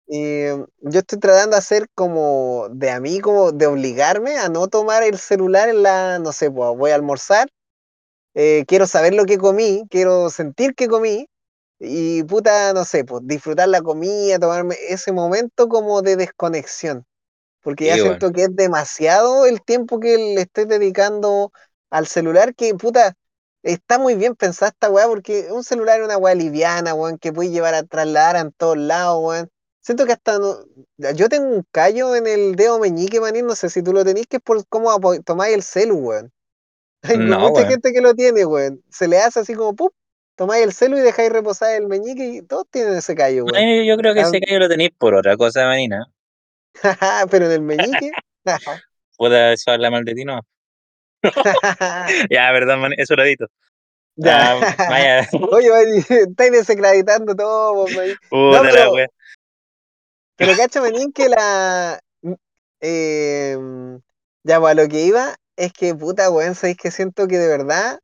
Y 0.07 0.45
yo 0.81 0.99
estoy 0.99 1.19
tratando 1.19 1.51
de 1.55 1.59
hacer 1.59 1.87
como 1.95 2.67
de 2.71 2.89
a 2.91 2.99
mí, 2.99 3.19
como 3.19 3.51
de 3.51 3.67
obligarme 3.67 4.37
a 4.39 4.49
no 4.49 4.67
tomar 4.67 5.03
el 5.03 5.19
celular 5.19 5.69
en 5.69 5.83
la, 5.83 6.17
no 6.19 6.31
sé, 6.31 6.49
pues 6.51 6.75
voy 6.77 6.91
a 6.91 6.95
almorzar, 6.95 7.47
eh, 8.35 8.65
quiero 8.67 8.87
saber 8.87 9.13
lo 9.15 9.25
que 9.25 9.37
comí, 9.39 9.83
quiero 9.91 10.29
sentir 10.31 10.75
que 10.75 10.87
comí, 10.89 11.27
y 11.79 12.23
puta, 12.25 12.73
no 12.73 12.85
sé, 12.85 13.05
pues 13.05 13.23
disfrutar 13.27 13.69
la 13.69 13.81
comida, 13.83 14.39
tomarme 14.39 14.75
ese 14.89 15.11
momento 15.13 15.69
como 15.69 16.01
de 16.03 16.17
desconexión, 16.17 17.05
porque 17.61 17.85
ya 17.87 17.97
Sí, 17.97 17.99
siento 17.99 18.31
que 18.31 18.43
es 18.43 18.55
demasiado 18.55 19.45
el 19.45 19.61
tiempo 19.63 19.99
que 19.99 20.17
le 20.17 20.41
estoy 20.41 20.65
dedicando 20.65 21.51
al 21.89 22.07
celular, 22.07 22.55
que 22.55 22.73
puta, 22.75 23.13
está 23.63 23.99
muy 23.99 24.15
bien 24.15 24.35
pensada 24.35 24.69
esta 24.69 24.89
weá, 24.89 25.07
porque 25.07 25.47
un 25.51 25.63
celular 25.63 25.99
es 25.99 26.05
una 26.05 26.17
weá 26.17 26.35
liviana, 26.35 26.93
weón, 26.93 27.17
que 27.17 27.33
puede 27.33 27.49
llevar 27.51 27.73
a 27.75 27.83
trasladar 27.83 28.35
en 28.37 28.51
todos 28.53 28.77
lados, 28.77 29.19
weón. 29.23 29.49
Siento 29.81 30.05
que 30.05 30.13
hasta 30.13 30.37
no- 30.39 30.57
yo 31.15 31.29
tengo 31.29 31.47
un 31.55 31.63
callo 31.71 32.15
en 32.15 32.27
el 32.27 32.55
dedo 32.55 32.79
meñique, 32.79 33.19
manín, 33.19 33.45
no 33.47 33.55
sé 33.55 33.69
si 33.69 33.81
tú 33.83 33.93
lo 33.93 34.03
tenés, 34.05 34.27
que 34.27 34.37
es 34.37 34.43
por 34.43 34.65
cómo 34.67 34.97
tomáis 35.25 35.55
el 35.55 35.63
celu, 35.63 35.95
weón. 35.97 36.31
Hay 37.03 37.19
No, 37.19 37.37
mucha 37.39 37.65
weón. 37.65 37.65
gente 37.65 37.93
que 37.93 38.01
lo 38.01 38.13
tiene, 38.15 38.45
weón. 38.45 38.83
Se 38.89 39.07
le 39.07 39.19
hace 39.19 39.39
así 39.41 39.55
como, 39.55 39.75
¡pup! 39.75 39.93
Tomáis 40.35 40.63
el 40.65 40.73
celu 40.73 40.97
y 40.97 41.01
dejáis 41.01 41.31
reposar 41.31 41.75
el 41.75 41.87
meñique 41.87 42.25
y 42.27 42.41
todos 42.43 42.65
tienen 42.71 42.95
ese 42.95 43.15
callo, 43.15 43.47
weón. 43.47 43.67
yo 43.85 43.97
creo 43.97 44.13
que 44.13 44.21
Ah, 44.21 44.21
ese 44.21 44.39
callo 44.39 44.59
lo 44.59 44.69
tenéis 44.69 44.91
por 44.97 45.13
otra 45.15 45.35
cosa, 45.37 45.65
manina. 45.65 46.05
Pero 47.31 47.45
en 47.45 47.51
el 47.51 47.61
meñique, 47.61 48.11
Puta, 49.17 49.53
eso 49.53 49.71
habla 49.71 49.91
mal 49.91 50.05
de 50.05 50.13
ti, 50.13 50.23
no. 50.23 50.41
Ya, 52.29 52.49
perdón, 52.53 52.79
man, 52.81 52.93
eso 52.97 53.15
lo 53.15 53.23
edito. 53.23 53.47
ya. 54.15 54.53
Ah, 54.53 54.87
vaya, 54.89 55.27
Oye, 55.51 55.69
man, 55.69 55.87
estáis 56.09 56.51
desacreditando 56.51 57.35
todo, 57.35 57.89
manín. 57.89 58.15
No, 58.31 58.51
puta 58.51 58.63
la 58.63 58.71
pero, 58.71 58.93
pero 60.37 60.55
cacha, 60.55 60.81
manín, 60.81 61.11
que 61.11 61.29
la. 61.29 61.99
eh, 62.79 63.57
ya, 64.43 64.59
pues 64.59 64.71
a 64.71 64.81
lo 64.81 64.87
que 64.87 65.03
iba 65.03 65.35
es 65.57 65.73
que, 65.73 65.93
puta, 65.93 66.29
weón, 66.29 66.55
sabéis 66.55 66.77
que 66.77 66.91
siento 66.91 67.27
que 67.27 67.37
de 67.37 67.47
verdad. 67.49 67.99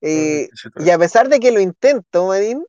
eh, 0.00 0.48
y 0.76 0.90
a 0.90 0.98
pesar 0.98 1.28
de 1.28 1.38
que 1.38 1.52
lo 1.52 1.60
intento, 1.60 2.26
manín, 2.26 2.64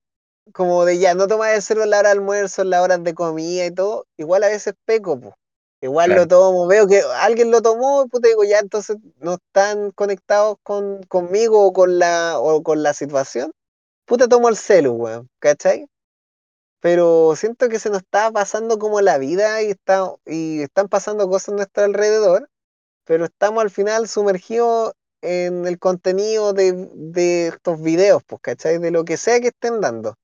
como 0.53 0.85
de 0.85 0.99
ya 0.99 1.15
no 1.15 1.27
tomar 1.27 1.55
el 1.55 1.61
celular 1.63 1.87
a 1.87 1.89
la 1.89 1.99
hora 1.99 2.09
de 2.09 2.19
almuerzo, 2.19 2.61
en 2.61 2.69
las 2.69 2.81
horas 2.81 3.03
de 3.03 3.13
comida 3.15 3.65
y 3.65 3.73
todo, 3.73 4.05
igual 4.17 4.43
a 4.43 4.49
veces 4.49 4.75
peco, 4.85 5.19
pues. 5.19 5.33
Igual 5.81 6.11
lo 6.11 6.27
tomo, 6.27 6.67
veo 6.67 6.87
que 6.87 7.01
alguien 7.01 7.51
lo 7.51 7.61
tomó, 7.61 8.05
puta, 8.09 8.27
digo, 8.27 8.43
ya 8.43 8.59
entonces 8.59 8.97
no 9.17 9.35
están 9.35 9.91
conectados 9.91 10.57
con, 10.61 11.03
conmigo 11.03 11.65
o 11.65 11.71
con 11.73 11.99
la, 11.99 12.37
o 12.39 12.61
con 12.63 12.83
la 12.83 12.93
situación. 12.93 13.51
Puta, 14.05 14.27
tomo 14.27 14.49
el 14.49 14.57
celu, 14.57 14.93
weón, 14.93 15.29
¿cachai? 15.39 15.87
Pero 16.81 17.35
siento 17.37 17.69
que 17.69 17.79
se 17.79 17.89
nos 17.89 17.99
está 17.99 18.31
pasando 18.31 18.79
como 18.79 19.01
la 19.01 19.17
vida 19.17 19.61
y, 19.63 19.71
está, 19.71 20.13
y 20.25 20.61
están 20.63 20.89
pasando 20.89 21.29
cosas 21.29 21.49
a 21.49 21.57
nuestro 21.57 21.83
alrededor, 21.85 22.49
pero 23.05 23.25
estamos 23.25 23.63
al 23.63 23.69
final 23.71 24.07
sumergidos 24.07 24.93
en 25.21 25.65
el 25.67 25.79
contenido 25.79 26.53
de, 26.53 26.73
de 26.93 27.47
estos 27.49 27.81
videos, 27.81 28.23
pues, 28.27 28.41
¿cachai? 28.41 28.79
De 28.79 28.91
lo 28.91 29.05
que 29.05 29.17
sea 29.17 29.41
que 29.41 29.49
estén 29.49 29.81
dando. 29.81 30.15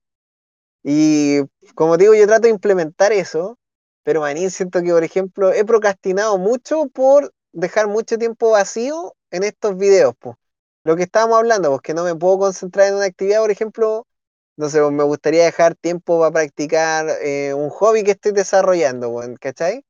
Y 0.82 1.40
como 1.74 1.96
digo, 1.96 2.14
yo 2.14 2.26
trato 2.26 2.42
de 2.42 2.50
implementar 2.50 3.12
eso, 3.12 3.58
pero 4.06 4.20
manín, 4.20 4.52
siento 4.52 4.82
que, 4.82 4.92
por 4.92 5.02
ejemplo, 5.02 5.52
he 5.52 5.64
procrastinado 5.64 6.38
mucho 6.38 6.86
por 6.90 7.34
dejar 7.52 7.88
mucho 7.88 8.16
tiempo 8.18 8.52
vacío 8.52 9.16
en 9.32 9.42
estos 9.42 9.76
videos, 9.76 10.14
pues. 10.20 10.36
Lo 10.84 10.94
que 10.94 11.02
estábamos 11.02 11.38
hablando, 11.38 11.70
pues 11.70 11.80
que 11.82 11.92
no 11.92 12.04
me 12.04 12.14
puedo 12.14 12.38
concentrar 12.38 12.86
en 12.86 12.94
una 12.94 13.06
actividad, 13.06 13.40
por 13.40 13.50
ejemplo, 13.50 14.06
no 14.56 14.68
sé, 14.68 14.80
pues, 14.80 14.92
me 14.92 15.02
gustaría 15.02 15.44
dejar 15.44 15.74
tiempo 15.74 16.20
para 16.20 16.30
practicar 16.30 17.08
eh, 17.20 17.52
un 17.54 17.68
hobby 17.70 18.04
que 18.04 18.12
estoy 18.12 18.30
desarrollando, 18.30 19.10
pues, 19.12 19.28
¿cachai? 19.40 19.82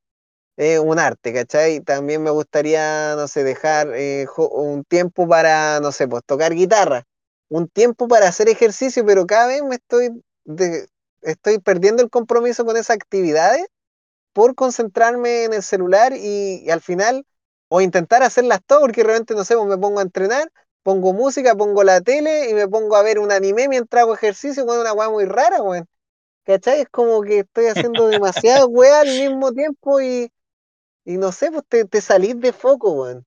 Eh, 0.57 0.79
un 0.79 0.99
arte, 0.99 1.35
¿cachai? 1.35 1.81
También 1.81 2.23
me 2.23 2.31
gustaría, 2.31 3.17
no 3.17 3.29
sé, 3.29 3.45
dejar 3.45 3.93
eh, 3.95 4.27
un 4.39 4.85
tiempo 4.85 5.29
para, 5.29 5.81
no 5.81 5.93
sé, 5.93 6.09
pues 6.09 6.23
tocar 6.25 6.55
guitarra, 6.55 7.05
un 7.51 7.69
tiempo 7.69 8.09
para 8.09 8.29
hacer 8.29 8.49
ejercicio, 8.49 9.05
pero 9.05 9.27
cada 9.27 9.49
vez 9.49 9.63
me 9.63 9.77
estoy, 9.77 10.23
estoy 11.23 11.59
perdiendo 11.59 12.03
el 12.03 12.09
compromiso 12.11 12.65
con 12.65 12.79
esas 12.79 12.97
actividades 12.97 13.67
por 14.37 14.55
concentrarme 14.55 15.45
en 15.45 15.55
el 15.55 15.63
celular 15.63 16.13
y, 16.15 16.63
y 16.65 16.71
al 16.71 16.83
final, 16.83 17.27
o 17.69 17.81
intentar 17.81 18.23
hacerlas 18.23 18.61
todas, 18.67 18.83
porque 18.83 19.03
realmente, 19.03 19.35
no 19.35 19.45
sé, 19.45 19.57
pues 19.57 19.67
me 19.69 19.79
pongo 19.79 20.01
a 20.01 20.03
entrenar, 20.03 20.53
pongo 20.85 21.15
música, 21.15 21.55
pongo 21.57 21.85
la 21.85 22.03
tele 22.03 22.51
y 22.51 22.55
me 22.55 22.69
pongo 22.69 22.97
a 22.97 23.03
ver 23.03 23.19
un 23.19 23.33
anime 23.33 23.69
mientras 23.69 24.03
hago 24.03 24.15
ejercicio, 24.15 24.67
con 24.67 24.79
una 24.79 24.93
weá 24.93 25.09
muy 25.11 25.25
rara, 25.25 25.63
weón. 25.63 25.87
¿Cachai? 26.45 26.83
Es 26.83 26.89
como 26.91 27.23
que 27.23 27.41
estoy 27.41 27.67
haciendo 27.67 28.09
demasiadas 28.09 28.67
weas 28.69 29.03
al 29.03 29.09
mismo 29.15 29.53
tiempo 29.53 30.01
y 30.01 30.31
y 31.05 31.19
no 31.19 31.33
sé, 31.33 31.51
pues 31.53 31.65
te, 31.69 31.85
te 31.87 32.01
salís 32.03 32.41
de 32.41 32.53
foco, 32.53 32.93
weón. 32.93 33.27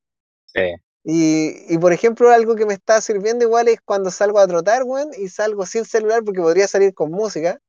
Sí. 0.54 0.62
Y, 1.04 1.74
y 1.74 1.78
por 1.78 1.94
ejemplo, 1.94 2.30
algo 2.30 2.56
que 2.56 2.66
me 2.66 2.74
está 2.74 3.02
sirviendo 3.02 3.46
igual 3.46 3.68
es 3.68 3.80
cuando 3.82 4.12
salgo 4.12 4.40
a 4.40 4.48
trotar, 4.48 4.84
weón, 4.84 5.10
y 5.18 5.30
salgo 5.30 5.66
sin 5.66 5.86
celular 5.86 6.24
porque 6.24 6.42
podría 6.42 6.68
salir 6.68 6.94
con 6.94 7.12
música, 7.12 7.60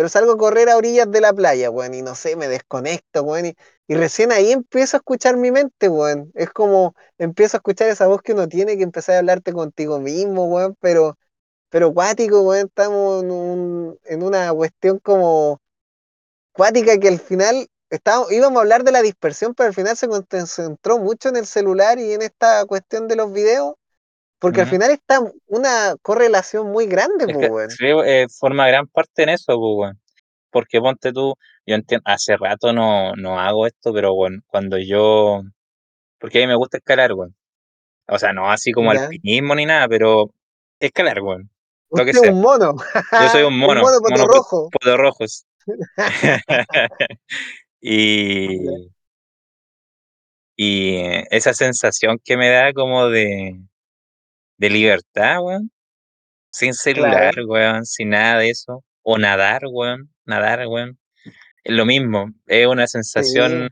pero 0.00 0.08
salgo 0.08 0.32
a 0.32 0.38
correr 0.38 0.70
a 0.70 0.76
orillas 0.78 1.10
de 1.10 1.20
la 1.20 1.32
playa, 1.34 1.70
weón, 1.70 1.92
y 1.94 2.00
no 2.02 2.14
sé, 2.14 2.36
me 2.36 2.48
desconecto, 2.48 3.22
weón, 3.22 3.46
y, 3.46 3.54
y 3.86 3.94
recién 3.94 4.32
ahí 4.32 4.50
empiezo 4.52 4.96
a 4.96 4.98
escuchar 5.00 5.36
mi 5.36 5.50
mente, 5.52 5.88
weón. 5.90 6.30
Es 6.34 6.50
como 6.50 6.94
empiezo 7.18 7.56
a 7.56 7.58
escuchar 7.58 7.88
esa 7.90 8.06
voz 8.06 8.22
que 8.22 8.32
uno 8.32 8.48
tiene 8.48 8.76
que 8.78 8.82
empezar 8.84 9.16
a 9.16 9.18
hablarte 9.18 9.52
contigo 9.52 10.00
mismo, 10.00 10.46
weón, 10.46 10.74
pero, 10.80 11.18
pero 11.70 11.92
cuático, 11.94 12.42
weón, 12.42 12.66
estamos 12.68 13.24
en, 13.24 13.30
un- 13.32 13.98
en 14.04 14.22
una 14.24 14.52
cuestión 14.54 14.98
como 15.00 15.60
cuática 16.52 16.98
que 16.98 17.08
al 17.08 17.20
final 17.20 17.68
estábamos, 17.90 18.32
íbamos 18.32 18.58
a 18.58 18.60
hablar 18.62 18.84
de 18.84 18.92
la 18.92 19.02
dispersión, 19.02 19.54
pero 19.54 19.68
al 19.68 19.74
final 19.74 19.96
se 19.96 20.08
concentró 20.08 20.98
mucho 20.98 21.28
en 21.28 21.36
el 21.36 21.46
celular 21.46 21.98
y 21.98 22.12
en 22.12 22.22
esta 22.22 22.64
cuestión 22.66 23.08
de 23.08 23.16
los 23.16 23.32
videos, 23.32 23.74
porque 24.40 24.62
al 24.62 24.66
final 24.66 24.90
está 24.90 25.20
una 25.46 25.94
correlación 26.02 26.70
muy 26.70 26.86
grande, 26.86 27.26
Es 27.26 27.36
que 27.36 27.48
weón. 27.48 27.70
sí, 27.70 27.86
eh, 27.86 28.26
forma 28.38 28.66
gran 28.66 28.86
parte 28.86 29.22
en 29.22 29.28
eso, 29.30 29.58
pues. 29.58 29.94
Porque 30.50 30.80
ponte 30.80 31.12
tú, 31.12 31.34
yo 31.66 31.74
entiendo, 31.76 32.02
hace 32.06 32.36
rato 32.36 32.72
no, 32.72 33.14
no 33.14 33.38
hago 33.38 33.66
esto, 33.66 33.92
pero 33.92 34.14
bueno, 34.14 34.40
cuando 34.48 34.78
yo, 34.78 35.42
porque 36.18 36.38
a 36.38 36.40
mí 36.42 36.48
me 36.48 36.56
gusta 36.56 36.78
escalar, 36.78 37.12
weón. 37.12 37.36
O 38.08 38.18
sea, 38.18 38.32
no 38.32 38.50
así 38.50 38.72
como 38.72 38.92
Ya. 38.92 39.04
alpinismo 39.04 39.54
ni 39.54 39.66
nada, 39.66 39.86
pero 39.88 40.30
escalar, 40.80 41.20
weón. 41.22 41.50
Usted 41.90 42.08
es 42.08 42.18
un 42.20 42.40
mono, 42.40 42.74
Yo 43.20 43.28
soy 43.28 43.42
un 43.42 43.54
un 43.54 43.58
mono, 43.60 43.82
mono 43.82 43.98
poto 44.00 44.10
mono 44.10 44.24
pu- 44.24 44.34
rojo. 44.34 44.70
poto 44.72 44.96
rojos. 44.96 45.46
Y, 47.82 48.90
y 50.56 50.96
esa 51.30 51.54
sensación 51.54 52.18
que 52.22 52.36
me 52.36 52.50
da 52.50 52.72
como 52.72 53.08
de, 53.08 53.58
de 54.60 54.70
libertad, 54.70 55.38
weón. 55.42 55.72
Sin 56.50 56.74
celular, 56.74 57.34
Claro, 57.34 57.46
weón, 57.46 57.86
sin 57.86 58.10
nada 58.10 58.38
de 58.40 58.50
eso. 58.50 58.84
O 59.02 59.18
nadar, 59.18 59.62
weón. 59.70 60.12
Nadar, 60.26 60.66
weón. 60.68 60.98
Es 61.64 61.74
lo 61.74 61.86
mismo. 61.86 62.32
Es 62.46 62.66
una 62.68 62.86
sí. 63.14 63.32
sensación 63.34 63.70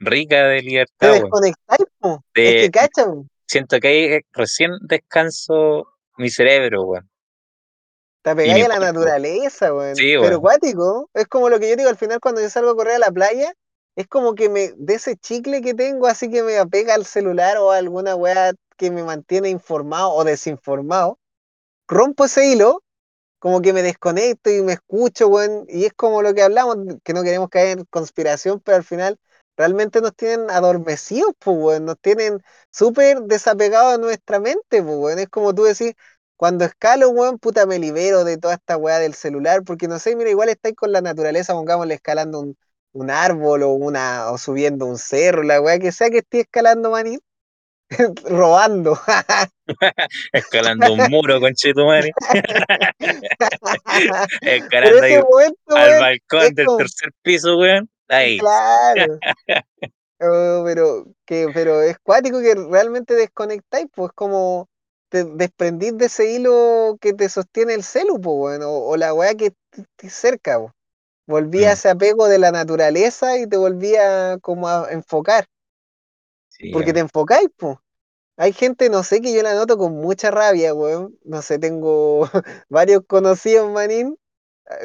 rica 0.00 0.44
de 0.48 0.62
Te 0.98 1.08
libertad, 1.08 1.16
weón. 1.16 1.38
desconectáis, 1.38 1.86
po. 1.98 2.24
Es 2.44 2.54
que 2.56 2.68
De, 2.68 2.70
cachan, 2.70 3.28
siento 3.46 3.80
que 3.80 3.88
ahí 3.88 4.04
eh, 4.14 4.22
recién 4.32 4.72
descanso 4.82 5.88
mi 6.18 6.30
cerebro, 6.30 6.84
weón. 6.84 7.10
te 8.22 8.30
apegáis 8.30 8.64
a 8.64 8.68
la 8.68 8.78
cuerpo. 8.78 8.80
naturaleza, 8.80 9.74
weón. 9.74 9.96
Sí, 9.96 10.16
Pero 10.18 10.38
weón. 10.38 10.40
cuático, 10.40 11.10
es 11.14 11.26
como 11.26 11.48
lo 11.48 11.58
que 11.58 11.70
yo 11.70 11.76
digo 11.76 11.88
al 11.88 11.96
final 11.96 12.20
cuando 12.20 12.40
yo 12.40 12.50
salgo 12.50 12.70
a 12.70 12.76
correr 12.76 12.96
a 12.96 12.98
la 12.98 13.10
playa, 13.12 13.52
es 13.96 14.06
como 14.08 14.34
que 14.34 14.48
me, 14.48 14.72
de 14.76 14.94
ese 14.94 15.16
chicle 15.16 15.62
que 15.62 15.74
tengo, 15.74 16.06
así 16.06 16.30
que 16.30 16.42
me 16.42 16.58
apega 16.58 16.94
al 16.94 17.06
celular 17.06 17.58
o 17.58 17.70
a 17.72 17.78
alguna 17.78 18.14
weá 18.16 18.52
que 18.80 18.90
me 18.90 19.04
mantiene 19.04 19.50
informado 19.50 20.12
o 20.14 20.24
desinformado, 20.24 21.18
rompo 21.86 22.24
ese 22.24 22.46
hilo, 22.46 22.82
como 23.38 23.60
que 23.62 23.74
me 23.74 23.82
desconecto 23.82 24.50
y 24.50 24.62
me 24.62 24.72
escucho, 24.74 25.28
weón, 25.28 25.66
y 25.68 25.84
es 25.84 25.92
como 25.94 26.22
lo 26.22 26.34
que 26.34 26.42
hablamos, 26.42 26.78
que 27.04 27.12
no 27.12 27.22
queremos 27.22 27.50
caer 27.50 27.80
en 27.80 27.84
conspiración, 27.86 28.60
pero 28.60 28.78
al 28.78 28.84
final 28.84 29.18
realmente 29.56 30.00
nos 30.00 30.16
tienen 30.16 30.50
adormecidos, 30.50 31.32
pues, 31.38 31.56
weón, 31.58 31.84
nos 31.84 31.98
tienen 32.00 32.42
súper 32.70 33.22
desapegados 33.24 33.92
de 33.92 33.98
nuestra 33.98 34.40
mente, 34.40 34.82
pues, 34.82 34.96
weón, 34.96 35.18
es 35.18 35.28
como 35.28 35.54
tú 35.54 35.64
decís, 35.64 35.92
cuando 36.36 36.64
escalo, 36.64 37.10
weón, 37.10 37.38
puta, 37.38 37.66
me 37.66 37.78
libero 37.78 38.24
de 38.24 38.38
toda 38.38 38.54
esta 38.54 38.78
weá 38.78 38.98
del 38.98 39.12
celular, 39.14 39.62
porque 39.64 39.88
no 39.88 39.98
sé, 39.98 40.16
mira, 40.16 40.30
igual 40.30 40.48
estáis 40.48 40.74
con 40.74 40.90
la 40.92 41.02
naturaleza, 41.02 41.52
pongámosle 41.52 41.94
escalando 41.94 42.40
un, 42.92 43.10
árbol 43.10 43.62
o 43.64 43.72
una, 43.74 44.30
o 44.32 44.38
subiendo 44.38 44.86
un 44.86 44.96
cerro, 44.96 45.42
la 45.42 45.60
weá 45.60 45.78
que 45.78 45.92
sea 45.92 46.08
que 46.10 46.18
esté 46.18 46.40
escalando, 46.40 46.90
maní, 46.90 47.18
robando. 48.24 48.98
Escalando 50.32 50.92
un 50.92 51.10
muro, 51.10 51.40
conchetumare. 51.40 52.12
Escalando 54.42 55.02
ahí 55.02 55.18
momento, 55.18 55.76
al 55.76 55.90
weón, 55.90 56.00
balcón 56.00 56.54
del 56.54 56.66
como, 56.66 56.78
tercer 56.78 57.10
piso, 57.22 57.58
weón. 57.58 57.88
Ahí. 58.08 58.38
claro. 58.38 59.18
Oh, 60.22 60.62
pero, 60.66 61.06
que, 61.24 61.48
pero 61.54 61.80
es 61.82 61.98
cuático 61.98 62.40
que 62.40 62.54
realmente 62.54 63.14
desconectáis, 63.14 63.86
pues 63.94 64.12
como 64.14 64.68
te 65.08 65.24
desprendís 65.24 65.96
de 65.96 66.06
ese 66.06 66.32
hilo 66.32 66.98
que 67.00 67.14
te 67.14 67.28
sostiene 67.28 67.74
el 67.74 67.82
celu, 67.82 68.20
pues, 68.20 68.36
weón, 68.36 68.62
o, 68.62 68.70
o 68.70 68.96
la 68.96 69.14
weá 69.14 69.34
que 69.34 69.52
te, 69.96 70.10
cerca, 70.10 70.60
pues. 70.60 70.72
Volví 71.26 71.64
a 71.64 71.70
Mm, 71.70 71.72
ese 71.74 71.88
apego 71.90 72.28
de 72.28 72.38
la 72.38 72.50
naturaleza 72.50 73.38
y 73.38 73.46
te 73.46 73.56
volvía 73.56 74.38
como 74.42 74.68
a 74.68 74.88
enfocar, 74.90 75.46
sí, 76.60 76.70
porque 76.70 76.92
te 76.92 77.00
weón. 77.00 77.02
enfocáis, 77.02 77.48
pues. 77.56 77.78
Hay 78.36 78.52
gente, 78.52 78.90
no 78.90 79.02
sé, 79.04 79.20
que 79.20 79.34
yo 79.34 79.42
la 79.42 79.54
noto 79.54 79.78
con 79.78 79.94
mucha 79.94 80.30
rabia, 80.30 80.74
weón. 80.74 81.18
No 81.24 81.42
sé, 81.42 81.58
tengo 81.58 82.22
varios 82.70 83.02
conocidos, 83.06 83.70
manín. 83.70 84.16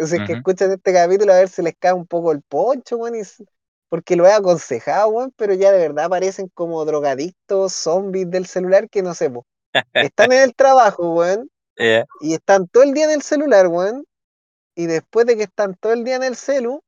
Si 0.06 0.16
es 0.18 0.24
que 0.24 0.34
escuchan 0.34 0.72
este 0.72 0.94
capítulo, 0.94 1.34
a 1.34 1.38
ver 1.38 1.50
si 1.50 1.62
les 1.62 1.76
cae 1.80 1.94
un 1.94 2.08
poco 2.08 2.32
el 2.32 2.42
poncho, 2.42 2.98
weón. 2.98 3.16
Porque 3.90 4.16
lo 4.16 4.26
he 4.28 4.34
aconsejado, 4.34 5.10
weón, 5.10 5.34
pero 5.38 5.54
ya 5.54 5.72
de 5.72 5.80
verdad 5.80 6.10
parecen 6.10 6.50
como 6.54 6.84
drogadictos, 6.86 7.74
zombies 7.74 8.30
del 8.30 8.46
celular 8.48 8.90
que 8.90 9.02
no 9.04 9.14
sé, 9.14 9.30
po. 9.30 9.46
Están 9.94 10.32
en 10.34 10.44
el 10.44 10.56
trabajo, 10.56 11.14
weón, 11.14 11.50
y 12.22 12.34
están 12.34 12.68
todo 12.68 12.84
el 12.84 12.94
día 12.94 13.06
en 13.06 13.12
el 13.12 13.22
celular, 13.22 13.68
weón. 13.68 14.06
Y 14.76 14.88
después 14.88 15.26
de 15.26 15.38
que 15.38 15.44
están 15.44 15.76
todo 15.76 15.94
el 15.94 16.04
día 16.04 16.16
en 16.16 16.24
el 16.24 16.36
celu, 16.36 16.84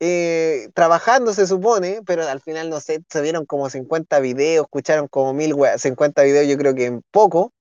eh, 0.00 0.68
trabajando 0.74 1.34
se 1.34 1.46
supone, 1.46 2.00
pero 2.06 2.26
al 2.26 2.40
final 2.40 2.70
no 2.70 2.80
sé, 2.80 3.00
se 3.08 3.20
vieron 3.20 3.46
como 3.46 3.68
50 3.70 4.20
videos, 4.20 4.64
escucharon 4.64 5.08
como 5.08 5.34
mil 5.34 5.54
weas, 5.54 5.82
50 5.82 6.22
videos 6.22 6.46
yo 6.48 6.56
creo 6.56 6.74
que 6.74 6.86
en 6.86 7.02
poco, 7.10 7.52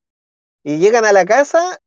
y 0.63 0.77
llegan 0.77 1.05
a 1.05 1.13
la 1.13 1.25
casa 1.25 1.79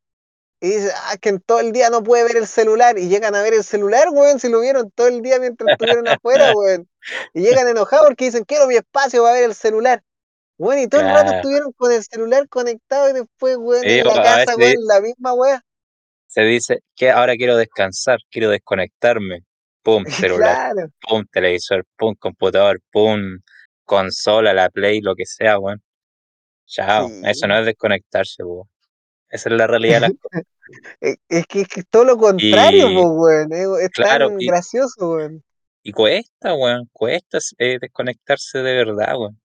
y 0.61 0.69
dicen, 0.71 0.91
ah, 0.95 1.17
que 1.21 1.31
en 1.31 1.41
todo 1.41 1.61
el 1.61 1.73
día 1.73 1.91
no 1.91 2.03
puede 2.03 2.25
ver 2.25 2.37
el 2.37 2.47
celular, 2.47 2.99
y 2.99 3.09
llegan 3.09 3.35
a 3.35 3.43
ver 3.43 3.55
el 3.55 3.65
celular, 3.65 4.09
weón, 4.13 4.41
si 4.41 4.49
lo 4.49 4.61
vieron 4.61 4.91
todo 4.91 5.09
el 5.09 5.23
día 5.23 5.39
mientras 5.39 5.73
estuvieron 5.73 6.09
afuera, 6.09 6.53
weón, 6.55 6.89
y 7.35 7.43
llegan 7.43 7.69
enojados 7.69 8.09
porque 8.09 8.27
dicen, 8.27 8.45
quiero 8.45 8.67
mi 8.67 8.77
espacio 8.77 9.23
para 9.23 9.35
ver 9.35 9.45
el 9.45 9.55
celular, 9.55 10.03
weón, 10.59 10.81
y 10.81 10.89
todo 10.89 11.01
el 11.01 11.09
rato 11.09 11.23
Claro. 11.25 11.37
estuvieron 11.39 11.73
con 11.73 11.93
el 11.93 12.03
celular 12.03 12.49
conectado 12.49 13.09
y 13.11 13.13
después, 13.13 13.57
weón, 13.57 13.83
Sí, 13.83 13.99
en 14.01 14.07
la 14.07 14.23
casa, 14.23 14.57
weón, 14.57 14.87
la 14.87 15.01
misma 15.01 15.33
wea, 15.35 15.65
se 16.27 16.43
dice 16.43 16.81
que 16.95 17.11
ahora 17.11 17.35
quiero 17.37 17.57
descansar, 17.57 18.21
quiero 18.31 18.51
desconectarme. 18.51 19.45
Pum, 19.83 20.05
celular. 20.07 20.73
claro, 20.75 20.91
Pum, 21.01 21.25
televisor. 21.31 21.85
Pum, 21.97 22.15
computador. 22.15 22.81
Pum, 22.91 23.41
consola, 23.85 24.53
la 24.53 24.69
Play, 24.71 25.01
lo 25.01 25.15
que 25.15 25.27
sea, 25.27 25.59
weón. 25.59 25.83
Chao. 26.67 27.09
Eso 27.25 27.47
no 27.47 27.59
es 27.59 27.67
desconectarse, 27.67 28.43
weón. 28.45 28.69
Esa 29.29 29.49
es 29.49 29.55
la 29.57 29.67
realidad 29.67 29.95
de 29.97 30.01
las 30.09 30.13
cosas. 30.21 30.43
Es 31.01 31.17
es 31.29 31.47
que 31.49 31.63
es 31.63 31.67
que 31.69 31.83
todo 31.83 32.05
lo 32.05 32.17
contrario, 32.17 32.89
Y 32.91 32.95
po, 32.95 33.11
weón. 33.11 33.49
Es, 33.53 33.89
claro, 33.89 34.29
tan 34.29 34.41
y, 34.41 34.47
gracioso, 34.47 35.11
weón. 35.15 35.43
y 35.83 35.91
cuesta, 35.91 36.55
weón. 36.55 36.89
Cuesta 36.93 37.39
eh, 37.59 37.79
desconectarse 37.81 38.59
de 38.59 38.75
verdad, 38.77 39.17
weón. 39.19 39.41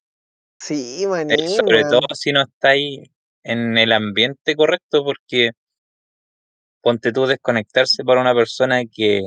Sí, 0.59 1.01
Eh, 1.03 1.07
manín, 1.07 1.49
sobre 1.49 1.81
todo 1.83 2.01
si 2.13 2.31
no 2.31 2.43
estáis 2.43 3.09
en 3.43 3.75
el 3.75 3.91
ambiente 3.93 4.55
correcto, 4.55 5.03
porque 5.03 5.51
ponte 6.81 7.11
tú 7.11 7.25
desconectarse 7.25 8.03
para 8.03 8.21
una 8.21 8.36
persona 8.36 8.83
que 8.86 9.21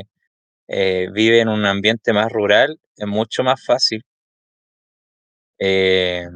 eh, 0.69 1.09
vive 1.13 1.41
en 1.41 1.49
un 1.49 1.65
ambiente 1.65 2.13
más 2.13 2.31
rural 2.31 2.79
es 2.97 3.07
mucho 3.07 3.43
más 3.43 3.65
fácil. 3.65 4.03
eh, 5.61 6.29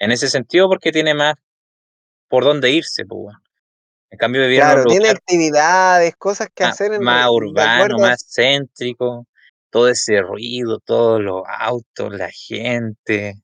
en 0.00 0.12
ese 0.12 0.28
sentido, 0.28 0.68
porque 0.68 0.92
tiene 0.92 1.14
más 1.14 1.34
por 2.28 2.44
dónde 2.44 2.70
irse, 2.70 3.04
pues, 3.06 3.18
weón. 3.18 3.42
En 4.10 4.18
cambio, 4.18 4.42
vivir 4.42 4.62
en 4.62 4.78
un 4.78 4.86
tiene 4.86 5.10
actividades, 5.10 6.16
cosas 6.16 6.48
que 6.54 6.64
más, 6.64 6.72
hacer 6.72 6.94
en 6.94 7.02
más 7.02 7.28
urbano, 7.30 7.98
más 7.98 8.24
céntrico, 8.34 9.26
todo 9.70 9.88
ese 9.88 10.22
ruido, 10.22 10.78
todos 10.80 11.20
los 11.20 11.42
autos, 11.46 12.14
la 12.14 12.30
gente, 12.30 13.34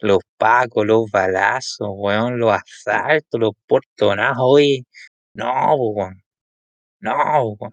los 0.00 0.18
pacos, 0.36 0.86
los 0.86 1.10
balazos, 1.10 1.88
weón, 1.92 2.38
los 2.38 2.52
asaltos, 2.54 3.40
los 3.40 3.52
portonazos, 3.66 4.38
oye, 4.40 4.84
no, 5.34 5.52
po, 5.76 5.88
weón, 5.92 6.22
no, 7.00 7.56
po. 7.58 7.72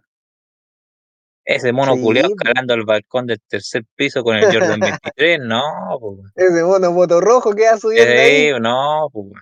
Ese 1.49 1.73
mono 1.73 1.95
Sí, 1.95 2.19
escalando 2.19 2.75
al 2.75 2.85
balcón 2.85 3.25
del 3.25 3.41
tercer 3.41 3.83
piso 3.95 4.23
con 4.23 4.35
el 4.35 4.45
Jordan 4.45 4.79
23, 5.01 5.39
no, 5.41 5.97
weón. 5.97 6.31
Ese 6.35 6.63
mono 6.63 6.91
moto 6.91 7.19
rojo 7.19 7.55
que 7.55 7.63
va 7.65 7.75
subiendo 7.75 8.13
ahí. 8.13 8.49
Eh, 8.49 8.59
no, 8.59 9.07
weón. 9.07 9.41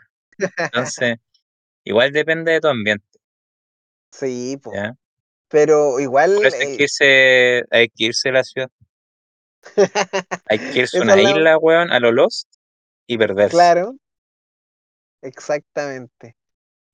Entonces, 0.58 1.18
igual 1.84 2.14
depende 2.14 2.54
de 2.54 2.62
tu 2.62 2.70
ambiente, 2.70 3.06
Sí. 4.10 4.58
¿ya? 4.74 4.96
Pero 5.50 5.92
Por 5.92 6.02
igual, 6.02 6.46
eso 6.46 6.56
hay 6.56 6.78
que 6.78 6.84
eh, 6.84 6.84
irse, 6.84 7.64
hay 7.72 7.90
que 7.90 8.06
irse 8.06 8.30
de 8.30 8.34
la 8.34 8.44
ciudad. 8.46 8.70
Hay 10.50 10.60
que 10.60 10.80
irse 10.80 11.00
a 11.00 11.02
una 11.02 11.18
la... 11.18 11.24
isla, 11.24 11.58
weón, 11.58 11.92
a 11.92 12.00
lo 12.00 12.14
Lost 12.14 12.48
y 13.06 13.18
perderse. 13.18 13.52
Claro, 13.52 13.96
exactamente. 15.22 16.37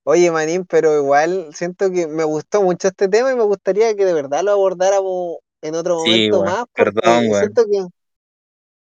Oye, 0.05 0.31
manín, 0.31 0.65
pero 0.65 0.97
igual 0.97 1.49
siento 1.53 1.89
que 1.91 2.07
me 2.07 2.23
gustó 2.25 2.61
mucho 2.61 2.89
este 2.89 3.07
tema 3.07 3.31
y 3.31 3.35
me 3.35 3.43
gustaría 3.43 3.95
que 3.95 4.05
de 4.05 4.13
verdad 4.13 4.43
lo 4.43 4.51
abordáramos 4.51 5.37
en 5.61 5.75
otro 5.75 5.95
Sí, 5.95 6.29
momento 6.29 6.43
más, 6.43 6.65
perdón, 6.75 7.23
weón. 7.29 7.59
siento 7.59 7.65
que 7.65 7.85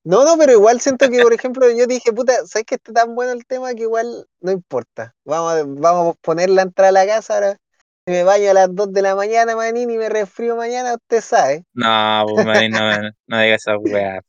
No, 0.05 0.25
no, 0.25 0.39
pero 0.39 0.53
igual 0.53 0.81
siento 0.81 1.09
que, 1.11 1.21
por 1.21 1.33
ejemplo, 1.35 1.69
yo 1.71 1.87
dije, 1.87 2.13
puta, 2.13 2.33
¿sabes 2.47 2.65
que 2.67 2.77
está 2.77 2.93
tan 2.93 3.15
bueno 3.15 3.33
el 3.33 3.45
tema 3.47 3.75
que 3.75 3.83
igual 3.83 4.27
no 4.41 4.51
importa? 4.53 5.15
Vamos 5.25 5.53
a, 5.53 5.65
vamos 5.67 6.15
a 6.17 6.19
poner 6.23 6.49
la 6.51 6.63
entrada 6.63 6.89
a 6.91 6.93
la 6.93 7.07
casa 7.07 7.35
ahora. 7.35 7.57
Si 8.07 8.13
me 8.13 8.23
baño 8.25 8.51
a 8.51 8.55
las 8.55 8.75
2 8.75 8.91
de 8.93 9.03
la 9.03 9.15
mañana, 9.15 9.55
manín, 9.55 9.91
y 9.91 9.99
me 9.99 10.09
resfrío 10.09 10.57
mañana, 10.57 10.95
usted 10.95 11.21
sabe. 11.21 11.65
No, 11.73 12.25
pues, 12.27 12.45
manín, 12.47 12.73
no, 12.73 12.81
no 13.27 13.41
digas 13.41 13.63
esa 13.63 13.79
weá, 13.79 14.21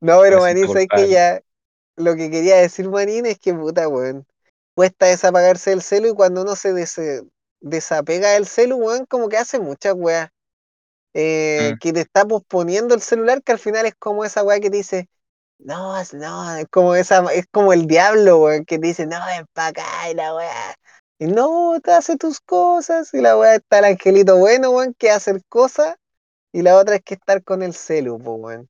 No, 0.00 0.20
pero 0.20 0.40
siento 0.40 0.40
manín, 0.40 0.68
¿sabes 0.68 0.88
que 0.90 1.08
ya? 1.08 1.40
Lo 1.96 2.16
que 2.16 2.30
quería 2.30 2.56
decir, 2.58 2.88
manín, 2.90 3.26
es 3.26 3.38
que, 3.40 3.54
puta, 3.54 3.88
weón, 3.88 4.26
cuesta 4.74 5.06
desapagarse 5.06 5.70
del 5.70 5.82
celu 5.82 6.08
y 6.10 6.14
cuando 6.14 6.42
uno 6.42 6.56
se 6.56 6.72
des- 6.72 7.00
desapega 7.60 8.30
del 8.32 8.46
celu, 8.46 8.76
weón, 8.76 9.06
como 9.06 9.28
que 9.28 9.38
hace 9.38 9.60
muchas 9.60 9.94
weas. 9.96 10.30
Eh, 11.14 11.74
Mm, 11.74 11.78
que 11.80 11.92
te 11.92 12.00
está 12.00 12.24
posponiendo 12.26 12.94
el 12.94 13.02
celular, 13.02 13.42
que 13.42 13.52
al 13.52 13.58
final 13.58 13.86
es 13.86 13.94
como 13.98 14.24
esa 14.24 14.42
wea 14.44 14.60
que 14.60 14.70
te 14.70 14.78
dice 14.78 15.08
No, 15.58 15.94
no, 16.14 16.56
es 16.56 16.66
como 16.70 16.94
esa, 16.96 17.24
es 17.32 17.46
como 17.50 17.72
el 17.72 17.86
diablo, 17.86 18.38
weón, 18.40 18.64
que 18.64 18.78
te 18.78 18.88
dice, 18.88 19.06
no, 19.06 19.16
ven 19.26 19.46
pa' 19.54 19.68
acá 19.68 20.10
y 20.10 20.14
la 20.14 20.34
weá. 20.34 20.74
Y 21.18 21.26
no, 21.26 21.78
te 21.82 21.92
hace 21.92 22.16
tus 22.16 22.40
cosas, 22.40 23.14
y 23.14 23.20
la 23.20 23.38
weá 23.38 23.54
está 23.56 23.78
el 23.78 23.84
angelito 23.86 24.36
bueno, 24.38 24.70
weón, 24.72 24.94
que 24.98 25.10
hace 25.10 25.40
cosas, 25.48 25.96
y 26.52 26.62
la 26.62 26.76
otra 26.78 26.96
es 26.96 27.02
que 27.04 27.14
estar 27.14 27.44
con 27.44 27.62
el 27.62 27.74
celu, 27.74 28.18
po, 28.18 28.34
weón. 28.36 28.68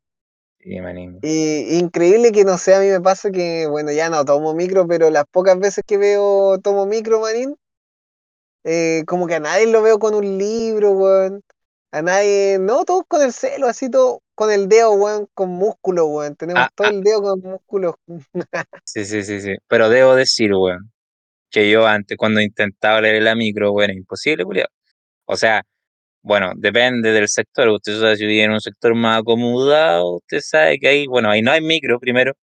Sí, 0.62 0.80
manín. 0.80 1.24
Y 1.24 1.78
increíble 1.78 2.32
que 2.32 2.44
no 2.44 2.58
sé, 2.58 2.74
a 2.74 2.80
mí 2.80 2.86
me 2.88 3.00
pasa 3.00 3.30
que, 3.30 3.66
bueno, 3.68 3.92
ya 3.92 4.10
no 4.10 4.24
tomo 4.24 4.54
micro, 4.54 4.86
pero 4.86 5.10
las 5.10 5.24
pocas 5.30 5.58
veces 5.58 5.84
que 5.86 5.96
veo 5.98 6.58
tomo 6.60 6.86
micro, 6.86 7.20
manín, 7.20 7.56
eh, 8.64 9.04
como 9.06 9.26
que 9.26 9.34
a 9.36 9.40
nadie 9.40 9.66
lo 9.66 9.82
veo 9.82 9.98
con 9.98 10.14
un 10.14 10.38
libro, 10.38 10.92
weón. 10.92 11.42
A 11.92 12.00
nadie, 12.02 12.58
no, 12.60 12.84
todos 12.84 13.04
con 13.08 13.22
el 13.22 13.32
celu, 13.32 13.66
así 13.66 13.90
todo, 13.90 14.22
con 14.34 14.50
el 14.50 14.68
dedo, 14.68 14.92
weón, 14.94 15.28
con 15.34 15.50
músculo, 15.50 16.06
weón. 16.06 16.36
Tenemos 16.36 16.66
Ah, 16.66 16.70
todo 16.74 16.88
ah, 16.88 16.90
el 16.90 17.02
dedo 17.02 17.22
con 17.22 17.40
músculo. 17.40 17.96
sí, 18.84 19.04
sí, 19.04 19.22
sí, 19.22 19.40
sí. 19.40 19.54
Pero 19.68 19.88
debo 19.88 20.14
decir, 20.14 20.52
weón, 20.54 20.92
que 21.50 21.70
yo 21.70 21.86
antes, 21.86 22.18
cuando 22.18 22.40
intentaba 22.42 23.00
leer 23.02 23.22
la 23.24 23.34
micro, 23.36 23.72
weón, 23.72 23.92
imposible, 23.92 24.44
culiao. 24.44 24.68
O 25.26 25.36
sea, 25.36 25.64
bueno, 26.22 26.52
depende 26.56 27.12
del 27.12 27.28
sector. 27.28 27.68
Usted 27.68 27.98
sabe, 28.00 28.16
si 28.16 28.26
vive 28.26 28.44
en 28.44 28.52
un 28.52 28.60
sector 28.60 28.94
más 28.94 29.20
acomodado, 29.20 30.16
usted 30.16 30.40
sabe 30.40 30.78
que 30.78 30.88
ahí, 30.88 31.06
bueno, 31.06 31.30
ahí 31.30 31.42
no 31.42 31.52
hay 31.52 31.60
micro, 31.60 31.98
primero. 32.00 32.34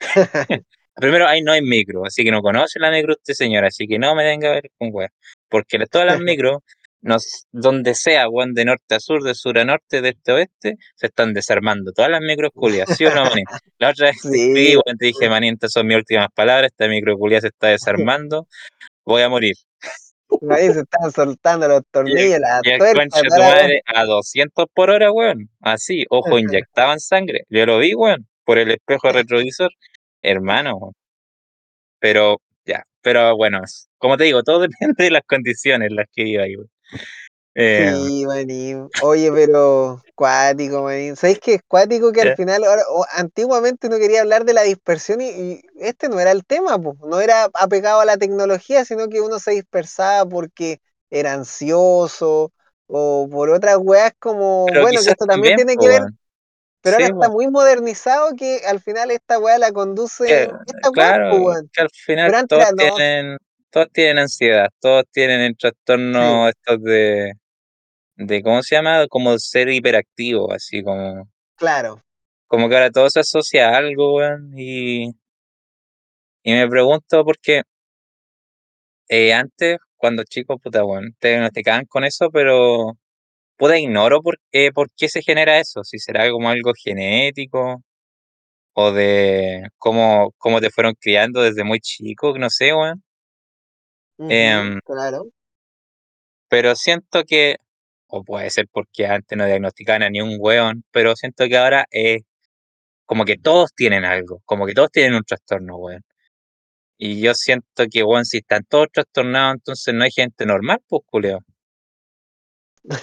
Primero, 0.96 1.28
ahí 1.28 1.42
no 1.42 1.52
hay 1.52 1.60
micro, 1.60 2.06
así 2.06 2.24
que 2.24 2.30
no 2.30 2.40
conoce 2.40 2.78
la 2.80 2.90
micro 2.90 3.12
usted, 3.12 3.34
señora, 3.34 3.68
así 3.68 3.86
que 3.86 3.98
no 3.98 4.14
me 4.14 4.24
venga 4.24 4.48
a 4.48 4.52
ver 4.54 4.70
con 4.78 4.88
weá. 4.92 5.10
Porque 5.50 5.78
todas 5.90 6.06
las 6.06 6.20
micros, 6.20 6.62
nos, 7.02 7.46
donde 7.52 7.94
sea, 7.94 8.30
weón, 8.30 8.54
de 8.54 8.64
norte 8.64 8.94
a 8.94 9.00
sur, 9.00 9.22
de 9.22 9.34
sur 9.34 9.58
a 9.58 9.64
norte, 9.66 10.00
de 10.00 10.10
este 10.10 10.32
a 10.32 10.34
oeste, 10.36 10.76
se 10.94 11.06
están 11.08 11.34
desarmando. 11.34 11.92
Todas 11.92 12.10
las 12.10 12.22
micros 12.22 12.50
culias, 12.54 12.88
¿sí 12.96 13.04
o 13.04 13.14
no, 13.14 13.24
manín? 13.24 13.44
La 13.78 13.90
otra 13.90 14.06
vez 14.06 14.16
Sí, 14.22 14.28
escribí, 14.28 14.76
weón, 14.76 14.96
te 14.98 15.06
dije, 15.06 15.28
manín, 15.28 15.54
estas 15.54 15.72
son 15.72 15.86
mis 15.86 15.98
últimas 15.98 16.28
palabras, 16.34 16.70
esta 16.72 16.88
micro 16.88 17.14
culia 17.18 17.42
se 17.42 17.48
está 17.48 17.68
desarmando, 17.68 18.48
voy 19.04 19.20
a 19.20 19.28
morir. 19.28 19.54
Ahí 20.50 20.72
se 20.72 20.80
están 20.80 21.10
soltando 21.12 21.68
los 21.68 21.82
tornillos, 21.90 22.38
la 22.40 22.60
y 22.62 22.70
el 22.70 22.78
tuerca, 22.78 23.00
concha 23.00 23.20
de 23.20 23.28
toda 23.28 23.38
tu 23.38 23.56
madre 23.56 23.82
a 23.86 24.04
200 24.04 24.66
por 24.74 24.90
hora, 24.90 25.12
weón. 25.12 25.48
Así, 25.60 26.04
ojo, 26.10 26.38
inyectaban 26.38 27.00
sangre. 27.00 27.44
Yo 27.48 27.66
lo 27.66 27.78
vi, 27.78 27.94
weón, 27.94 28.26
por 28.44 28.58
el 28.58 28.70
espejo 28.70 29.10
retrovisor. 29.10 29.70
Hermano, 30.22 30.92
Pero 32.00 32.40
ya, 32.64 32.84
pero 33.00 33.36
bueno, 33.36 33.60
como 33.98 34.16
te 34.16 34.24
digo, 34.24 34.42
todo 34.42 34.60
depende 34.68 35.04
de 35.04 35.10
las 35.10 35.22
condiciones 35.26 35.90
en 35.90 35.96
las 35.96 36.06
que 36.12 36.26
iba 36.26 36.44
ahí, 36.44 36.54
güey. 36.54 36.68
Eh, 37.58 37.90
Sí, 37.92 38.24
manín. 38.26 38.88
Oye, 39.02 39.30
pero 39.32 40.02
cuático, 40.14 40.82
manín. 40.82 41.16
¿Sabéis 41.16 41.40
qué 41.40 41.54
es 41.54 41.62
cuático 41.66 42.12
que 42.12 42.22
al 42.22 42.28
ya, 42.28 42.36
final, 42.36 42.64
ahora, 42.64 42.82
antiguamente 43.12 43.86
uno 43.86 43.98
quería 43.98 44.20
hablar 44.22 44.44
de 44.44 44.54
la 44.54 44.62
dispersión 44.62 45.20
y, 45.20 45.28
y 45.28 45.62
este 45.78 46.08
no 46.08 46.20
era 46.20 46.32
el 46.32 46.44
tema, 46.44 46.78
pues. 46.78 46.98
No 47.00 47.20
era 47.20 47.48
apegado 47.54 48.00
a 48.00 48.04
la 48.04 48.16
tecnología, 48.16 48.84
sino 48.84 49.08
que 49.08 49.20
uno 49.20 49.38
se 49.38 49.52
dispersaba 49.52 50.28
porque 50.28 50.80
era 51.10 51.32
ansioso, 51.34 52.52
o 52.86 53.28
por 53.30 53.50
otras 53.50 53.76
weas 53.80 54.12
como, 54.18 54.66
Pero 54.66 54.82
bueno, 54.82 55.02
que 55.02 55.10
esto 55.10 55.26
también 55.26 55.54
también, 55.54 55.66
tiene 55.66 55.76
que 55.76 55.88
ver, 55.88 56.02
pero 56.82 56.96
ahora 56.96 57.06
está 57.08 57.28
muy 57.28 57.48
modernizado 57.48 58.34
que 58.36 58.60
al 58.66 58.80
final 58.80 59.10
esta 59.10 59.38
wea 59.38 59.58
la 59.58 59.72
Que, 60.24 60.48
estas 60.66 60.92
weas, 60.92 60.92
pues, 60.92 60.92
claro, 60.92 61.36
weón. 61.42 61.70
que 61.72 61.80
al 61.80 61.90
final 61.90 62.26
Pero 62.26 62.38
antes 62.38 62.58
todos 62.58 62.70
no, 62.76 62.96
tienen 62.96 63.36
todos 63.70 63.88
tienen 63.92 64.18
ansiedad, 64.18 64.68
todos 64.80 65.04
tienen 65.12 65.40
el 65.40 65.56
sí, 65.56 65.58
trastorno 65.58 66.48
estos 66.48 66.82
de 66.82 67.32
de, 68.16 68.42
¿cómo 68.42 68.62
se 68.62 68.76
llama? 68.76 69.06
Como 69.08 69.38
ser 69.38 69.68
hiperactivo, 69.68 70.52
así 70.52 70.82
como 70.82 71.28
claro. 71.56 72.02
como 72.46 72.68
que 72.68 72.74
ahora 72.76 72.90
todo 72.90 73.10
se 73.10 73.20
asocia 73.20 73.70
a 73.70 73.78
algo, 73.78 74.16
weón, 74.16 74.52
y 74.58 75.10
y 76.42 76.52
me 76.52 76.68
pregunto 76.68 77.24
por 77.24 77.38
qué, 77.40 77.62
eh, 79.08 79.32
antes, 79.34 79.78
cuando 79.96 80.24
chicos, 80.24 80.58
puta, 80.62 80.84
weón, 80.84 81.14
te 81.18 81.28
diagnosticaban 81.30 81.86
con 81.86 82.04
eso, 82.04 82.30
pero 82.30 82.96
puta, 83.56 83.78
ignoro 83.78 84.22
por 84.22 84.38
qué 84.50 84.72
por 84.72 84.90
qué 84.96 85.08
se 85.08 85.22
genera 85.22 85.58
eso, 85.60 85.84
si 85.84 85.98
será 85.98 86.30
como 86.30 86.48
algo 86.50 86.72
genético 86.74 87.82
o 88.74 88.92
de 88.92 89.68
cómo 89.78 90.32
cómo 90.38 90.60
te 90.60 90.70
fueron 90.70 90.94
criando 91.00 91.42
desde 91.42 91.64
muy 91.64 91.80
chico, 91.80 92.38
no 92.38 92.50
sé, 92.50 92.74
weón. 92.74 93.02
Em, 94.18 94.80
claro. 94.84 95.26
pero 96.48 96.74
siento 96.74 97.24
que 97.24 97.56
o 98.08 98.22
puede 98.24 98.50
ser 98.50 98.68
porque 98.70 99.06
antes 99.06 99.36
no 99.36 99.46
diagnosticaban 99.46 100.02
a 100.02 100.10
ni 100.10 100.20
un 100.20 100.36
weón, 100.38 100.84
pero 100.90 101.16
siento 101.16 101.46
que 101.48 101.56
ahora 101.56 101.86
es 101.90 102.22
como 103.04 103.24
que 103.24 103.36
todos 103.38 103.72
tienen 103.74 104.04
algo, 104.04 104.42
como 104.44 104.66
que 104.66 104.74
todos 104.74 104.90
tienen 104.90 105.14
un 105.14 105.24
trastorno, 105.24 105.76
weón. 105.76 106.04
Y 106.98 107.20
yo 107.20 107.34
siento 107.34 107.84
que, 107.90 108.02
weón, 108.02 108.24
si 108.24 108.38
están 108.38 108.64
todos 108.64 108.88
trastornados, 108.92 109.54
entonces 109.54 109.94
no 109.94 110.04
hay 110.04 110.10
gente 110.10 110.46
normal, 110.46 110.80
pues. 110.88 111.02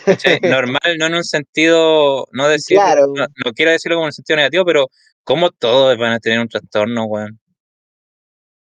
¿Cachai? 0.06 0.39
Normal, 0.41 0.97
no 0.97 1.08
en 1.08 1.16
un 1.16 1.24
sentido, 1.24 2.28
no 2.32 2.47
decir, 2.47 2.78
Claro, 2.78 3.14
no 3.16 3.51
quiero 3.54 3.72
decirlo 3.72 3.97
como 3.97 4.06
en 4.06 4.10
un 4.10 4.14
sentido 4.14 4.38
negativo, 4.38 4.66
pero 4.66 4.88
¿cómo 5.24 5.51
todos 5.51 5.97
van 5.97 6.14
a 6.14 6.20
tener 6.20 6.39
un 6.39 6.47
trastorno, 6.47 7.06
weón? 7.06 7.39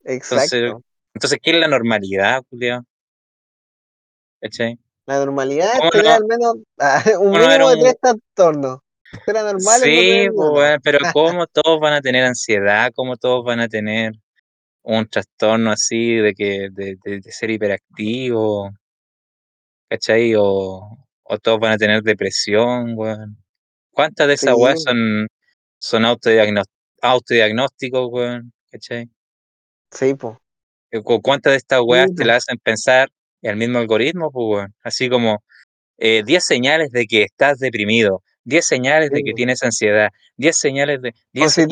Entonces, 0.05 0.53
exacto. 0.53 0.85
entonces, 1.15 1.39
¿qué 1.43 1.51
es 1.53 1.57
la 1.57 1.69
normalidad, 1.69 2.43
culiao? 2.49 2.85
¿Cachai? 4.41 4.79
La 5.07 5.19
normalidad 5.25 5.73
es 5.75 5.79
¿Cómo 5.79 5.91
tener 5.91 6.07
no, 6.07 6.15
al 6.15 6.25
menos 6.27 6.57
ah, 6.79 7.03
un 7.21 7.27
cómo 7.27 7.39
no 7.39 7.51
era 7.51 7.65
mínimo 7.65 7.69
de 7.71 7.77
un... 7.77 7.83
tres 7.83 7.97
trastornos. 8.01 8.79
Ser 9.25 9.37
anormal 9.37 9.59
es 9.59 9.65
no 9.67 9.69
Sí, 9.81 10.29
ni 10.29 10.37
pues, 10.37 10.79
pero 10.83 10.99
¿cómo 11.15 11.47
todos 11.47 11.81
van 11.81 11.95
a 11.95 12.01
tener 12.01 12.25
ansiedad? 12.25 12.91
¿Cómo 12.95 13.17
todos 13.17 13.45
van 13.45 13.61
a 13.61 13.69
tener 13.69 14.13
un 14.83 15.09
trastorno 15.09 15.71
así 15.71 16.15
de 16.17 16.35
que, 16.35 16.69
de, 16.73 16.97
de, 17.05 17.21
de 17.21 17.33
ser 17.33 17.51
hiperactivo, 17.51 18.71
¿cachai? 19.89 20.35
O, 20.37 20.99
o 21.25 21.39
todos 21.39 21.59
van 21.61 21.73
a 21.73 21.77
tener 21.79 22.03
depresión, 22.03 22.93
weón. 22.97 23.37
¿Cuántas 23.93 24.29
de 24.29 24.35
esas 24.35 24.55
Sí, 24.55 24.61
weas 24.63 24.83
son, 24.83 25.27
son 25.79 26.05
autodiagnósticos, 27.03 28.09
weón? 28.11 28.53
¿Cachai? 28.71 29.09
sí, 29.91 30.15
po. 30.15 30.41
Eh, 30.91 31.03
cu- 31.03 31.21
¿Cuántas 31.23 31.53
de 31.53 31.57
estas 31.57 31.81
weas 31.85 32.09
Sí, 32.09 32.15
te 32.17 32.25
la 32.25 32.37
hacen 32.37 32.59
pensar 32.59 33.09
el 33.43 33.57
mismo 33.57 33.79
algoritmo, 33.79 34.31
pues, 34.31 34.47
weón? 34.47 34.75
Así 34.83 35.09
como 35.09 35.43
eh, 35.99 36.23
10 36.25 36.45
señales 36.45 36.91
de 36.91 37.07
que 37.07 37.23
estás 37.23 37.59
deprimido, 37.59 38.23
10 38.45 38.67
señales 38.67 39.11
de 39.11 39.23
que 39.23 39.33
tienes 39.33 39.63
ansiedad, 39.63 40.11
10 40.37 40.57
señales 40.57 41.03
de... 41.03 41.11
O 41.11 41.13
10, 41.33 41.53
si 41.53 41.67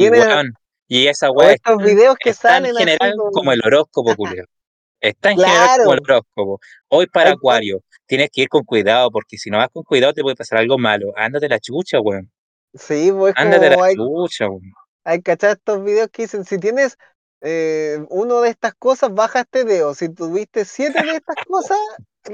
y 0.86 1.06
esa 1.06 1.28
es 1.28 1.54
estos 1.54 1.76
tan, 1.76 1.84
videos 1.84 2.16
que 2.18 2.30
es 2.30 2.38
tan 2.38 2.52
salen 2.52 2.76
así 2.76 2.84
general 2.84 3.14
como 3.32 3.52
el 3.52 3.60
horóscopo, 3.64 4.14
culiao. 4.16 4.46
Es 5.00 5.16
tan 5.18 5.36
general 5.36 5.78
como 5.78 5.94
el 5.94 6.00
horóscopo. 6.00 6.60
Hoy 6.88 7.06
para 7.06 7.30
Acuario, 7.30 7.82
tienes 8.06 8.30
que 8.32 8.42
ir 8.42 8.48
con 8.48 8.64
cuidado, 8.64 9.10
porque 9.10 9.38
si 9.38 9.50
no 9.50 9.58
vas 9.58 9.68
con 9.72 9.82
cuidado 9.82 10.12
te 10.12 10.22
puede 10.22 10.36
pasar 10.36 10.58
algo 10.58 10.78
malo. 10.78 11.12
Ándate 11.16 11.48
la 11.48 11.58
chucha, 11.58 12.00
weón. 12.00 12.30
sí, 12.74 13.10
pues 13.12 13.34
es 13.36 13.42
Ándate 13.42 13.70
la 13.70 13.84
hay, 13.84 13.94
chucha, 13.94 14.48
weón. 14.48 14.72
hay 15.04 15.22
cachar 15.22 15.56
estos 15.56 15.82
videos 15.82 16.08
que 16.10 16.22
dicen, 16.22 16.44
si 16.44 16.58
tienes 16.58 16.96
eh, 17.44 17.98
uno 18.08 18.40
de 18.40 18.50
estas 18.50 18.74
cosas, 18.74 19.12
baja 19.14 19.40
este 19.40 19.64
dedo. 19.64 19.94
Si 19.94 20.08
tuviste 20.08 20.64
siete 20.64 21.04
de 21.04 21.16
estas 21.16 21.36
cosas, 21.46 21.78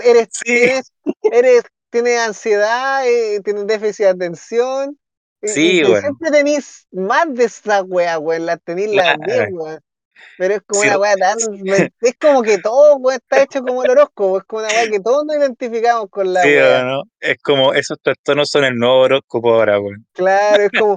eres, 0.02 0.28
Sí, 0.32 0.44
tienes, 0.44 0.92
eres, 1.22 1.62
tienes 1.90 2.18
ansiedad, 2.20 3.06
eh, 3.06 3.40
tienes 3.44 3.66
déficit 3.66 4.04
de 4.06 4.10
atención, 4.10 4.98
y, 5.42 5.46
y 5.46 5.50
sí, 5.50 5.84
weón. 5.84 6.00
siempre 6.00 6.30
tenéis 6.30 6.86
más 6.92 7.32
de 7.34 7.44
esa 7.44 7.82
wea, 7.82 8.18
weón, 8.18 8.46
las 8.46 8.58
10, 8.64 8.90
Claro. 8.92 9.46
weón. 9.52 9.80
Pero 10.36 10.54
es 10.54 10.62
como 10.66 10.82
Sí, 10.82 10.88
una 10.88 10.98
weá 10.98 11.16
tan. 11.16 11.38
Es 12.00 12.14
como 12.20 12.42
que 12.42 12.58
todo 12.58 13.10
está 13.10 13.42
hecho 13.42 13.62
como 13.62 13.84
el 13.84 13.90
horóscopo. 13.90 14.38
Es 14.38 14.44
como 14.44 14.62
una 14.62 14.72
weá 14.72 14.90
que 14.90 15.00
todos 15.00 15.24
nos 15.26 15.36
identificamos 15.36 16.06
con 16.10 16.32
la 16.32 16.42
sí 16.42 16.48
no. 16.84 17.02
Es 17.20 17.36
como, 17.42 17.74
esos 17.74 17.98
trastornos 18.00 18.48
son 18.50 18.64
el 18.64 18.76
nuevo 18.76 19.00
horóscopo 19.00 19.54
ahora, 19.54 19.80
weón. 19.80 20.06
Claro, 20.12 20.62
es 20.62 20.70
como. 20.78 20.96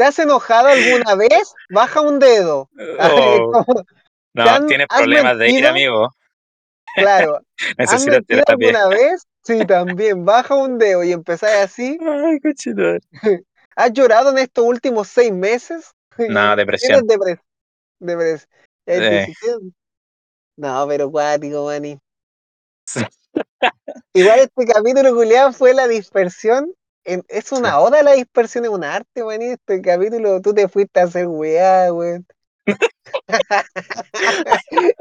¿Te 0.00 0.06
has 0.06 0.18
enojado 0.18 0.68
alguna 0.68 1.14
vez? 1.14 1.52
Baja 1.68 2.00
un 2.00 2.18
dedo. 2.18 2.70
Oh, 2.98 3.50
como. 3.52 3.84
¿Te 4.32 4.44
no, 4.44 4.66
tienes 4.66 4.86
problemas 4.86 5.36
de 5.36 5.44
mentido? 5.44 5.68
amigo. 5.68 6.08
Claro. 6.94 7.40
¿Has 7.76 7.92
Necesitas 7.92 8.24
terapia. 8.26 8.68
alguna 8.68 8.88
vez? 8.88 9.26
Sí, 9.44 9.66
también. 9.66 10.24
Baja 10.24 10.54
un 10.54 10.78
dedo 10.78 11.04
y 11.04 11.12
empezáis 11.12 11.64
así. 11.64 11.98
Ay, 12.08 12.40
cochino. 12.40 12.96
¿Has 13.76 13.92
llorado 13.92 14.30
en 14.30 14.38
estos 14.38 14.64
últimos 14.64 15.06
seis 15.06 15.34
meses? 15.34 15.92
No, 16.16 16.56
tienes 16.78 17.06
depresión. 17.06 17.06
depresión. 17.06 17.42
Eh. 18.86 19.34
No, 20.56 20.88
pero 20.88 21.10
cuático, 21.10 21.66
maní. 21.66 21.98
Igual 24.14 24.38
este 24.38 24.64
capítulo 24.64 25.14
culiado 25.14 25.52
fue 25.52 25.74
la 25.74 25.86
dispersión. 25.86 26.72
Es 27.28 27.44
sí. 27.46 27.54
una 27.54 27.78
oda 27.80 28.02
la 28.02 28.12
dispersión, 28.12 28.64
es 28.64 28.70
un 28.70 28.84
arte, 28.84 29.24
man. 29.24 29.40
Este 29.42 29.80
capítulo 29.80 30.40
tú 30.40 30.52
te 30.54 30.68
fuiste 30.68 31.00
a 31.00 31.04
hacer 31.04 31.26
weá, 31.28 31.92
weón. 31.92 32.26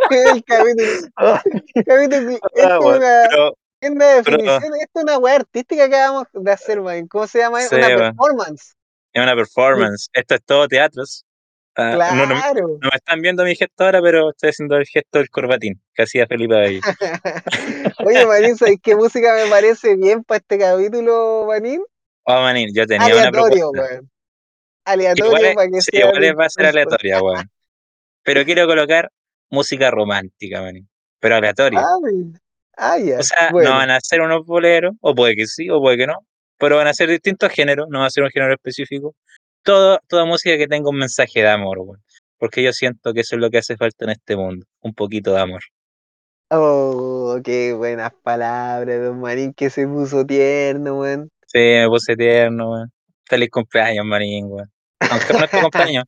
El 0.10 0.44
capítulo, 0.44 1.40
capítulo, 1.86 2.40
ah, 2.56 2.56
es 2.56 2.66
weón. 2.80 2.98
una, 2.98 3.28
Pero, 3.30 3.54
es 3.82 3.90
una 3.92 4.06
pero, 4.24 4.38
definición, 4.38 4.74
esto 4.82 5.00
es 5.00 5.04
una 5.04 5.18
weá 5.20 5.36
artística 5.36 5.88
que 5.90 5.96
acabamos 5.96 6.28
de 6.34 6.52
hacer, 6.52 6.82
man. 6.82 7.08
¿Cómo 7.08 7.28
se 7.28 7.40
llama? 7.40 7.62
sí, 7.62 7.76
Una 7.76 7.88
performance. 7.88 8.74
Es 9.14 9.24
una 9.24 9.36
performance. 9.36 10.10
Esto 10.14 10.36
es 10.36 10.44
todo 10.44 10.68
teatros. 10.68 11.26
No, 11.78 12.26
no, 12.26 12.36
Claro. 12.36 12.68
no 12.82 12.90
me 12.92 12.98
están 12.98 13.22
viendo 13.22 13.44
mi 13.46 13.56
gesto 13.56 13.86
ahora, 13.86 14.02
pero 14.02 14.32
estoy 14.32 14.50
haciendo 14.50 14.76
el 14.76 14.86
gesto 14.86 15.20
del 15.20 15.30
corbatín 15.30 15.82
que 15.94 16.04
hacía 16.04 16.28
Felipe 16.28 16.54
Abello. 16.56 16.82
Oye, 18.06 18.26
Manín, 18.26 18.58
¿sabes 18.58 18.80
qué 18.84 18.98
música 18.98 19.34
me 19.36 19.50
parece 19.50 19.96
bien 19.96 20.24
para 20.26 20.40
este 20.40 20.58
capítulo, 20.58 21.46
Manín? 21.48 21.82
Oh, 22.32 22.42
manín, 22.42 22.70
yo 22.76 22.86
tenía 22.86 23.08
una 23.08 23.28
Aleatorio, 23.28 23.72
propuesta. 23.72 23.94
weón. 23.96 24.12
Igual 24.86 25.00
Aleatorio 25.00 25.48
es, 25.50 25.56
para 25.56 25.70
que 25.70 25.82
sí, 25.82 25.92
sea 25.92 26.00
igual 26.16 26.40
va 26.40 26.46
a 26.46 26.50
ser 26.50 26.66
aleatoria, 26.68 27.22
weón. 27.24 27.50
Pero 28.24 28.46
quiero 28.46 28.68
colocar 28.68 29.12
música 29.50 29.90
romántica, 29.90 30.62
manín. 30.62 30.88
Pero 31.20 31.36
aleatoria. 31.36 31.80
Ah. 31.82 31.98
Ah, 32.78 32.96
O 32.98 33.04
ya. 33.04 33.24
sea, 33.24 33.50
no 33.52 33.58
van 33.72 33.90
a 33.90 34.00
ser 34.00 34.22
unos 34.22 34.46
boleros, 34.46 34.94
o 35.02 35.14
puede 35.16 35.36
que 35.36 35.48
sí, 35.48 35.70
o 35.70 35.82
puede 35.82 35.98
que 35.98 36.08
no. 36.08 36.20
Pero 36.58 36.78
van 36.78 36.88
a 36.88 36.94
ser 36.94 37.10
distintos 37.10 37.52
géneros, 37.52 37.88
no 37.90 38.00
va 38.02 38.06
a 38.06 38.10
ser 38.10 38.24
un 38.24 38.30
género 38.30 38.54
específico. 38.54 39.16
Todo, 39.64 40.00
toda 40.08 40.26
música 40.26 40.56
que 40.58 40.68
tenga 40.68 40.90
un 40.90 40.98
mensaje 40.98 41.42
de 41.42 41.50
amor, 41.50 41.80
weón. 41.80 42.04
Porque 42.38 42.62
yo 42.64 42.72
siento 42.74 43.12
que 43.14 43.22
eso 43.22 43.36
es 43.36 43.42
lo 43.42 43.50
que 43.50 43.58
hace 43.58 43.76
falta 43.76 44.06
en 44.06 44.12
este 44.12 44.36
mundo. 44.38 44.66
Un 44.82 44.94
poquito 44.94 45.34
de 45.34 45.42
amor. 45.42 45.62
Oh, 46.52 47.40
qué 47.44 47.74
buenas 47.74 48.12
palabras, 48.24 49.02
don 49.02 49.20
Marín, 49.20 49.54
que 49.54 49.70
se 49.70 49.86
puso 49.88 50.26
tierno, 50.26 51.00
weón. 51.00 51.30
Sí, 51.52 51.58
me 51.60 51.88
puse 51.88 52.16
tierno, 52.16 52.72
weón. 52.72 52.92
Feliz 53.28 53.50
cumpleaños, 53.50 54.06
manín, 54.06 54.46
weón. 54.48 54.72
Aunque 55.00 55.34
no 55.34 55.44
es 55.46 55.52
tu 55.52 55.58
cumpleaños. 55.62 56.04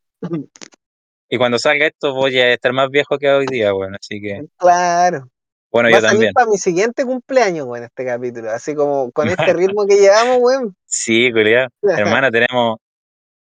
Y 1.29 1.37
cuando 1.37 1.57
salga 1.57 1.87
esto 1.87 2.13
voy 2.13 2.37
a 2.39 2.53
estar 2.53 2.73
más 2.73 2.89
viejo 2.89 3.17
que 3.17 3.29
hoy 3.29 3.45
día, 3.47 3.73
weón. 3.73 3.95
Así 3.95 4.21
que, 4.21 4.41
Claro. 4.57 5.27
bueno, 5.71 5.87
Va 5.89 5.91
yo 5.91 5.97
a 5.97 6.01
salir 6.01 6.11
también. 6.11 6.33
para 6.33 6.47
mi 6.47 6.57
siguiente 6.57 7.05
cumpleaños, 7.05 7.65
weón, 7.67 7.85
este 7.85 8.05
capítulo. 8.05 8.51
Así 8.51 8.75
como 8.75 9.11
con 9.11 9.27
este 9.53 9.53
ritmo 9.53 9.85
que 9.87 9.95
llevamos, 9.97 10.37
weón. 10.41 10.75
Sí, 10.85 11.31
culiao. 11.31 11.69
Hermana, 11.81 12.29
tenemos 12.31 12.77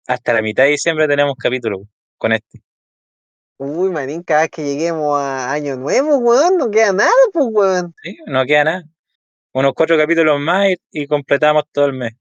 hasta 0.06 0.32
la 0.32 0.42
mitad 0.42 0.64
de 0.64 0.70
diciembre 0.70 1.06
tenemos 1.08 1.34
capítulo 1.38 1.78
weón, 1.78 1.90
con 2.18 2.32
este. 2.32 2.62
Uy, 3.58 3.90
Marín, 3.90 4.22
cada 4.24 4.40
vez 4.42 4.50
que 4.50 4.64
lleguemos 4.64 5.16
a 5.20 5.52
Año 5.52 5.76
Nuevo, 5.76 6.16
weón, 6.16 6.56
no 6.56 6.68
queda 6.70 6.92
nada, 6.92 7.10
pues, 7.32 7.46
weón. 7.50 7.94
Sí, 8.02 8.16
no 8.26 8.44
queda 8.44 8.64
nada. 8.64 8.84
Unos 9.54 9.72
cuatro 9.74 9.98
capítulos 9.98 10.40
más 10.40 10.70
y, 10.70 10.76
y 10.90 11.06
completamos 11.06 11.64
todo 11.72 11.86
el 11.86 11.92
mes. 11.92 12.12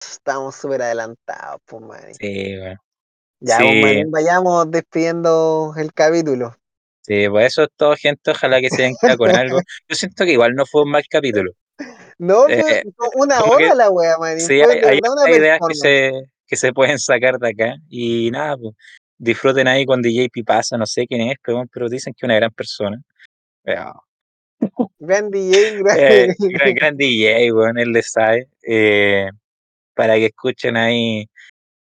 Estamos 0.00 0.54
súper 0.54 0.82
adelantados, 0.82 1.60
pues, 1.66 1.82
Marín. 1.82 2.14
Sí, 2.14 2.56
weón. 2.58 2.78
Ya, 3.40 3.58
pues, 3.58 4.10
vayamos 4.10 4.70
despidiendo 4.70 5.72
el 5.76 5.92
capítulo. 5.92 6.56
sí, 7.02 7.28
pues 7.28 7.46
eso 7.46 7.64
es 7.64 7.68
todo, 7.76 7.94
gente. 7.96 8.32
Ojalá 8.32 8.60
que 8.60 8.70
se 8.70 8.92
quedado 9.00 9.18
con 9.18 9.30
algo. 9.30 9.60
Yo 9.88 9.96
siento 9.96 10.24
que 10.24 10.32
igual 10.32 10.54
no 10.54 10.66
fue 10.66 10.82
un 10.82 10.90
mal 10.90 11.04
capítulo. 11.08 11.52
No, 12.18 12.48
Eh, 12.48 12.82
fue 12.96 13.08
una 13.14 13.38
que 13.56 13.74
la 13.76 13.90
wea, 13.90 14.18
Marín. 14.18 14.40
sí, 14.40 14.60
hay, 14.60 15.00
ideas 15.28 15.60
que 15.68 15.74
se, 15.74 16.12
que 16.46 16.56
se 16.56 16.72
pueden 16.72 16.98
sacar 16.98 17.38
de 17.38 17.48
acá. 17.48 17.76
Y 17.88 18.30
nada, 18.32 18.56
pues 18.56 18.74
disfruten 19.18 19.68
ahí 19.68 19.84
con 19.84 20.02
DJ 20.02 20.28
Pipasa, 20.30 20.76
no 20.76 20.86
sé 20.86 21.06
quién 21.06 21.22
es, 21.22 21.36
pero, 21.42 21.64
pero 21.72 21.88
dicen 21.88 22.12
que 22.14 22.24
es 22.24 22.28
una 22.28 22.36
gran 22.36 22.50
persona. 22.50 23.00
Pero 23.62 24.02
Gran 24.98 25.30
DJ, 25.30 25.78
gran... 25.78 25.96
Eh, 25.98 26.34
gran, 26.38 26.74
gran 26.74 26.96
DJ, 26.96 27.52
weón, 27.52 27.78
él 27.78 27.92
le 27.92 28.02
sabe. 28.02 28.48
Eh, 28.62 29.28
para 29.94 30.14
que 30.14 30.26
escuchen 30.26 30.76
ahí 30.76 31.28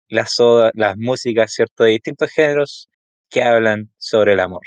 las, 0.09 0.33
soda- 0.33 0.71
las 0.73 0.97
músicas, 0.97 1.51
¿cierto? 1.53 1.83
De 1.83 1.91
distintos 1.91 2.31
géneros 2.31 2.89
que 3.29 3.43
hablan 3.43 3.91
sobre 3.97 4.33
el 4.33 4.39
amor. 4.39 4.61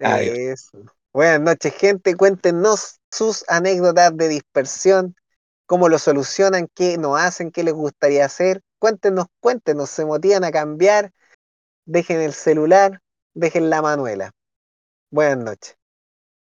Adiós. 0.00 0.36
Eso. 0.36 0.82
Buenas 1.12 1.40
noches, 1.40 1.74
gente. 1.74 2.16
Cuéntenos 2.16 2.98
sus 3.10 3.44
anécdotas 3.48 4.16
de 4.16 4.28
dispersión, 4.28 5.14
cómo 5.66 5.88
lo 5.88 5.98
solucionan, 5.98 6.68
qué 6.74 6.98
no 6.98 7.16
hacen, 7.16 7.52
qué 7.52 7.62
les 7.62 7.74
gustaría 7.74 8.24
hacer. 8.24 8.62
Cuéntenos, 8.80 9.26
cuéntenos, 9.40 9.90
se 9.90 10.04
motivan 10.04 10.42
a 10.44 10.50
cambiar. 10.50 11.12
Dejen 11.84 12.20
el 12.20 12.32
celular, 12.32 13.00
dejen 13.34 13.70
la 13.70 13.80
manuela. 13.80 14.32
Buenas 15.10 15.44
noches. 15.44 15.76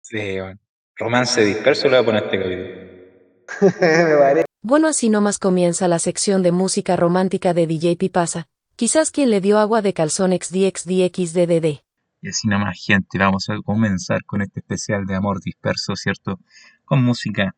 Sí, 0.03 0.16
weón. 0.16 0.61
Romance 0.96 1.44
disperso 1.44 1.88
le 1.88 1.96
voy 1.96 2.03
a 2.03 2.05
poner 2.05 2.24
este 2.24 2.38
capítulo. 2.38 3.80
Me 4.09 4.16
parece. 4.18 4.46
Bueno, 4.62 4.88
así 4.88 5.09
nomás 5.09 5.38
comienza 5.38 5.88
la 5.88 5.98
sección 5.98 6.42
de 6.42 6.53
música 6.53 6.96
romántica 6.96 7.55
de 7.55 7.66
DJ 7.66 7.96
Pipasa. 7.96 8.46
Quizás 8.76 9.11
quien 9.11 9.30
le 9.30 9.40
dio 9.40 9.59
agua 9.59 9.82
de 9.82 9.92
calzón 9.92 10.32
XDXDXDDD. 10.32 11.80
Y 12.20 12.28
así 12.28 12.46
nomás, 12.46 12.78
gente, 12.84 13.18
vamos 13.18 13.48
a 13.48 13.57
comenzar 13.64 14.24
con 14.24 14.42
este 14.42 14.61
especial 14.61 15.07
de 15.07 15.16
amor 15.16 15.40
disperso, 15.40 15.96
¿cierto? 15.96 16.38
Con 16.84 17.03
música 17.03 17.57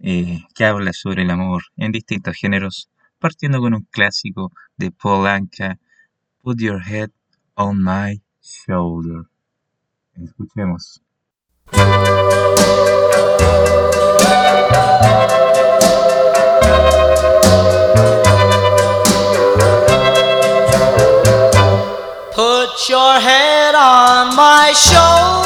eh, 0.00 0.40
que 0.54 0.64
habla 0.64 0.92
sobre 0.92 1.22
el 1.22 1.30
amor 1.30 1.64
en 1.76 1.92
distintos 1.92 2.36
géneros, 2.36 2.88
partiendo 3.18 3.60
con 3.60 3.74
un 3.74 3.86
clásico 3.90 4.52
de 4.76 4.90
Paul 4.90 5.26
Anka, 5.26 5.78
Put 6.42 6.58
Your 6.60 6.80
Head 6.82 7.10
on 7.54 7.82
My 7.82 8.22
Shoulder. 8.40 9.24
Escuchemos. 10.14 11.02
Put 11.72 11.80
your 22.88 23.20
head 23.20 23.74
on 23.74 24.36
my 24.36 24.72
shoulder. 24.76 25.45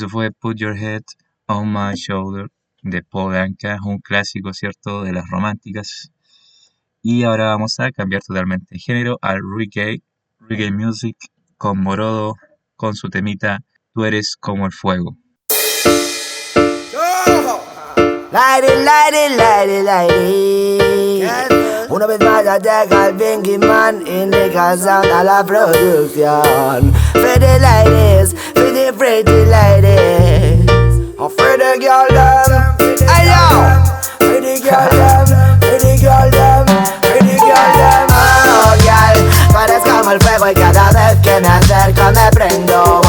eso 0.00 0.08
fue 0.08 0.30
Put 0.30 0.56
Your 0.56 0.78
Head 0.78 1.02
on 1.46 1.70
My 1.74 1.94
Shoulder 1.94 2.46
de 2.82 3.02
Paul 3.02 3.36
Anka, 3.36 3.76
un 3.84 3.98
clásico, 3.98 4.54
¿cierto?, 4.54 5.02
de 5.02 5.12
las 5.12 5.28
románticas. 5.28 6.10
Y 7.02 7.24
ahora 7.24 7.48
vamos 7.48 7.78
a 7.80 7.92
cambiar 7.92 8.22
totalmente 8.22 8.64
de 8.70 8.78
género 8.78 9.18
al 9.20 9.40
reggae, 9.58 10.02
reggae 10.38 10.70
music, 10.70 11.18
con 11.58 11.82
Morodo, 11.82 12.36
con 12.76 12.94
su 12.94 13.10
temita 13.10 13.58
Tú 13.92 14.06
eres 14.06 14.36
como 14.40 14.64
el 14.64 14.72
fuego. 14.72 15.18
Lighty, 18.32 18.72
lighty, 18.82 19.36
lighty, 19.36 19.82
lighty. 19.82 21.60
Una 21.90 22.06
vez 22.06 22.20
más 22.20 22.42
ya 22.44 22.56
llega 22.56 23.08
el 23.08 23.14
Bingy 23.16 23.58
Man 23.58 24.06
indica 24.06 24.78
sound 24.78 25.10
a 25.10 25.22
la 25.24 25.44
producción. 25.44 26.94
For 27.12 27.38
the 27.38 27.58
pretty 28.92 29.44
ladies. 29.44 30.66
For 31.16 31.56
the 31.56 31.76
girl 31.78 32.08
them, 32.08 32.50
hey 33.06 33.26
yo. 33.28 33.90
The 34.20 34.58
girl 34.62 34.90
them, 34.90 35.26
the 35.60 35.96
girl 36.00 36.30
them, 36.30 36.66
the 37.02 37.36
girl 37.38 37.70
them. 37.76 38.08
Oh, 38.10 38.74
girl, 38.82 39.18
tú 39.50 39.58
eres 39.58 39.82
como 39.84 40.10
el 40.12 40.20
fuego 40.20 40.48
y 40.48 40.54
cada 40.54 40.90
vez 40.90 41.18
que 41.22 41.40
me 41.40 41.48
acerco 41.48 42.10
me 42.12 42.30
prendo. 42.32 43.00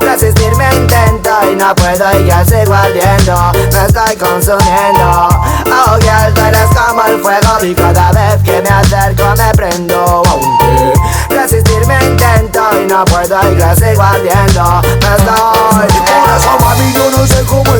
Resistirme 0.00 0.74
intento 0.74 1.30
y 1.50 1.54
no 1.56 1.74
puedo 1.74 2.18
y 2.18 2.26
ya 2.26 2.44
sigo 2.44 2.74
ardiendo. 2.74 3.52
Me 3.54 3.86
estoy 3.86 4.16
consumiendo. 4.16 5.28
Oh, 5.66 5.98
girl, 6.00 6.31
eres 6.52 6.68
como 6.76 7.02
el 7.04 7.20
fuego 7.20 7.64
y 7.64 7.74
cada 7.74 8.12
vez 8.12 8.42
que 8.44 8.60
me 8.62 8.68
acerco 8.68 9.24
me 9.36 9.52
prendo. 9.54 10.22
Aunque 10.26 10.92
resistirme 11.30 11.96
intento 12.04 12.60
y 12.80 12.86
no 12.86 13.04
puedo 13.04 13.52
y 13.52 13.58
ya 13.58 13.74
sigo 13.74 14.02
ardiendo. 14.02 14.82
Me 14.82 15.16
estoy. 15.16 16.02
Eso, 16.36 16.58
mami, 16.60 16.92
yo 16.94 17.10
no 17.10 17.26
sé 17.26 17.42
cómo 17.44 17.72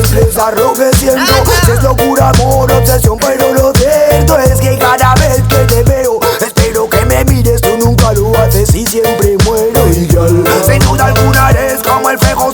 que 0.73 0.97
siento. 0.97 1.31
Si 1.65 1.71
es 1.71 1.83
locura, 1.83 2.29
amor, 2.29 2.71
obsesión, 2.71 3.17
pero 3.19 3.53
lo 3.53 3.73
cierto 3.73 4.37
es 4.39 4.59
que 4.59 4.77
cada 4.77 5.13
vez 5.15 5.41
que 5.47 5.57
te 5.65 5.83
veo, 5.83 6.19
espero 6.41 6.89
que 6.89 7.05
me 7.05 7.23
mires. 7.25 7.61
Tú 7.61 7.69
nunca 7.79 8.13
lo 8.13 8.37
haces 8.39 8.73
y 8.73 8.85
siempre 8.85 9.37
muero. 9.45 9.87
Y 9.89 10.07
girl, 10.09 10.43
sin 10.65 10.79
duda 10.79 11.05
alguna 11.05 11.51
eres 11.51 11.81
como 11.83 12.09
el 12.09 12.17
fuego 12.17 12.53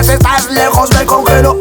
veces 0.00 0.14
estás 0.14 0.50
lejos 0.50 0.90
me 0.94 1.04
congelo 1.04 1.58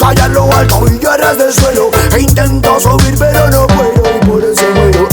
Soy 0.00 0.16
lo 0.30 0.50
alto 0.52 0.84
y 0.90 0.98
yo 0.98 1.12
eres 1.12 1.36
del 1.38 1.52
suelo. 1.52 1.90
E 2.14 2.20
intento 2.20 2.80
subir 2.80 3.14
pero 3.18 3.50
no 3.50 3.66
puedo 3.66 4.02
y 4.16 4.26
por 4.26 4.42
eso 4.42 4.64
muero. 4.74 5.08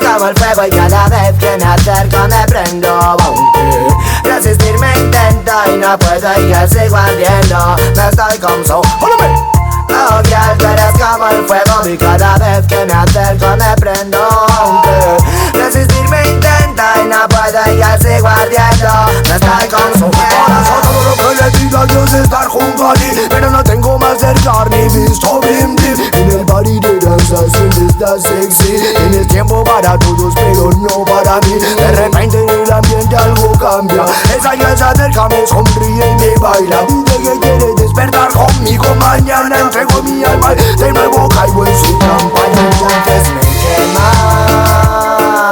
Como 0.00 0.28
el 0.28 0.36
fuego 0.36 0.66
y 0.66 0.70
cada 0.70 1.08
vez 1.08 1.34
que 1.38 1.56
me 1.58 1.64
acerco 1.64 2.16
me 2.28 2.46
prendo 2.46 2.88
aunque 2.88 3.86
Resistirme 4.24 4.88
intento 4.98 5.52
y 5.72 5.76
no 5.76 5.98
puedo 5.98 6.40
y 6.40 6.48
ya 6.48 6.66
sigo 6.66 6.96
ardiendo. 6.96 7.76
Me 7.94 8.08
estoy 8.08 8.38
consumiendo 8.38 9.52
Oh, 9.90 10.22
yeah, 10.28 10.56
tú 10.58 10.66
eres 10.66 10.92
como 10.98 11.28
el 11.28 11.46
fuego 11.46 11.88
y 11.88 11.96
cada 11.96 12.36
vez 12.38 12.66
que 12.66 12.84
me 12.86 12.92
acerco 12.92 13.56
me 13.56 13.76
prendo 13.76 14.18
aunque 14.18 15.18
Resistirme 15.54 16.28
intento 16.28 16.57
intenta 16.78 17.02
y 17.02 17.06
no 17.08 17.26
puedo 17.28 17.58
y 17.74 17.78
ya 17.78 17.98
sigo 17.98 18.28
ardiendo. 18.28 18.92
Me 19.24 19.34
estoy 19.34 19.66
consumiendo 19.68 20.36
Corazón, 20.46 20.80
todo 20.82 21.02
lo 21.04 21.14
que 21.16 21.34
le 21.34 21.50
diga 21.58 21.82
yo 21.86 22.04
es 22.04 22.14
estar 22.14 22.46
junto 22.46 22.88
a 22.88 22.94
ti 22.94 23.10
Pero 23.28 23.50
no 23.50 23.62
tengo 23.64 23.98
más 23.98 24.18
cerca 24.18 24.64
ni 24.70 24.88
visto 24.88 25.40
bim 25.40 25.76
bim 25.76 26.00
En 26.12 26.30
el 26.30 26.46
party 26.46 26.80
de 26.80 26.98
danza 27.00 27.36
siempre 27.50 27.86
está 27.86 28.18
sexy. 28.18 28.80
Tienes 28.96 29.28
tiempo 29.28 29.62
para 29.64 29.98
todos 29.98 30.34
pero 30.34 30.70
no 30.72 31.04
para 31.04 31.40
mí. 31.40 31.54
De 31.54 31.92
repente 31.92 32.42
en 32.42 32.50
el 32.50 32.72
ambiente 32.72 33.16
algo 33.16 33.52
cambia. 33.58 34.04
Esa 34.36 34.54
ya 34.54 34.76
se 34.76 34.84
acerca, 34.84 35.28
me 35.28 35.46
sonríe 35.46 36.10
y 36.10 36.14
me 36.20 36.34
baila. 36.38 36.84
Dice 36.88 37.18
que 37.22 37.40
quiere 37.40 37.74
despertar 37.76 38.32
conmigo 38.32 38.94
mañana. 38.96 39.60
Entrego 39.60 40.02
mi 40.02 40.24
alma 40.24 40.54
de 40.54 40.92
nuevo 40.92 41.28
caigo 41.28 41.66
en 41.66 41.78
su 41.78 41.98
trampa 41.98 42.40
Y 42.46 42.58
entonces 42.58 43.28
me 43.34 43.40
quema 43.40 45.47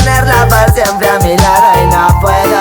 tenerla 0.00 0.48
para 0.48 0.72
siempre 0.72 1.08
a 1.08 1.18
mi 1.18 1.36
lado 1.36 1.82
y 1.82 1.86
no 1.86 2.20
puedo. 2.20 2.60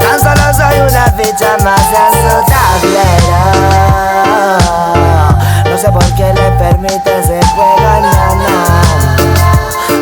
Tan 0.00 0.20
solo 0.20 0.54
soy 0.54 0.80
una 0.80 1.06
ficha 1.12 1.56
más 1.62 1.80
en 1.80 2.12
su 2.22 2.36
tablero. 2.50 3.74
No 5.70 5.78
sé 5.78 5.90
por 5.90 6.04
qué 6.14 6.32
le 6.32 6.50
permite 6.52 7.18
ese 7.18 7.40
juego 7.54 7.88
a 7.88 8.00
nana 8.00 8.82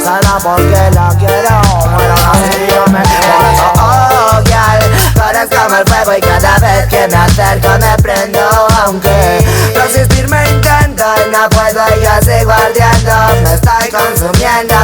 Solo 0.05 0.39
porque 0.43 0.91
la 0.93 1.09
quiero 1.19 1.61
Bueno, 1.85 2.15
así 2.31 2.67
yo 2.69 2.93
me 2.93 3.01
eso, 3.01 3.73
oh, 3.81 4.43
girl 4.45 4.83
Tú 5.15 5.23
eres 5.31 5.49
como 5.49 5.77
el 5.77 5.87
fuego 5.87 6.13
y 6.15 6.21
cada 6.21 6.59
vez 6.59 6.87
que 6.89 7.09
me 7.09 7.17
acerco 7.17 7.69
me 7.81 8.03
prendo 8.03 8.72
Aunque 8.85 9.39
resistirme 9.77 10.43
intento 10.51 11.05
y 11.25 11.31
no 11.31 11.49
puedo 11.51 11.83
y 11.97 12.03
yo 12.03 12.11
sigo 12.23 12.51
ardiendo. 12.51 13.15
Me 13.45 13.55
estoy 13.55 13.91
consumiendo, 13.91 14.75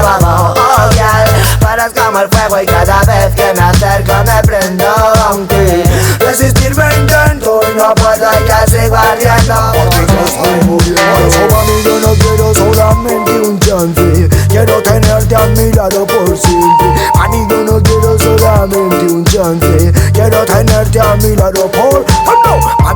girl 0.93 1.59
Tú 1.59 1.67
eres 1.67 1.93
como 2.01 2.21
el 2.21 2.29
fuego 2.29 2.63
y 2.63 2.67
cada 2.67 3.01
vez 3.03 3.35
que 3.35 3.53
me 3.55 3.61
acerco 3.61 4.13
me 4.25 4.43
prendo. 4.43 4.85
Aunque 5.29 5.83
resistirme 6.21 6.85
intento 6.97 7.61
y 7.73 7.77
no 7.77 7.93
puedo 7.97 8.31
y 8.39 8.49
yo 8.49 8.81
sigo 8.81 8.97
ardiendo. 8.97 9.73
Porque 9.73 10.07
yo 10.07 10.79
eso 11.27 11.49
mami 11.51 11.83
yo 11.83 11.99
no 11.99 12.15
quiero 12.15 12.55
solamente 12.55 13.41
un 13.41 13.59
chance. 13.59 14.29
Quiero 14.49 14.81
tenerte 14.83 15.35
a 15.35 15.47
mi 15.47 15.73
lado 15.73 16.07
por 16.07 16.37
siempre. 16.39 17.11
Mami 17.17 17.47
yo 17.51 17.65
no 17.65 17.83
quiero 17.83 18.17
solamente 18.17 19.13
un 19.13 19.25
chance. 19.25 19.93
Quiero 20.13 20.45
tenerte 20.45 21.01
a 21.01 21.17
mi 21.17 21.35
lado 21.35 21.69
por... 21.73 22.05
Oh 22.27 22.43
no 22.45 22.88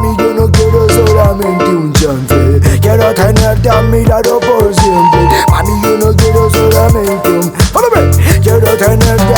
chance 3.23 3.33
Quiero 3.33 3.35
tenerte 3.35 3.71
a 3.71 3.83
mi 3.83 4.05
lado 4.05 4.41
por 4.41 4.75
siempre 4.75 5.29
Mami 5.51 5.83
yo 5.83 5.99
no 5.99 6.17
quiero 6.17 6.51
solamente 6.51 7.31
un... 7.31 7.53
Follow 7.73 7.91
me. 7.95 8.41
Quiero 8.41 8.77
tenerte 8.77 9.35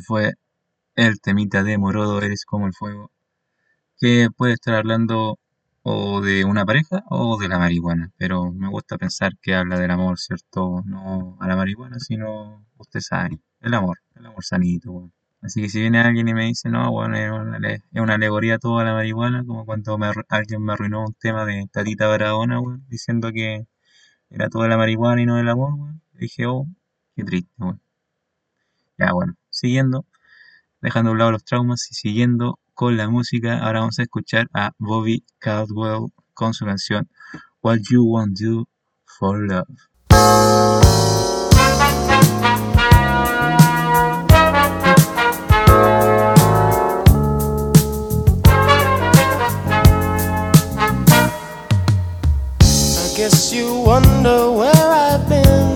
Fue 0.00 0.34
el 0.96 1.20
temita 1.20 1.62
de 1.62 1.78
Morodo, 1.78 2.20
Eres 2.22 2.44
como 2.44 2.66
el 2.66 2.74
fuego, 2.74 3.10
que 3.98 4.28
puede 4.36 4.54
estar 4.54 4.74
hablando 4.74 5.38
o 5.82 6.20
de 6.20 6.44
una 6.44 6.66
pareja 6.66 7.04
o 7.10 7.38
de 7.38 7.48
la 7.48 7.58
marihuana, 7.58 8.12
pero 8.18 8.52
me 8.52 8.68
gusta 8.68 8.98
pensar 8.98 9.32
que 9.40 9.54
habla 9.54 9.78
del 9.78 9.90
amor, 9.92 10.18
¿cierto? 10.18 10.82
No 10.84 11.36
a 11.40 11.46
la 11.48 11.56
marihuana, 11.56 11.98
sino, 12.00 12.66
usted 12.78 13.00
sabe, 13.00 13.38
el 13.60 13.74
amor, 13.74 13.98
el 14.16 14.26
amor 14.26 14.44
sanito. 14.44 15.12
Así 15.42 15.62
que 15.62 15.68
si 15.68 15.80
viene 15.80 16.00
alguien 16.00 16.28
y 16.28 16.34
me 16.34 16.46
dice, 16.46 16.70
no, 16.70 16.90
bueno, 16.90 17.16
es 17.16 17.30
una, 17.30 17.58
es 17.70 17.82
una 17.94 18.14
alegoría 18.14 18.58
toda 18.58 18.84
la 18.84 18.94
marihuana, 18.94 19.44
como 19.46 19.64
cuando 19.64 19.98
alguien 20.28 20.62
me 20.64 20.72
arruinó 20.72 21.04
un 21.06 21.14
tema 21.14 21.44
de 21.44 21.68
Tatita 21.72 22.08
Barahona, 22.08 22.60
diciendo 22.88 23.30
que 23.32 23.66
era 24.30 24.48
toda 24.50 24.68
la 24.68 24.76
marihuana 24.76 25.22
y 25.22 25.26
no 25.26 25.38
el 25.38 25.48
amor, 25.48 25.74
weón. 25.74 26.02
Dije, 26.14 26.46
oh, 26.46 26.66
qué 27.16 27.24
triste. 27.24 27.50
Ya, 28.98 29.12
bueno, 29.12 29.34
siguiendo, 29.56 30.04
dejando 30.80 31.10
a 31.10 31.12
un 31.12 31.18
lado 31.18 31.32
los 31.32 31.44
traumas 31.44 31.90
y 31.90 31.94
siguiendo 31.94 32.58
con 32.74 32.96
la 32.96 33.08
música, 33.08 33.58
ahora 33.58 33.80
vamos 33.80 33.98
a 33.98 34.02
escuchar 34.02 34.48
a 34.52 34.72
Bobby 34.78 35.24
Caldwell 35.38 36.12
con 36.34 36.52
su 36.52 36.66
canción 36.66 37.08
What 37.62 37.78
You 37.90 38.04
Want 38.04 38.38
Do 38.38 38.68
for 39.04 39.38
Love. 39.40 39.66
Guess 53.16 53.54
you 53.54 53.82
where 53.82 54.70
I've 54.74 55.26
been. 55.26 55.75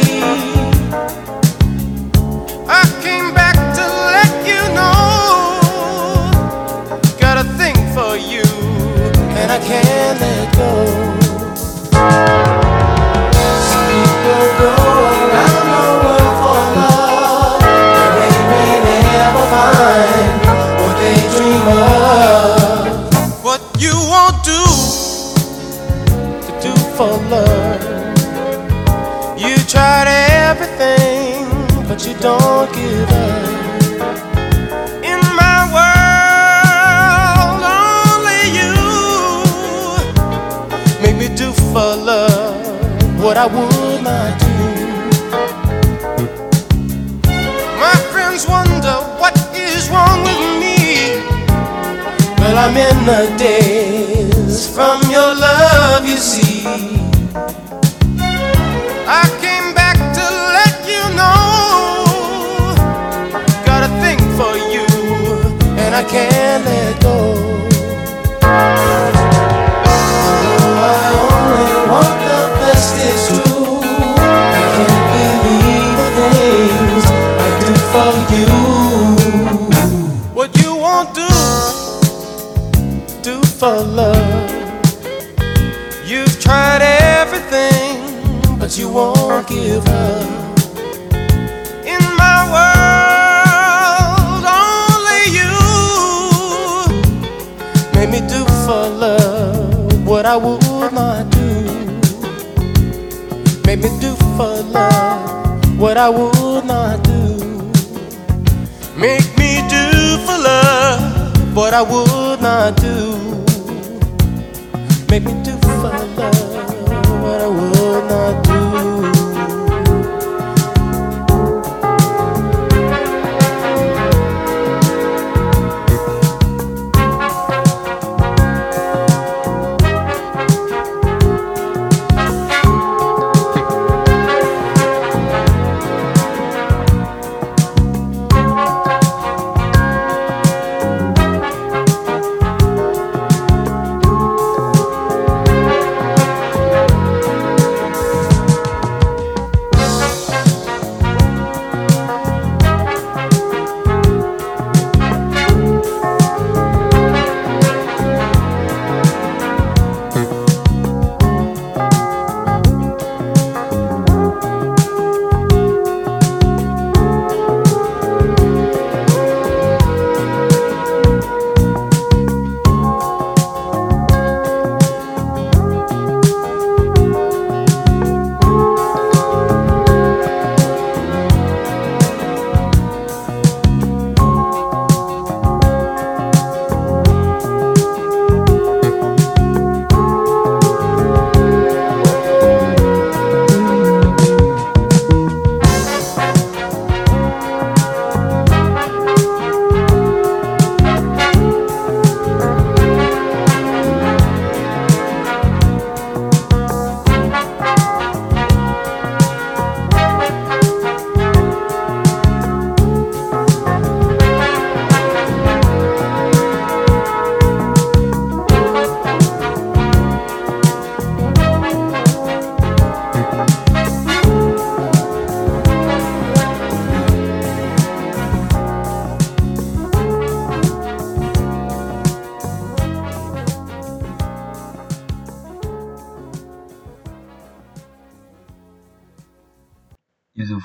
Can't 9.63 10.19
let 10.19 10.55
go. 10.55 11.10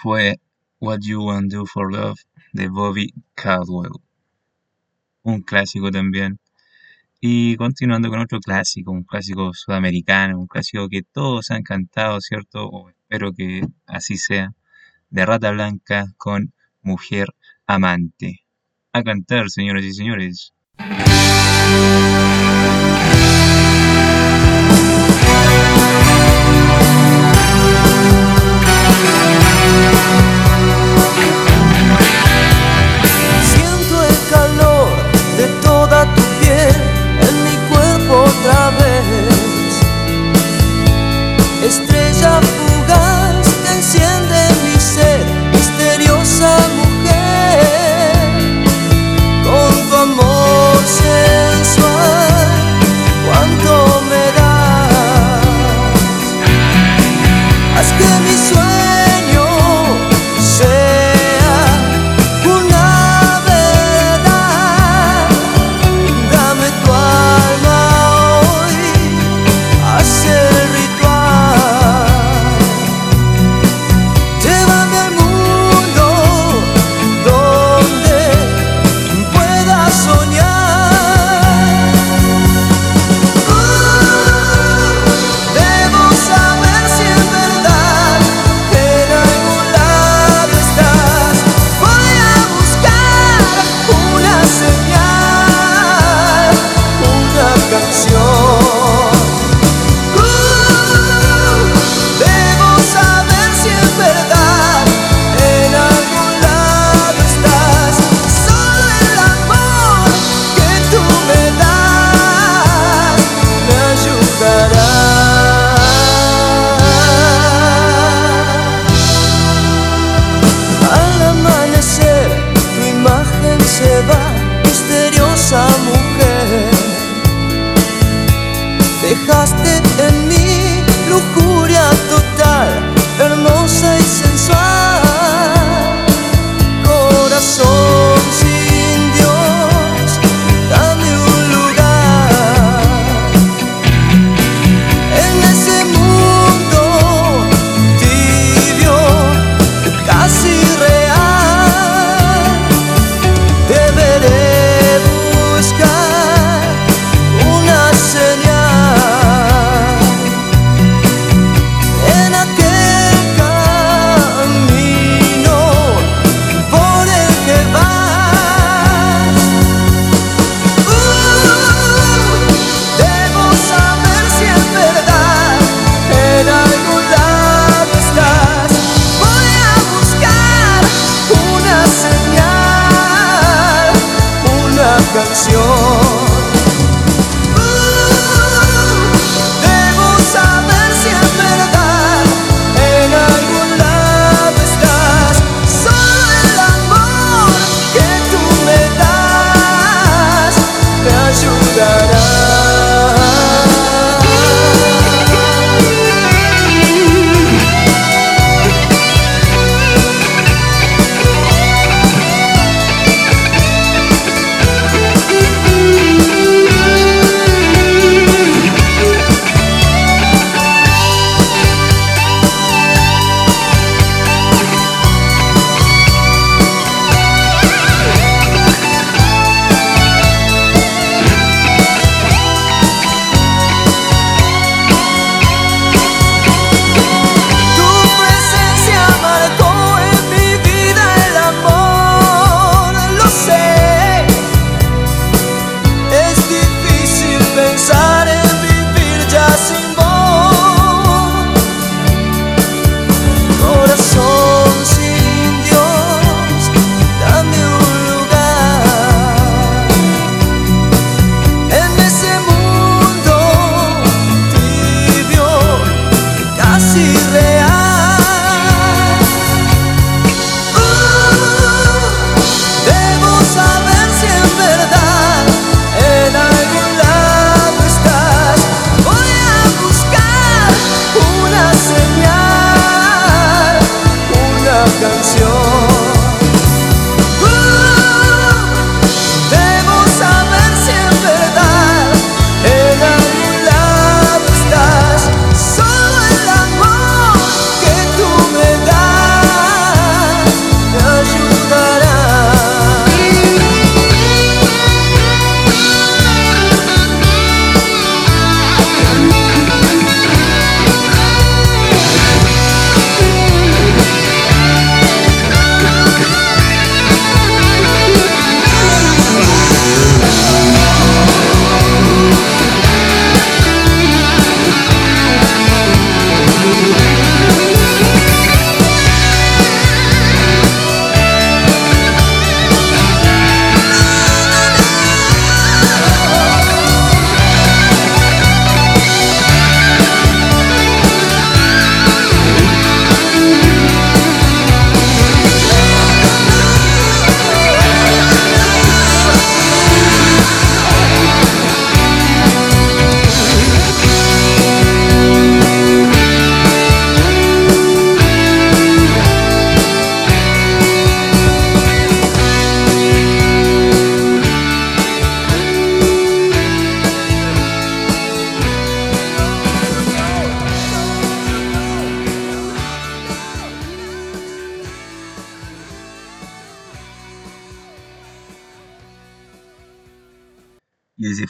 Fue 0.07 0.39
What 0.79 1.01
You 1.01 1.21
Want 1.21 1.51
Do 1.53 1.67
for 1.67 1.93
Love 1.93 2.21
de 2.53 2.69
Bobby 2.69 3.13
Caldwell. 3.35 3.91
Un 5.25 5.43
clásico 5.43 5.91
también. 5.91 6.39
Y 7.21 7.57
continuando 7.57 8.09
con 8.09 8.21
otro 8.21 8.39
clásico, 8.39 8.93
un 8.93 9.03
clásico 9.03 9.53
sudamericano, 9.53 10.39
un 10.39 10.47
clásico 10.47 10.89
que 10.89 11.03
todos 11.03 11.51
han 11.51 11.65
cantado, 11.65 12.21
¿cierto? 12.21 12.69
O 12.69 12.89
espero 12.89 13.33
que 13.33 13.63
así 13.89 14.17
sea. 14.17 14.53
De 15.11 15.27
Rata 15.27 15.51
Blanca 15.51 16.07
con 16.17 16.53
Mujer 16.83 17.35
Amante. 17.67 18.45
A 18.93 19.03
cantar, 19.03 19.51
señoras 19.51 19.83
y 19.83 19.93
señores. 19.93 20.55
tu 36.05 36.23
piel 36.41 36.75
en 37.27 37.45
mi 37.45 37.57
cuerpo 37.71 38.25
otra 38.25 38.71
vez. 38.71 39.73
Estrella 41.65 42.41
fugaz 42.57 43.47
que 43.63 43.71
enciende 43.73 44.39
mi 44.65 44.79
ser, 44.79 45.25
misteriosa 45.53 46.53
mujer, 46.81 48.13
con 49.45 49.73
tu 49.89 49.97
amor 49.97 50.77
sensual, 51.03 52.47
cuánto 53.27 54.03
me 54.11 54.25
das. 54.39 55.47
Haz 57.77 57.89
que 57.99 58.26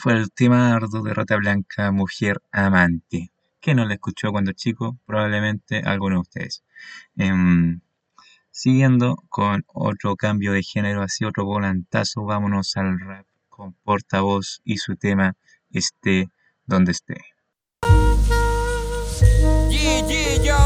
el 0.09 0.31
tema 0.31 0.79
de 0.79 1.13
Rata 1.13 1.35
Blanca, 1.37 1.91
Mujer 1.91 2.41
Amante. 2.51 3.31
que 3.59 3.75
no 3.75 3.85
la 3.85 3.95
escuchó 3.95 4.31
cuando 4.31 4.53
chico? 4.53 4.97
Probablemente 5.05 5.81
alguno 5.83 6.15
de 6.15 6.21
ustedes. 6.21 6.63
Em, 7.17 7.81
siguiendo 8.51 9.17
con 9.29 9.65
otro 9.67 10.15
cambio 10.15 10.53
de 10.53 10.63
género, 10.63 11.01
así 11.01 11.25
otro 11.25 11.45
volantazo, 11.45 12.23
vámonos 12.23 12.77
al 12.77 12.99
rap 12.99 13.25
con 13.49 13.73
portavoz 13.83 14.61
y 14.63 14.77
su 14.77 14.95
tema 14.95 15.35
Esté 15.71 16.29
donde 16.65 16.91
esté. 16.91 17.17
Yeah, 19.69 20.43
yo. 20.43 20.57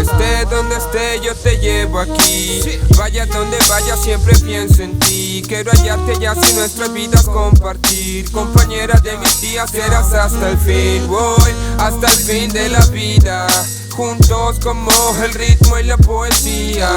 Esté 0.00 0.44
donde 0.50 0.76
esté, 0.76 1.20
yo 1.24 1.34
te 1.34 1.58
llevo 1.58 2.00
aquí. 2.00 2.60
Vaya 2.96 3.26
donde 3.26 3.56
vaya, 3.68 3.96
siempre 3.96 4.34
pienso 4.38 4.82
en 4.82 4.98
ti. 4.98 5.42
Quiero 5.46 5.70
hallarte 5.70 6.18
ya 6.20 6.34
si 6.34 6.54
nuestras 6.54 6.92
vidas 6.92 7.24
compartir. 7.24 8.30
Compañera 8.30 8.98
de 9.00 9.16
mis 9.18 9.40
días 9.40 9.70
serás 9.70 10.12
hasta 10.12 10.50
el 10.50 10.58
fin. 10.58 11.06
Voy 11.08 11.52
hasta 11.78 12.06
el 12.06 12.18
fin 12.18 12.52
de 12.52 12.68
la 12.68 12.84
vida. 12.86 13.46
Juntos 13.92 14.58
como 14.62 14.90
el 15.22 15.34
ritmo 15.34 15.78
y 15.78 15.84
la 15.84 15.98
poesía. 15.98 16.88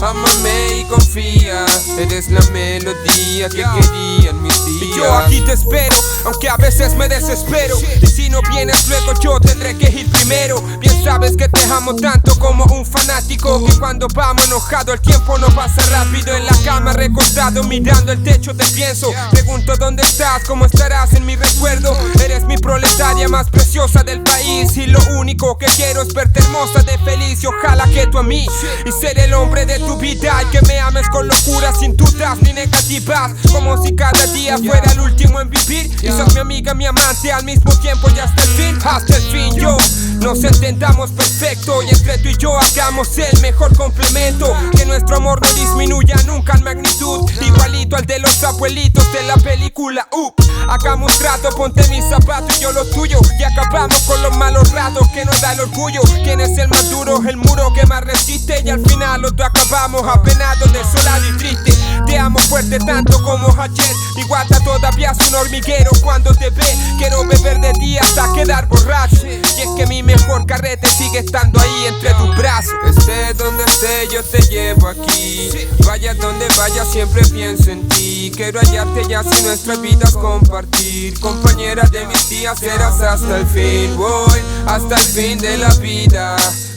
Ámame 0.00 0.78
y 0.78 0.84
confía. 0.84 1.66
Eres 1.98 2.30
la 2.30 2.40
melodía 2.52 3.48
que 3.48 3.64
querían 3.64 4.42
mis 4.42 4.64
días. 4.64 4.82
Y 4.82 4.96
yo 4.96 5.12
aquí 5.16 5.40
te 5.40 5.52
espero, 5.54 5.96
aunque 6.24 6.48
a 6.48 6.56
veces 6.56 6.94
me 6.94 7.08
desespero. 7.08 7.76
Y 8.00 8.06
si 8.06 8.28
no 8.30 8.40
vienes 8.50 8.88
luego, 8.88 9.12
yo 9.20 9.40
tendré 9.40 9.76
que 9.76 9.90
ir 9.90 10.08
primero. 10.10 10.62
Bien 10.78 11.02
sabes 11.02 11.36
que 11.36 11.48
te 11.48 11.64
amo 11.64 11.96
tanto 11.96 12.38
como 12.38 12.64
un 12.66 12.86
fanático. 12.86 13.64
Que 13.66 13.76
cuando 13.78 14.06
vamos 14.14 14.44
enojado, 14.44 14.92
el 14.92 15.00
tiempo 15.00 15.38
no 15.38 15.48
pasa 15.48 15.82
rápido. 15.90 16.32
En 16.36 16.46
la 16.46 16.56
cama 16.64 16.92
recostado, 16.92 17.64
mirando 17.64 18.12
el 18.12 18.22
techo, 18.22 18.54
te 18.54 18.64
pienso. 18.66 19.12
Pregunto 19.32 19.74
dónde 19.76 20.02
estás, 20.04 20.44
cómo 20.44 20.66
estarás 20.66 21.12
en 21.14 21.26
mi 21.26 21.34
recuerdo. 21.34 21.96
Eres 22.22 22.44
mi 22.44 22.56
proletaria 22.56 23.26
más 23.28 23.50
preciosa 23.50 24.04
del 24.04 24.22
país. 24.22 24.76
Y 24.76 24.86
lo 24.86 25.00
único 25.18 25.58
que 25.58 25.66
quiero 25.66 26.02
es 26.02 26.14
verte 26.14 26.35
hermosa 26.36 26.82
de 26.82 26.96
feliz. 26.98 27.42
Y 27.42 27.46
ojalá 27.46 27.86
que 27.88 28.06
tú 28.06 28.18
a 28.18 28.22
mí. 28.22 28.46
Y 28.86 28.92
ser 28.92 29.18
el 29.18 29.34
hombre 29.34 29.66
de 29.66 29.78
tu 29.78 29.96
vida. 29.98 30.42
Y 30.42 30.46
que 30.46 30.62
me 30.62 30.78
ames 30.80 31.08
con 31.10 31.28
locura, 31.28 31.74
sin 31.74 31.96
dudas 31.96 32.38
ni 32.42 32.52
negativas. 32.52 33.32
Como 33.52 33.82
si 33.82 33.94
cada 33.94 34.26
día 34.28 34.56
fuera 34.58 34.90
el 34.92 35.00
último 35.00 35.40
en 35.40 35.50
vivir. 35.50 35.90
Y 36.02 36.08
sos 36.08 36.32
mi 36.34 36.40
amiga, 36.40 36.74
mi 36.74 36.86
amante 36.86 37.32
al 37.32 37.44
mismo 37.44 37.72
tiempo 37.80 38.08
y 38.14 38.18
hasta 38.18 38.42
el 38.42 38.48
fin. 38.50 38.78
Hasta 38.84 39.16
el 39.16 39.22
fin, 39.22 39.56
yo. 39.56 39.76
Nos 40.20 40.42
entendamos 40.42 40.86
seamos 40.86 41.10
perfectos 41.10 41.84
y 41.84 41.94
entre 41.94 42.18
tú 42.18 42.28
y 42.28 42.36
yo 42.36 42.56
hagamos 42.58 43.18
el 43.18 43.40
mejor 43.40 43.76
complemento. 43.76 44.54
Que 44.76 44.86
nuestro 44.86 45.16
amor 45.16 45.40
no 45.42 45.52
disminuya 45.54 46.14
nunca 46.26 46.54
en 46.54 46.64
magnitud, 46.64 47.28
igualito 47.40 47.96
al 47.96 48.06
de 48.06 48.18
los 48.20 48.42
abuelitos 48.44 49.12
de 49.12 49.22
la 49.24 49.36
película. 49.36 50.06
Up, 50.12 50.34
hagamos 50.68 51.18
trato, 51.18 51.50
ponte 51.56 51.86
mis 51.88 52.04
zapatos 52.04 52.56
y 52.58 52.62
yo 52.62 52.72
los 52.72 52.90
tuyos. 52.90 53.20
Y 53.38 53.42
acabamos 53.42 54.00
con 54.02 54.22
los 54.22 54.36
malos 54.36 54.70
ratos 54.72 55.08
que 55.08 55.24
nos 55.24 55.40
da 55.40 55.52
el 55.52 55.60
orgullo. 55.60 56.00
¿Quién 56.26 56.40
es 56.40 56.58
el 56.58 56.66
más 56.66 56.90
duro? 56.90 57.22
El 57.24 57.36
muro 57.36 57.72
que 57.72 57.86
más 57.86 58.02
resiste. 58.02 58.60
Y 58.64 58.68
al 58.68 58.84
final 58.84 59.22
los 59.22 59.36
dos 59.36 59.46
acabamos 59.46 60.02
apenados, 60.02 60.72
desolado 60.72 61.24
y 61.24 61.36
triste. 61.36 61.72
Te 62.04 62.18
amo 62.18 62.40
fuerte 62.40 62.80
tanto 62.80 63.22
como 63.22 63.46
ayer. 63.62 63.94
Mi 64.16 64.24
guata 64.24 64.58
todavía 64.64 65.12
es 65.12 65.28
un 65.28 65.36
hormiguero 65.36 65.92
cuando 66.02 66.34
te 66.34 66.50
ve. 66.50 66.66
Quiero 66.98 67.24
beber 67.24 67.60
de 67.60 67.72
ti 67.74 67.96
hasta 67.96 68.32
quedar 68.32 68.66
borracho. 68.66 69.24
Y 69.24 69.60
es 69.60 69.68
que 69.76 69.86
mi 69.86 70.02
mejor 70.02 70.44
carrete 70.46 70.88
sigue 70.88 71.20
estando 71.20 71.60
ahí 71.60 71.86
entre 71.86 72.12
tus 72.14 72.36
brazos. 72.36 72.74
Esté 72.84 73.32
donde 73.34 73.62
esté, 73.62 74.08
yo 74.12 74.24
te 74.24 74.42
llevo 74.48 74.88
aquí. 74.88 75.50
Vaya 75.86 76.12
donde 76.14 76.48
vaya, 76.58 76.84
siempre 76.86 77.24
pienso 77.26 77.70
en 77.70 77.88
ti. 77.88 78.32
Quiero 78.34 78.58
hallarte 78.58 79.06
ya 79.08 79.22
si 79.22 79.44
nuestras 79.44 79.80
vidas 79.80 80.16
compartir. 80.16 81.20
Compañera 81.20 81.84
de 81.84 82.04
mis 82.06 82.28
días 82.28 82.58
serás 82.58 83.00
hasta 83.00 83.38
el 83.38 83.46
fin. 83.46 83.96
Voy 83.96 84.40
hasta 84.66 84.96
el 84.96 85.06
fin 85.06 85.38
de 85.38 85.56
la 85.58 85.72
vida. 85.74 86.15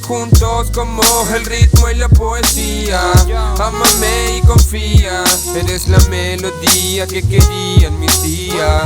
Juntos 0.02 0.72
como 0.72 1.04
el 1.34 1.46
ritmo 1.46 1.90
y 1.90 1.96
la 1.96 2.10
poesía. 2.10 3.00
Amame 3.60 4.38
y 4.38 4.42
confía. 4.42 5.24
Eres 5.56 5.88
la 5.88 6.00
melodía 6.10 7.08
que 7.08 7.22
querían 7.22 8.00
mis 8.00 8.22
días. 8.24 8.84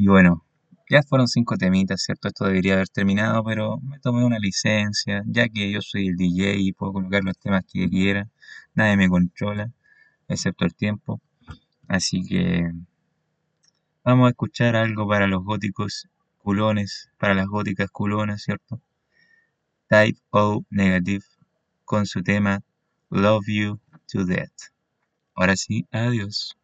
Y 0.00 0.06
bueno, 0.06 0.44
ya 0.88 1.02
fueron 1.02 1.26
cinco 1.26 1.56
temitas, 1.56 2.02
¿cierto? 2.02 2.28
Esto 2.28 2.44
debería 2.44 2.74
haber 2.74 2.88
terminado, 2.88 3.42
pero 3.42 3.78
me 3.78 3.98
tomé 3.98 4.24
una 4.24 4.38
licencia, 4.38 5.24
ya 5.26 5.48
que 5.48 5.72
yo 5.72 5.80
soy 5.82 6.06
el 6.06 6.16
DJ 6.16 6.54
y 6.58 6.72
puedo 6.72 6.92
colocar 6.92 7.24
los 7.24 7.36
temas 7.36 7.64
que 7.66 7.88
quiera. 7.88 8.28
Nadie 8.74 8.96
me 8.96 9.08
controla, 9.08 9.72
excepto 10.28 10.64
el 10.64 10.76
tiempo. 10.76 11.20
Así 11.88 12.24
que 12.24 12.70
vamos 14.04 14.28
a 14.28 14.30
escuchar 14.30 14.76
algo 14.76 15.08
para 15.08 15.26
los 15.26 15.42
góticos 15.42 16.06
culones, 16.38 17.10
para 17.18 17.34
las 17.34 17.48
góticas 17.48 17.90
culonas, 17.90 18.42
¿cierto? 18.42 18.80
Type 19.88 20.20
O 20.30 20.64
Negative 20.70 21.24
con 21.84 22.06
su 22.06 22.22
tema 22.22 22.62
Love 23.10 23.46
You 23.48 23.80
to 24.12 24.24
Death. 24.24 24.70
Ahora 25.34 25.56
sí, 25.56 25.88
adiós. 25.90 26.56